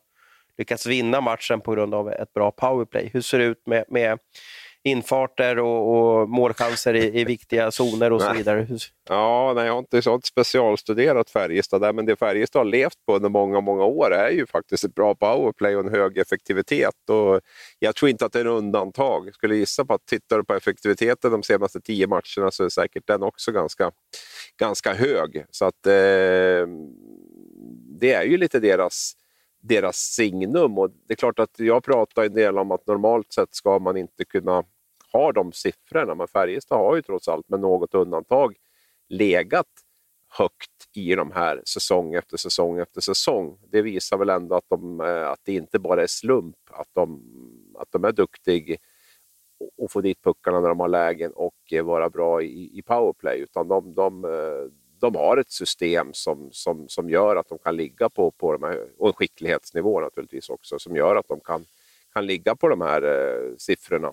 lyckats 0.63 0.87
vinna 0.87 1.21
matchen 1.21 1.61
på 1.61 1.73
grund 1.73 1.95
av 1.95 2.09
ett 2.09 2.33
bra 2.33 2.51
powerplay. 2.51 3.11
Hur 3.13 3.21
ser 3.21 3.39
det 3.39 3.45
ut 3.45 3.67
med, 3.67 3.85
med 3.89 4.19
infarter 4.85 5.59
och, 5.59 6.21
och 6.21 6.29
målchanser 6.29 6.95
i, 6.95 7.21
i 7.21 7.25
viktiga 7.25 7.71
zoner 7.71 8.13
och 8.13 8.23
så 8.23 8.33
vidare. 8.33 8.67
Ja, 9.09 9.53
nej, 9.57 9.67
jag 9.67 9.73
har 9.73 9.79
inte 9.79 10.03
sånt 10.03 10.27
specialstuderat 10.27 11.31
Färjestad 11.31 11.81
där, 11.81 11.93
men 11.93 12.07
det 12.07 12.17
Färjestad 12.17 12.61
har 12.61 12.65
levt 12.65 13.07
på 13.07 13.17
under 13.17 13.29
många, 13.29 13.61
många 13.61 13.85
år 13.85 14.15
är 14.15 14.31
ju 14.31 14.47
faktiskt 14.47 14.85
ett 14.85 14.95
bra 14.95 15.15
powerplay 15.15 15.77
och 15.77 15.85
en 15.85 15.95
hög 15.95 16.19
effektivitet. 16.19 17.11
Och 17.11 17.41
jag 17.79 17.95
tror 17.95 18.11
inte 18.11 18.27
att 18.27 18.33
det 18.33 18.41
är 18.41 18.45
en 18.45 18.51
undantag. 18.51 19.27
Jag 19.27 19.35
skulle 19.35 19.57
gissa 19.57 19.85
på 19.85 19.95
att 19.95 20.07
tittar 20.07 20.39
du 20.39 20.45
på 20.45 20.55
effektiviteten 20.55 21.33
de 21.33 21.43
senaste 21.43 21.81
tio 21.81 22.07
matcherna 22.07 22.51
så 22.51 22.65
är 22.65 22.69
säkert 22.69 23.07
den 23.07 23.23
också 23.23 23.53
ganska, 23.53 23.91
ganska 24.59 24.95
hög. 24.95 25.45
Så 25.51 25.65
att 25.65 25.87
eh, 25.87 26.67
det 28.01 28.13
är 28.13 28.23
ju 28.25 28.37
lite 28.37 28.61
deras 28.61 29.13
deras 29.63 29.97
signum. 29.97 30.79
Och 30.79 30.91
det 30.91 31.13
är 31.13 31.17
klart 31.17 31.39
att 31.39 31.59
jag 31.59 31.85
pratar 31.85 32.25
en 32.25 32.35
del 32.35 32.59
om 32.59 32.71
att 32.71 32.87
normalt 32.87 33.33
sett 33.33 33.55
ska 33.55 33.79
man 33.79 33.97
inte 33.97 34.25
kunna 34.25 34.65
ha 35.13 35.33
de 35.33 35.53
siffrorna, 35.53 36.15
men 36.15 36.29
Färjestad 36.29 36.79
har 36.79 36.97
ju 36.97 37.03
trots 37.03 37.29
allt 37.29 37.49
med 37.49 37.61
något 37.61 37.95
undantag 37.95 38.57
legat 39.09 39.67
högt 40.29 40.71
i 40.95 41.15
de 41.15 41.31
här 41.31 41.63
säsong 41.65 42.15
efter 42.15 42.37
säsong 42.37 42.79
efter 42.79 43.01
säsong. 43.01 43.59
Det 43.71 43.83
visar 43.83 44.17
väl 44.19 44.31
ändå 44.31 44.55
att, 44.55 44.69
de, 44.69 45.01
eh, 45.01 45.29
att 45.29 45.41
det 45.45 45.53
inte 45.53 45.79
bara 45.79 46.03
är 46.03 46.07
slump 46.07 46.57
att 46.71 46.89
de, 46.93 47.23
att 47.79 47.93
de 47.93 48.05
är 48.05 48.13
duktiga 48.13 48.77
och 49.77 49.91
få 49.91 50.01
dit 50.01 50.23
puckarna 50.23 50.61
när 50.61 50.69
de 50.69 50.81
har 50.81 50.89
lägen 50.89 51.33
och 51.33 51.73
vara 51.83 52.11
bra 52.11 52.43
i, 52.43 52.79
i 52.79 52.83
powerplay, 52.83 53.39
utan 53.39 53.69
de, 53.69 53.95
de, 53.95 54.25
eh, 54.25 54.71
de 55.03 55.15
har 55.15 55.37
ett 55.37 55.51
system 55.51 56.09
som, 56.13 56.49
som, 56.53 56.89
som 56.89 57.11
gör 57.11 57.37
att 57.37 57.49
de 57.49 57.59
kan 57.59 57.77
ligga 57.77 58.09
på, 58.09 58.31
på 58.31 58.53
de 58.53 58.63
här, 58.63 58.87
och 58.99 59.07
en 59.07 59.13
skicklighetsnivå 59.13 60.01
naturligtvis 60.01 60.51
också, 60.51 60.79
som 60.79 60.97
gör 60.97 61.17
att 61.17 61.29
de 61.29 61.41
kan, 61.41 61.65
kan 62.13 62.27
ligga 62.27 62.57
på 62.57 62.69
de 62.69 62.81
här 62.81 63.03
eh, 63.03 63.57
siffrorna 63.59 64.09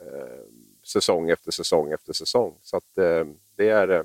eh, 0.00 0.44
säsong 0.82 1.30
efter 1.30 1.50
säsong 1.50 1.92
efter 1.92 2.12
säsong. 2.12 2.54
Så 2.62 2.76
att, 2.76 2.98
eh, 2.98 3.24
det 3.56 3.68
är, 3.68 3.88
eh, 3.88 4.02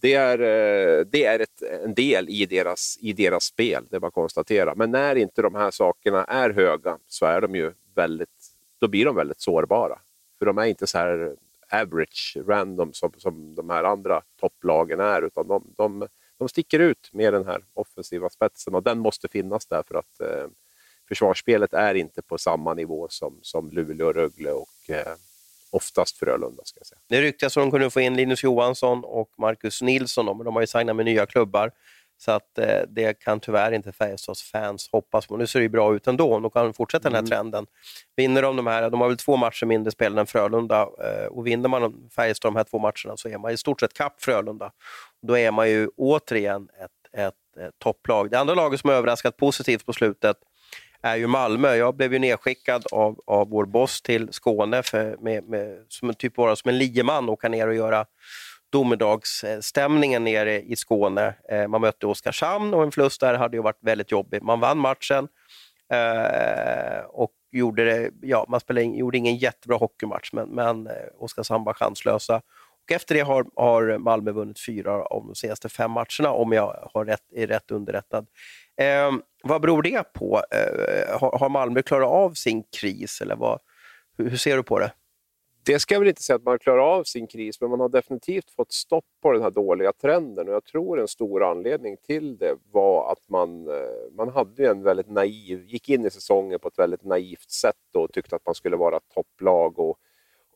det 0.00 0.14
är, 0.14 0.38
eh, 0.38 1.04
det 1.06 1.24
är 1.24 1.38
ett, 1.38 1.62
en 1.62 1.94
del 1.94 2.28
i 2.28 2.46
deras, 2.46 2.98
i 3.00 3.12
deras 3.12 3.44
spel, 3.44 3.84
det 3.90 3.96
är 3.96 4.00
bara 4.00 4.08
att 4.08 4.14
konstatera. 4.14 4.74
Men 4.74 4.90
när 4.90 5.16
inte 5.16 5.42
de 5.42 5.54
här 5.54 5.70
sakerna 5.70 6.24
är 6.24 6.50
höga 6.50 6.98
så 7.06 7.26
är 7.26 7.40
de 7.40 7.54
ju 7.54 7.72
väldigt, 7.94 8.52
då 8.78 8.88
blir 8.88 9.04
de 9.04 9.16
väldigt 9.16 9.40
sårbara. 9.40 9.98
För 10.38 10.46
de 10.46 10.58
är 10.58 10.66
inte 10.66 10.86
så 10.86 10.98
här 10.98 11.36
average, 11.70 12.36
random 12.46 12.92
som, 12.92 13.12
som 13.16 13.54
de 13.54 13.70
här 13.70 13.84
andra 13.84 14.22
topplagen 14.40 15.00
är, 15.00 15.22
utan 15.22 15.48
de, 15.48 15.74
de, 15.76 16.08
de 16.38 16.48
sticker 16.48 16.78
ut 16.78 17.10
med 17.12 17.32
den 17.32 17.46
här 17.46 17.64
offensiva 17.74 18.30
spetsen 18.30 18.74
och 18.74 18.82
den 18.82 18.98
måste 18.98 19.28
finnas 19.28 19.66
där 19.66 19.82
för 19.88 19.94
att 19.94 20.20
eh, 20.20 20.48
försvarsspelet 21.08 21.74
är 21.74 21.94
inte 21.94 22.22
på 22.22 22.38
samma 22.38 22.74
nivå 22.74 23.08
som, 23.10 23.38
som 23.42 23.70
Luleå, 23.70 24.12
Rögle 24.12 24.52
och 24.52 24.90
eh, 24.90 25.14
oftast 25.70 26.18
Frölunda. 26.18 26.62
Ska 26.64 26.80
jag 26.80 26.86
säga. 26.86 26.98
Det 27.08 27.22
ryktas 27.22 27.56
att 27.56 27.62
de 27.62 27.70
kunde 27.70 27.90
få 27.90 28.00
in 28.00 28.16
Linus 28.16 28.44
Johansson 28.44 29.04
och 29.04 29.30
Marcus 29.38 29.82
Nilsson, 29.82 30.26
men 30.26 30.44
de 30.44 30.54
har 30.54 30.60
ju 30.60 30.66
signat 30.66 30.96
med 30.96 31.04
nya 31.04 31.26
klubbar. 31.26 31.72
Så 32.20 32.32
att 32.32 32.58
eh, 32.58 32.80
det 32.88 33.20
kan 33.20 33.40
tyvärr 33.40 33.72
inte 33.72 33.92
Färjestads 33.92 34.42
fans 34.42 34.88
hoppas 34.92 35.26
på. 35.26 35.36
Nu 35.36 35.46
ser 35.46 35.58
det 35.58 35.62
ju 35.62 35.68
bra 35.68 35.94
ut 35.94 36.06
ändå. 36.06 36.40
De 36.40 36.50
kan 36.50 36.74
fortsätta 36.74 37.08
mm. 37.08 37.24
den 37.24 37.32
här 37.32 37.40
mm. 37.40 37.52
trenden. 37.52 37.66
Vinner 38.16 38.42
de 38.42 38.56
de 38.56 38.66
här, 38.66 38.90
de 38.90 39.00
har 39.00 39.08
väl 39.08 39.16
två 39.16 39.36
matcher 39.36 39.66
mindre 39.66 39.90
spelade 39.90 40.20
än 40.20 40.26
Frölunda 40.26 40.80
eh, 40.82 41.26
och 41.26 41.46
vinner 41.46 41.68
man 41.68 42.10
Färjestad 42.16 42.52
de 42.52 42.56
här 42.56 42.64
två 42.64 42.78
matcherna 42.78 43.16
så 43.16 43.28
är 43.28 43.38
man 43.38 43.50
i 43.50 43.56
stort 43.56 43.80
sett 43.80 43.94
kapp 43.94 44.22
Frölunda. 44.22 44.72
Då 45.22 45.38
är 45.38 45.50
man 45.50 45.70
ju 45.70 45.88
återigen 45.96 46.68
ett, 46.84 47.20
ett, 47.20 47.34
ett 47.66 47.78
topplag. 47.78 48.30
Det 48.30 48.38
andra 48.38 48.54
laget 48.54 48.80
som 48.80 48.90
har 48.90 48.96
överraskat 48.96 49.36
positivt 49.36 49.86
på 49.86 49.92
slutet 49.92 50.36
är 51.02 51.16
ju 51.16 51.26
Malmö. 51.26 51.74
Jag 51.74 51.96
blev 51.96 52.12
ju 52.12 52.18
nedskickad 52.18 52.86
av, 52.92 53.20
av 53.26 53.50
vår 53.50 53.64
boss 53.64 54.02
till 54.02 54.32
Skåne 54.32 54.82
för, 54.82 55.16
med, 55.20 55.44
med, 55.44 55.84
som 55.88 56.14
typ 56.14 56.36
vara 56.36 56.56
som 56.56 56.68
en 56.68 56.78
lieman 56.78 57.28
och 57.28 57.32
åka 57.32 57.48
ner 57.48 57.68
och 57.68 57.74
göra 57.74 58.06
domedagsstämningen 58.70 60.24
nere 60.24 60.62
i 60.62 60.76
Skåne. 60.76 61.34
Eh, 61.48 61.68
man 61.68 61.80
mötte 61.80 62.06
Oskarshamn 62.06 62.74
och 62.74 62.82
en 62.82 62.92
förlust 62.92 63.20
där 63.20 63.34
hade 63.34 63.56
ju 63.56 63.62
varit 63.62 63.78
väldigt 63.80 64.12
jobbig. 64.12 64.42
Man 64.42 64.60
vann 64.60 64.78
matchen 64.78 65.28
eh, 65.92 67.04
och 67.08 67.32
gjorde, 67.52 67.84
det, 67.84 68.10
ja, 68.22 68.46
man 68.48 68.60
spelade, 68.60 68.86
gjorde 68.86 69.18
ingen 69.18 69.36
jättebra 69.36 69.76
hockeymatch, 69.76 70.32
men, 70.32 70.48
men 70.48 70.86
eh, 70.86 70.92
Oskarshamn 71.18 71.64
var 71.64 71.74
chanslösa. 71.74 72.36
Och 72.84 72.92
efter 72.92 73.14
det 73.14 73.20
har, 73.20 73.46
har 73.56 73.98
Malmö 73.98 74.32
vunnit 74.32 74.60
fyra 74.66 75.04
av 75.04 75.26
de 75.26 75.34
senaste 75.34 75.68
fem 75.68 75.90
matcherna, 75.90 76.30
om 76.30 76.52
jag 76.52 76.90
har 76.94 77.04
rätt, 77.04 77.32
är 77.34 77.46
rätt 77.46 77.70
underrättad. 77.70 78.26
Eh, 78.80 79.12
vad 79.42 79.60
beror 79.60 79.82
det 79.82 80.12
på? 80.12 80.42
Eh, 80.50 81.20
har, 81.20 81.38
har 81.38 81.48
Malmö 81.48 81.82
klarat 81.82 82.08
av 82.08 82.34
sin 82.34 82.64
kris, 82.80 83.20
eller 83.20 83.36
vad, 83.36 83.60
hur, 84.18 84.30
hur 84.30 84.36
ser 84.36 84.56
du 84.56 84.62
på 84.62 84.78
det? 84.78 84.92
Det 85.64 85.80
ska 85.80 85.94
jag 85.94 86.00
väl 86.00 86.08
inte 86.08 86.22
säga 86.22 86.36
att 86.36 86.44
man 86.44 86.58
klarar 86.58 86.96
av 86.96 87.04
sin 87.04 87.26
kris, 87.26 87.60
men 87.60 87.70
man 87.70 87.80
har 87.80 87.88
definitivt 87.88 88.50
fått 88.50 88.72
stopp 88.72 89.04
på 89.22 89.32
den 89.32 89.42
här 89.42 89.50
dåliga 89.50 89.92
trenden. 89.92 90.48
Och 90.48 90.54
jag 90.54 90.64
tror 90.64 91.00
en 91.00 91.08
stor 91.08 91.44
anledning 91.44 91.96
till 91.96 92.38
det 92.38 92.54
var 92.72 93.12
att 93.12 93.28
man, 93.28 93.68
eh, 93.68 94.12
man 94.12 94.28
hade 94.28 94.68
en 94.68 94.82
väldigt 94.82 95.10
naiv, 95.10 95.64
gick 95.66 95.88
in 95.88 96.06
i 96.06 96.10
säsongen 96.10 96.58
på 96.60 96.68
ett 96.68 96.78
väldigt 96.78 97.04
naivt 97.04 97.50
sätt 97.50 97.96
och 97.96 98.12
tyckte 98.12 98.36
att 98.36 98.46
man 98.46 98.54
skulle 98.54 98.76
vara 98.76 99.00
topplag 99.14 99.78
och, 99.78 99.98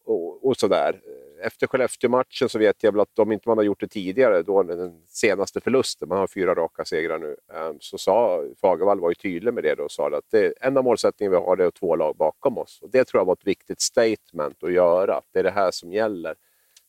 och, 0.04 0.46
och 0.46 0.56
sådär 0.56 1.00
efter 1.44 1.66
Skellefteå-matchen 1.66 2.48
så 2.48 2.58
vet 2.58 2.82
jag 2.82 2.92
väl 2.92 3.00
att 3.00 3.18
om 3.18 3.32
inte 3.32 3.48
man 3.48 3.58
har 3.58 3.64
gjort 3.64 3.80
det 3.80 3.88
tidigare, 3.88 4.42
då 4.42 4.62
den 4.62 5.02
senaste 5.06 5.60
förlusten, 5.60 6.08
man 6.08 6.18
har 6.18 6.26
fyra 6.26 6.54
raka 6.54 6.84
segrar 6.84 7.18
nu, 7.18 7.36
ehm, 7.54 7.76
så 7.80 7.98
sa 7.98 8.44
Fagervall 8.60 9.00
var 9.00 9.10
ju 9.10 9.14
tydlig 9.14 9.54
med 9.54 9.64
det 9.64 9.74
då 9.74 9.84
och 9.84 9.92
sa 9.92 10.16
att 10.16 10.30
det 10.30 10.54
enda 10.60 10.82
målsättningen 10.82 11.30
vi 11.30 11.36
har 11.36 11.56
är 11.56 11.66
att 11.66 11.74
två 11.74 11.96
lag 11.96 12.16
bakom 12.16 12.58
oss. 12.58 12.78
Och 12.82 12.90
det 12.90 13.04
tror 13.04 13.20
jag 13.20 13.24
var 13.24 13.32
ett 13.32 13.46
viktigt 13.46 13.80
statement 13.80 14.62
att 14.62 14.72
göra, 14.72 15.16
att 15.16 15.28
det 15.32 15.38
är 15.38 15.42
det 15.42 15.50
här 15.50 15.70
som 15.70 15.92
gäller. 15.92 16.34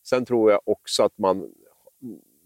Sen 0.02 0.24
tror 0.24 0.50
jag 0.50 0.60
också 0.64 1.02
att 1.02 1.18
man, 1.18 1.52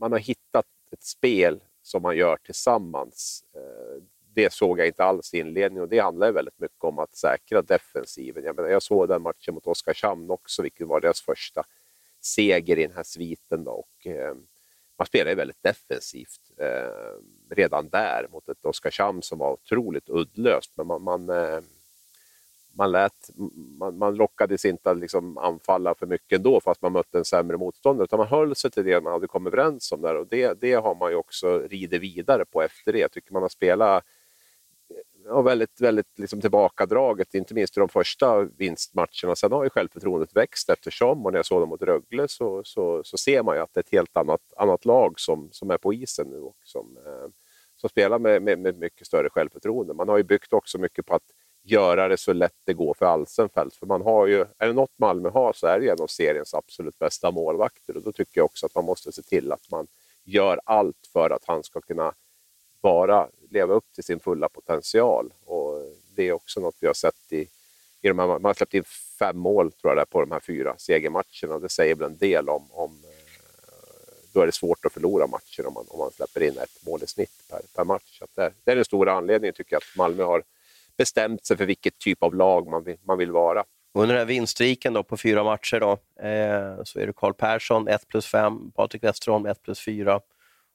man 0.00 0.12
har 0.12 0.18
hittat 0.18 0.66
ett 0.92 1.02
spel 1.02 1.60
som 1.82 2.02
man 2.02 2.16
gör 2.16 2.36
tillsammans. 2.36 3.44
Ehm, 3.54 4.06
det 4.34 4.52
såg 4.52 4.78
jag 4.78 4.86
inte 4.86 5.04
alls 5.04 5.34
i 5.34 5.38
inledningen 5.38 5.82
och 5.82 5.88
det 5.88 5.98
handlar 5.98 6.32
väldigt 6.32 6.58
mycket 6.58 6.84
om 6.84 6.98
att 6.98 7.16
säkra 7.16 7.62
defensiven. 7.62 8.44
Jag, 8.44 8.56
menar, 8.56 8.68
jag 8.68 8.82
såg 8.82 9.08
den 9.08 9.22
matchen 9.22 9.54
mot 9.54 9.66
Oskarshamn 9.66 10.30
också, 10.30 10.62
vilket 10.62 10.86
var 10.86 11.00
deras 11.00 11.20
första 11.20 11.64
seger 12.20 12.78
i 12.78 12.86
den 12.86 12.96
här 12.96 13.02
sviten. 13.02 13.64
Då, 13.64 13.70
och, 13.70 14.06
eh, 14.06 14.34
man 14.98 15.06
spelade 15.06 15.34
väldigt 15.34 15.62
defensivt 15.62 16.40
eh, 16.56 17.54
redan 17.56 17.88
där 17.88 18.26
mot 18.32 18.48
ett 18.48 18.64
Oskarshamn 18.64 19.22
som 19.22 19.38
var 19.38 19.52
otroligt 19.52 20.08
uddlöst. 20.08 20.72
Men 20.76 20.86
man, 20.86 21.02
man, 21.02 21.28
eh, 21.28 21.60
man, 22.72 22.92
lät, 22.92 23.30
man, 23.78 23.98
man 23.98 24.14
lockades 24.14 24.64
inte 24.64 24.90
att 24.90 24.98
liksom 24.98 25.38
anfalla 25.38 25.94
för 25.94 26.06
mycket 26.06 26.36
ändå 26.36 26.60
fast 26.60 26.82
man 26.82 26.92
mötte 26.92 27.18
en 27.18 27.24
sämre 27.24 27.56
motståndare. 27.56 28.04
Utan 28.04 28.18
man 28.18 28.28
höll 28.28 28.54
sig 28.56 28.70
till 28.70 28.84
det 28.84 29.00
man 29.00 29.12
hade 29.12 29.26
kommit 29.26 29.54
överens 29.54 29.92
om. 29.92 30.00
Där, 30.02 30.14
och 30.14 30.26
det, 30.26 30.60
det 30.60 30.74
har 30.74 30.94
man 30.94 31.10
ju 31.10 31.16
också 31.16 31.58
ridit 31.58 32.02
vidare 32.02 32.44
på 32.44 32.62
efter 32.62 32.92
det. 32.92 32.98
Jag 32.98 33.12
tycker 33.12 33.32
man 33.32 33.42
har 33.42 33.48
spelat 33.48 34.04
ja, 35.24 35.42
väldigt, 35.42 35.80
väldigt 35.80 36.18
liksom 36.18 36.40
tillbakadraget, 36.40 37.34
inte 37.34 37.54
minst 37.54 37.76
i 37.76 37.80
de 37.80 37.88
första 37.88 38.42
vinstmatcherna. 38.42 39.36
Sen 39.36 39.52
har 39.52 39.64
ju 39.64 39.70
självförtroendet 39.70 40.36
växt 40.36 40.70
eftersom, 40.70 41.26
och 41.26 41.32
när 41.32 41.38
jag 41.38 41.46
såg 41.46 41.62
dem 41.62 41.68
mot 41.68 41.82
Rögle 41.82 42.28
så, 42.28 42.62
så, 42.64 43.04
så 43.04 43.18
ser 43.18 43.42
man 43.42 43.56
ju 43.56 43.62
att 43.62 43.74
det 43.74 43.78
är 43.78 43.82
ett 43.82 43.92
helt 43.92 44.16
annat, 44.16 44.40
annat 44.56 44.84
lag 44.84 45.20
som, 45.20 45.48
som 45.52 45.70
är 45.70 45.78
på 45.78 45.94
isen 45.94 46.26
nu 46.28 46.40
och 46.40 46.56
som, 46.64 46.96
eh, 47.06 47.28
som 47.76 47.90
spelar 47.90 48.18
med, 48.18 48.42
med, 48.42 48.58
med, 48.58 48.78
mycket 48.78 49.06
större 49.06 49.30
självförtroende. 49.30 49.94
Man 49.94 50.08
har 50.08 50.16
ju 50.16 50.24
byggt 50.24 50.52
också 50.52 50.78
mycket 50.78 51.06
på 51.06 51.14
att 51.14 51.30
göra 51.62 52.08
det 52.08 52.16
så 52.16 52.32
lätt 52.32 52.56
det 52.64 52.74
går 52.74 52.94
för 52.94 53.06
Alsenfelt. 53.06 53.74
För 53.74 53.86
man 53.86 54.02
har 54.02 54.26
ju, 54.26 54.40
är 54.58 54.66
det 54.66 54.72
något 54.72 54.98
Malmö 54.98 55.28
har 55.28 55.52
så 55.52 55.66
är 55.66 55.80
det 55.80 55.88
en 55.88 56.00
av 56.00 56.06
seriens 56.06 56.54
absolut 56.54 56.98
bästa 56.98 57.30
målvakter 57.30 57.96
och 57.96 58.02
då 58.02 58.12
tycker 58.12 58.40
jag 58.40 58.44
också 58.44 58.66
att 58.66 58.74
man 58.74 58.84
måste 58.84 59.12
se 59.12 59.22
till 59.22 59.52
att 59.52 59.70
man 59.70 59.86
gör 60.24 60.60
allt 60.64 61.08
för 61.12 61.30
att 61.30 61.44
han 61.46 61.62
ska 61.62 61.80
kunna 61.80 62.14
vara 62.80 63.28
leva 63.50 63.74
upp 63.74 63.92
till 63.94 64.04
sin 64.04 64.20
fulla 64.20 64.48
potential. 64.48 65.32
Och 65.44 65.82
det 66.14 66.28
är 66.28 66.32
också 66.32 66.60
något 66.60 66.76
vi 66.80 66.86
har 66.86 66.94
sett 66.94 67.32
i, 67.32 67.40
i 68.02 68.08
de 68.08 68.18
här, 68.18 68.26
man 68.26 68.44
har 68.44 68.54
släppt 68.54 68.74
in 68.74 68.84
fem 69.18 69.38
mål 69.38 69.72
tror 69.72 69.90
jag 69.90 69.98
där, 69.98 70.04
på 70.04 70.20
de 70.20 70.30
här 70.30 70.40
fyra 70.40 70.74
segermatcherna. 70.78 71.58
Det 71.58 71.68
säger 71.68 71.94
väl 71.94 72.06
en 72.10 72.18
del 72.18 72.48
om, 72.48 72.66
om 72.70 72.90
eh, 73.04 73.10
då 74.32 74.40
är 74.40 74.46
det 74.46 74.52
svårt 74.52 74.84
att 74.84 74.92
förlora 74.92 75.26
matcher 75.26 75.66
om 75.66 75.74
man, 75.74 75.84
om 75.88 75.98
man 75.98 76.10
släpper 76.10 76.42
in 76.42 76.58
ett 76.58 76.86
mål 76.86 77.02
i 77.02 77.06
snitt 77.06 77.42
per, 77.50 77.60
per 77.74 77.84
match. 77.84 78.18
Så 78.18 78.26
det, 78.34 78.52
det, 78.64 78.70
är 78.72 78.76
den 78.76 78.84
stora 78.84 79.12
anledningen 79.12 79.54
tycker 79.54 79.74
jag 79.74 79.80
att 79.80 79.96
Malmö 79.96 80.22
har 80.22 80.42
bestämt 80.96 81.46
sig 81.46 81.56
för 81.56 81.66
vilket 81.66 81.98
typ 81.98 82.22
av 82.22 82.34
lag 82.34 82.66
man 82.66 82.84
vill, 82.84 82.96
man 83.02 83.18
vill 83.18 83.30
vara. 83.30 83.64
Under 83.92 84.14
den 84.14 84.18
här 84.18 84.26
vinststriken 84.26 84.92
då 84.92 85.02
på 85.02 85.16
fyra 85.16 85.44
matcher 85.44 85.80
då, 85.80 85.92
eh, 86.26 86.84
så 86.84 87.00
är 87.00 87.06
det 87.06 87.12
Karl 87.16 87.32
Persson 87.32 87.88
1 87.88 88.08
plus 88.08 88.26
5, 88.26 88.70
Patrik 88.70 89.04
Westerholm 89.04 89.46
1 89.46 89.62
plus 89.62 89.80
4, 89.84 90.20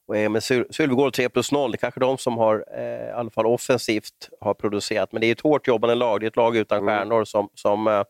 och 0.08 0.18
Emil 0.18 0.41
Sylvegård 0.41 1.14
3 1.14 1.30
plus 1.30 1.51
0. 1.51 1.72
Det 1.72 1.76
är 1.76 1.78
kanske 1.78 1.99
de 1.99 2.18
som 2.18 2.38
har, 2.38 2.66
eh, 2.78 3.10
i 3.10 3.12
alla 3.12 3.30
fall 3.30 3.45
offensivt, 3.45 4.30
har 4.41 4.53
producerat. 4.53 5.12
Men 5.12 5.22
det 5.22 5.28
är 5.28 5.32
ett 5.32 5.41
hårt 5.41 5.68
jobbande 5.68 5.95
lag. 5.95 6.20
Det 6.20 6.26
är 6.26 6.28
ett 6.28 6.36
lag 6.36 6.58
utan 6.58 6.78
mm. 6.78 6.88
stjärnor. 6.88 7.26
Som, 7.26 7.49
som 7.53 7.88
eh, 7.88 8.03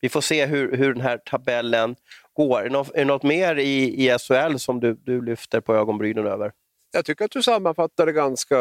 vi 0.00 0.08
får 0.08 0.20
se 0.20 0.46
hur, 0.46 0.76
hur 0.76 0.94
den 0.94 1.02
här 1.02 1.18
tabellen 1.18 1.96
går. 2.32 2.60
Är 2.60 2.64
det 2.64 2.70
något, 2.70 2.94
är 2.94 2.98
det 2.98 3.04
något 3.04 3.22
mer 3.22 3.56
i, 3.56 4.06
i 4.06 4.18
SHL 4.18 4.56
som 4.56 4.80
du, 4.80 4.94
du 4.94 5.22
lyfter 5.22 5.60
på 5.60 5.74
ögonbrynen 5.74 6.26
över? 6.26 6.52
Jag 6.92 7.04
tycker 7.04 7.24
att 7.24 7.30
du 7.30 7.42
sammanfattar 7.42 8.06
det 8.06 8.12
ganska, 8.12 8.56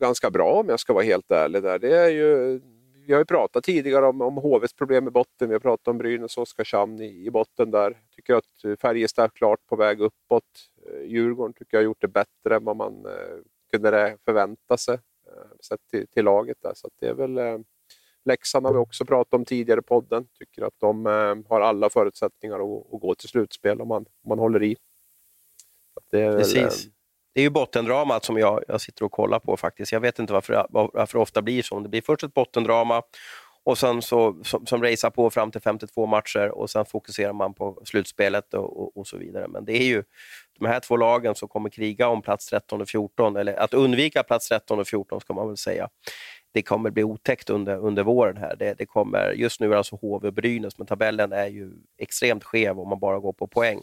ganska 0.00 0.30
bra 0.30 0.52
om 0.52 0.68
jag 0.68 0.80
ska 0.80 0.92
vara 0.92 1.04
helt 1.04 1.30
ärlig. 1.30 1.62
Där. 1.62 1.78
Det 1.78 1.96
är 1.96 2.08
ju 2.08 2.60
vi 3.10 3.14
har 3.14 3.20
ju 3.20 3.24
pratat 3.24 3.64
tidigare 3.64 4.06
om, 4.06 4.20
om 4.20 4.36
HVs 4.36 4.72
problem 4.72 5.08
i 5.08 5.10
botten. 5.10 5.48
Vi 5.48 5.54
har 5.54 5.60
pratat 5.60 5.88
om 5.88 5.98
Brynäs 5.98 6.36
och 6.36 6.42
Oskarshamn 6.42 7.00
i, 7.00 7.26
i 7.26 7.30
botten 7.30 7.70
där. 7.70 7.98
Tycker 8.16 8.34
att 8.34 8.80
Färjestad 8.80 9.24
är 9.24 9.28
klart 9.28 9.66
på 9.66 9.76
väg 9.76 10.00
uppåt. 10.00 10.44
Djurgården 11.04 11.52
tycker 11.52 11.76
jag 11.76 11.80
har 11.80 11.84
gjort 11.84 12.00
det 12.00 12.08
bättre 12.08 12.56
än 12.56 12.64
vad 12.64 12.76
man 12.76 13.06
kunde 13.72 14.16
förvänta 14.24 14.76
sig 14.76 14.98
sett 15.60 15.80
till, 15.90 16.06
till 16.08 16.24
laget. 16.24 16.56
Där. 16.62 16.72
Så 16.74 16.88
det 17.00 17.06
är 17.06 17.14
väl 17.14 17.64
Leksand 18.24 18.66
har 18.66 18.72
vi 18.72 18.78
också 18.78 19.04
pratat 19.04 19.34
om 19.34 19.44
tidigare 19.44 19.80
i 19.80 19.82
podden. 19.82 20.28
Tycker 20.38 20.62
att 20.62 20.74
de 20.78 21.06
eh, 21.06 21.36
har 21.48 21.60
alla 21.60 21.90
förutsättningar 21.90 22.56
att, 22.56 22.94
att, 22.94 23.00
gå 23.00 23.14
till 23.14 23.28
slutspel 23.28 23.80
om 23.80 23.88
man, 23.88 24.06
om 24.22 24.28
man 24.28 24.38
håller 24.38 24.62
i. 24.62 24.76
Det 26.10 26.20
är, 26.20 26.38
Precis. 26.38 26.56
Väl, 26.56 26.64
eh, 26.64 26.92
det 27.40 27.42
är 27.42 27.46
ju 27.46 27.50
bottendramat 27.50 28.24
som 28.24 28.38
jag, 28.38 28.62
jag 28.68 28.80
sitter 28.80 29.04
och 29.04 29.12
kollar 29.12 29.38
på 29.38 29.56
faktiskt. 29.56 29.92
Jag 29.92 30.00
vet 30.00 30.18
inte 30.18 30.32
varför, 30.32 30.66
varför 30.70 31.18
det 31.18 31.22
ofta 31.22 31.42
blir 31.42 31.62
så. 31.62 31.80
Det 31.80 31.88
blir 31.88 32.02
först 32.02 32.22
ett 32.22 32.34
bottendrama 32.34 33.02
och 33.64 33.78
sen 33.78 34.02
så, 34.02 34.36
som, 34.44 34.66
som 34.66 34.82
racear 34.82 35.10
på 35.10 35.30
fram 35.30 35.50
till 35.50 35.60
52 35.60 36.06
matcher 36.06 36.48
och 36.48 36.70
sen 36.70 36.84
fokuserar 36.84 37.32
man 37.32 37.54
på 37.54 37.82
slutspelet 37.84 38.54
och, 38.54 38.80
och, 38.80 38.96
och, 38.96 39.06
så 39.06 39.16
vidare. 39.18 39.48
Men 39.48 39.64
det 39.64 39.72
är 39.72 39.84
ju 39.84 40.02
de 40.58 40.66
här 40.66 40.80
två 40.80 40.96
lagen 40.96 41.34
som 41.34 41.48
kommer 41.48 41.70
kriga 41.70 42.08
om 42.08 42.22
plats 42.22 42.46
13 42.46 42.80
och 42.80 42.88
14, 42.88 43.36
eller 43.36 43.54
att 43.54 43.74
undvika 43.74 44.22
plats 44.22 44.48
13 44.48 44.80
och 44.80 44.88
14 44.88 45.20
ska 45.20 45.34
man 45.34 45.48
väl 45.48 45.56
säga 45.56 45.88
det 46.52 46.62
kommer 46.62 46.90
bli 46.90 47.04
otäckt 47.04 47.50
under, 47.50 47.76
under 47.76 48.02
våren. 48.02 48.36
här. 48.36 48.56
Det, 48.56 48.74
det 48.78 48.86
kommer, 48.86 49.32
just 49.32 49.60
nu 49.60 49.66
är 49.66 49.70
det 49.70 49.76
alltså 49.76 49.96
HV 49.96 50.28
och 50.28 50.34
Brynäs, 50.34 50.78
men 50.78 50.86
tabellen 50.86 51.32
är 51.32 51.46
ju 51.46 51.72
extremt 51.98 52.44
skev 52.44 52.80
om 52.80 52.88
man 52.88 52.98
bara 52.98 53.18
går 53.18 53.32
på 53.32 53.46
poäng. 53.46 53.80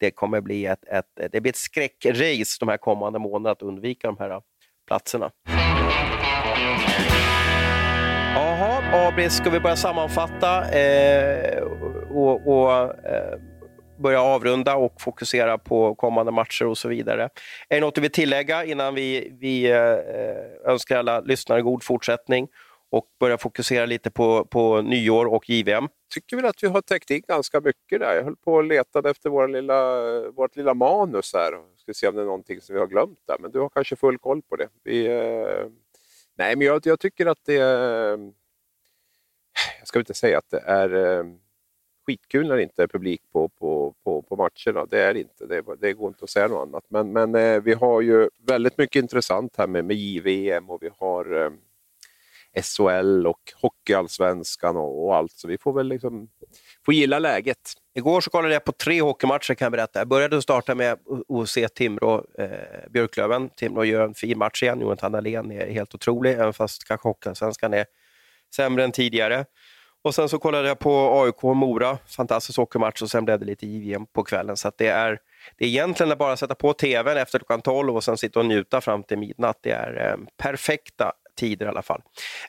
Det 0.00 0.10
kommer 0.10 0.40
bli 0.40 0.66
ett, 0.66 0.84
ett, 0.84 1.32
det 1.32 1.40
blir 1.40 1.52
ett 1.52 1.56
skräckrace 1.56 2.56
de 2.60 2.68
här 2.68 2.76
kommande 2.76 3.18
månaderna 3.18 3.50
att 3.50 3.62
undvika 3.62 4.08
de 4.08 4.16
här 4.18 4.30
äh, 4.30 4.40
platserna. 4.86 5.30
Jaha, 8.34 9.08
Abris, 9.08 9.32
ska 9.36 9.50
vi 9.50 9.60
börja 9.60 9.76
sammanfatta 9.76 10.70
eh, 10.70 11.62
och, 12.10 12.46
och 12.46 12.72
eh, 13.06 13.38
börja 13.98 14.22
avrunda 14.22 14.76
och 14.76 15.00
fokusera 15.00 15.58
på 15.58 15.94
kommande 15.94 16.32
matcher 16.32 16.66
och 16.66 16.78
så 16.78 16.88
vidare. 16.88 17.22
Är 17.68 17.74
det 17.74 17.80
något 17.80 17.94
du 17.94 18.00
vill 18.00 18.10
tillägga 18.10 18.64
innan 18.64 18.94
vi, 18.94 19.36
vi 19.40 19.70
eh, 19.70 20.70
önskar 20.72 20.98
alla 20.98 21.20
lyssnare 21.20 21.62
god 21.62 21.82
fortsättning 21.82 22.48
och 22.90 23.06
börja 23.20 23.38
fokusera 23.38 23.86
lite 23.86 24.10
på, 24.10 24.44
på 24.44 24.82
nyår 24.82 25.26
och 25.26 25.50
JVM? 25.50 25.88
tycker 26.08 26.36
väl 26.36 26.46
att 26.46 26.62
vi 26.62 26.66
har 26.66 26.80
täckt 26.80 27.10
in 27.10 27.22
ganska 27.28 27.60
mycket 27.60 28.00
där. 28.00 28.16
Jag 28.16 28.24
höll 28.24 28.36
på 28.36 28.54
och 28.54 28.64
letade 28.64 29.10
efter 29.10 29.30
vår 29.30 29.48
lilla, 29.48 30.30
vårt 30.30 30.56
lilla 30.56 30.74
manus 30.74 31.34
här. 31.34 31.52
Ska 31.76 31.94
se 31.94 32.08
om 32.08 32.14
det 32.14 32.20
är 32.20 32.26
någonting 32.26 32.60
som 32.60 32.74
vi 32.74 32.80
har 32.80 32.86
glömt 32.86 33.18
där, 33.26 33.36
men 33.40 33.50
du 33.50 33.60
har 33.60 33.68
kanske 33.68 33.96
full 33.96 34.18
koll 34.18 34.42
på 34.42 34.56
det. 34.56 34.68
Vi, 34.82 35.06
eh... 35.06 35.66
Nej, 36.34 36.56
men 36.56 36.66
jag, 36.66 36.86
jag, 36.86 37.00
tycker 37.00 37.26
att 37.26 37.44
det 37.44 37.56
är... 37.56 38.18
Jag 39.78 39.88
ska 39.88 39.98
inte 39.98 40.14
säga 40.14 40.38
att 40.38 40.50
det 40.50 40.60
är 40.60 41.18
eh, 41.18 41.24
skitkul 42.06 42.48
när 42.48 42.56
det 42.56 42.62
inte 42.62 42.82
är 42.82 42.86
publik 42.86 43.22
på, 43.32 43.48
på, 43.48 43.94
på, 44.04 44.22
på 44.22 44.36
matcherna. 44.36 44.86
Det 44.86 45.02
är 45.02 45.14
inte. 45.14 45.46
Det, 45.46 45.62
det 45.80 45.92
går 45.92 46.08
inte 46.08 46.24
att 46.24 46.30
säga 46.30 46.48
något 46.48 46.68
annat. 46.68 46.84
Men, 46.88 47.12
men 47.12 47.34
eh, 47.34 47.60
vi 47.60 47.74
har 47.74 48.00
ju 48.00 48.28
väldigt 48.46 48.78
mycket 48.78 49.02
intressant 49.02 49.56
här 49.56 49.66
med, 49.66 49.84
med 49.84 49.96
JVM 49.96 50.70
och 50.70 50.82
vi 50.82 50.90
har 50.98 51.44
eh, 51.44 51.50
SHL 52.62 53.26
och 53.26 53.40
Hockeyallsvenskan 53.62 54.76
och, 54.76 55.04
och 55.04 55.16
allt. 55.16 55.32
Så 55.32 55.48
vi 55.48 55.58
får 55.58 55.72
väl 55.72 55.88
liksom 55.88 56.28
får 56.84 56.94
gilla 56.94 57.18
läget. 57.18 57.72
Igår 57.94 58.20
så 58.20 58.30
kollade 58.30 58.54
jag 58.54 58.64
på 58.64 58.72
tre 58.72 59.02
hockeymatcher 59.02 59.54
kan 59.54 59.66
jag 59.66 59.72
berätta. 59.72 59.98
Jag 59.98 60.08
började 60.08 60.42
starta 60.42 60.74
med 60.74 60.98
OC 61.28 61.50
se 61.50 61.68
Timrå, 61.68 62.24
eh, 62.38 62.90
Björklöven. 62.90 63.50
Timrå 63.56 63.84
gör 63.84 64.04
en 64.04 64.14
fin 64.14 64.38
match 64.38 64.62
igen. 64.62 64.80
Jonathan 64.80 65.12
Dahlén 65.12 65.52
är 65.52 65.70
helt 65.70 65.94
otrolig, 65.94 66.32
även 66.32 66.52
fast 66.52 66.84
kanske 66.84 67.08
Hockeyallsvenskan 67.08 67.74
är 67.74 67.86
sämre 68.54 68.84
än 68.84 68.92
tidigare. 68.92 69.44
Och 70.02 70.14
sen 70.14 70.28
så 70.28 70.38
kollade 70.38 70.68
jag 70.68 70.78
på 70.78 71.22
AIK 71.22 71.42
Mora, 71.42 71.98
fantastisk 72.06 72.58
hockeymatch 72.58 73.02
och 73.02 73.10
sen 73.10 73.24
blev 73.24 73.38
det 73.38 73.46
lite 73.46 73.66
JVM 73.66 74.06
på 74.06 74.24
kvällen. 74.24 74.56
Så 74.56 74.72
det 74.78 74.86
är, 74.86 75.18
det 75.56 75.64
är 75.64 75.68
egentligen 75.68 76.18
bara 76.18 76.32
att 76.32 76.38
sätta 76.38 76.54
på 76.54 76.72
tvn 76.72 77.16
efter 77.16 77.38
klockan 77.38 77.62
12 77.62 77.96
och 77.96 78.04
sen 78.04 78.16
sitta 78.16 78.40
och 78.40 78.46
njuta 78.46 78.80
fram 78.80 79.02
till 79.02 79.18
midnatt. 79.18 79.58
Det 79.62 79.70
är 79.70 80.06
eh, 80.06 80.16
perfekta 80.36 81.12
tider 81.38 81.66
i 81.66 81.68
alla 81.68 81.82
fall. 81.82 82.02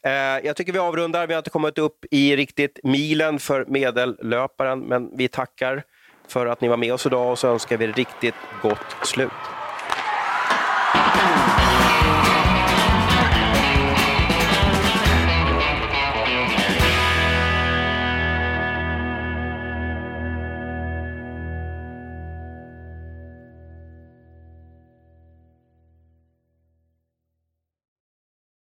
Eh, 0.04 0.12
jag 0.12 0.56
tycker 0.56 0.74
vi 0.74 0.80
avrundar. 0.80 1.28
Vi 1.28 1.34
har 1.34 1.40
inte 1.40 1.50
kommit 1.50 1.78
upp 1.78 2.06
i 2.12 2.36
riktigt 2.36 2.80
milen 2.84 3.40
för 3.40 3.66
medellöparen, 3.66 4.80
men 4.80 5.18
vi 5.18 5.28
tackar 5.28 5.84
för 6.28 6.46
att 6.48 6.62
ni 6.62 6.68
var 6.68 6.78
med 6.78 6.94
oss 6.94 7.06
idag 7.06 7.32
och 7.32 7.40
så 7.40 7.48
önskar 7.48 7.78
vi 7.78 7.88
riktigt 7.88 8.36
gott 8.62 8.96
slut. 9.04 9.59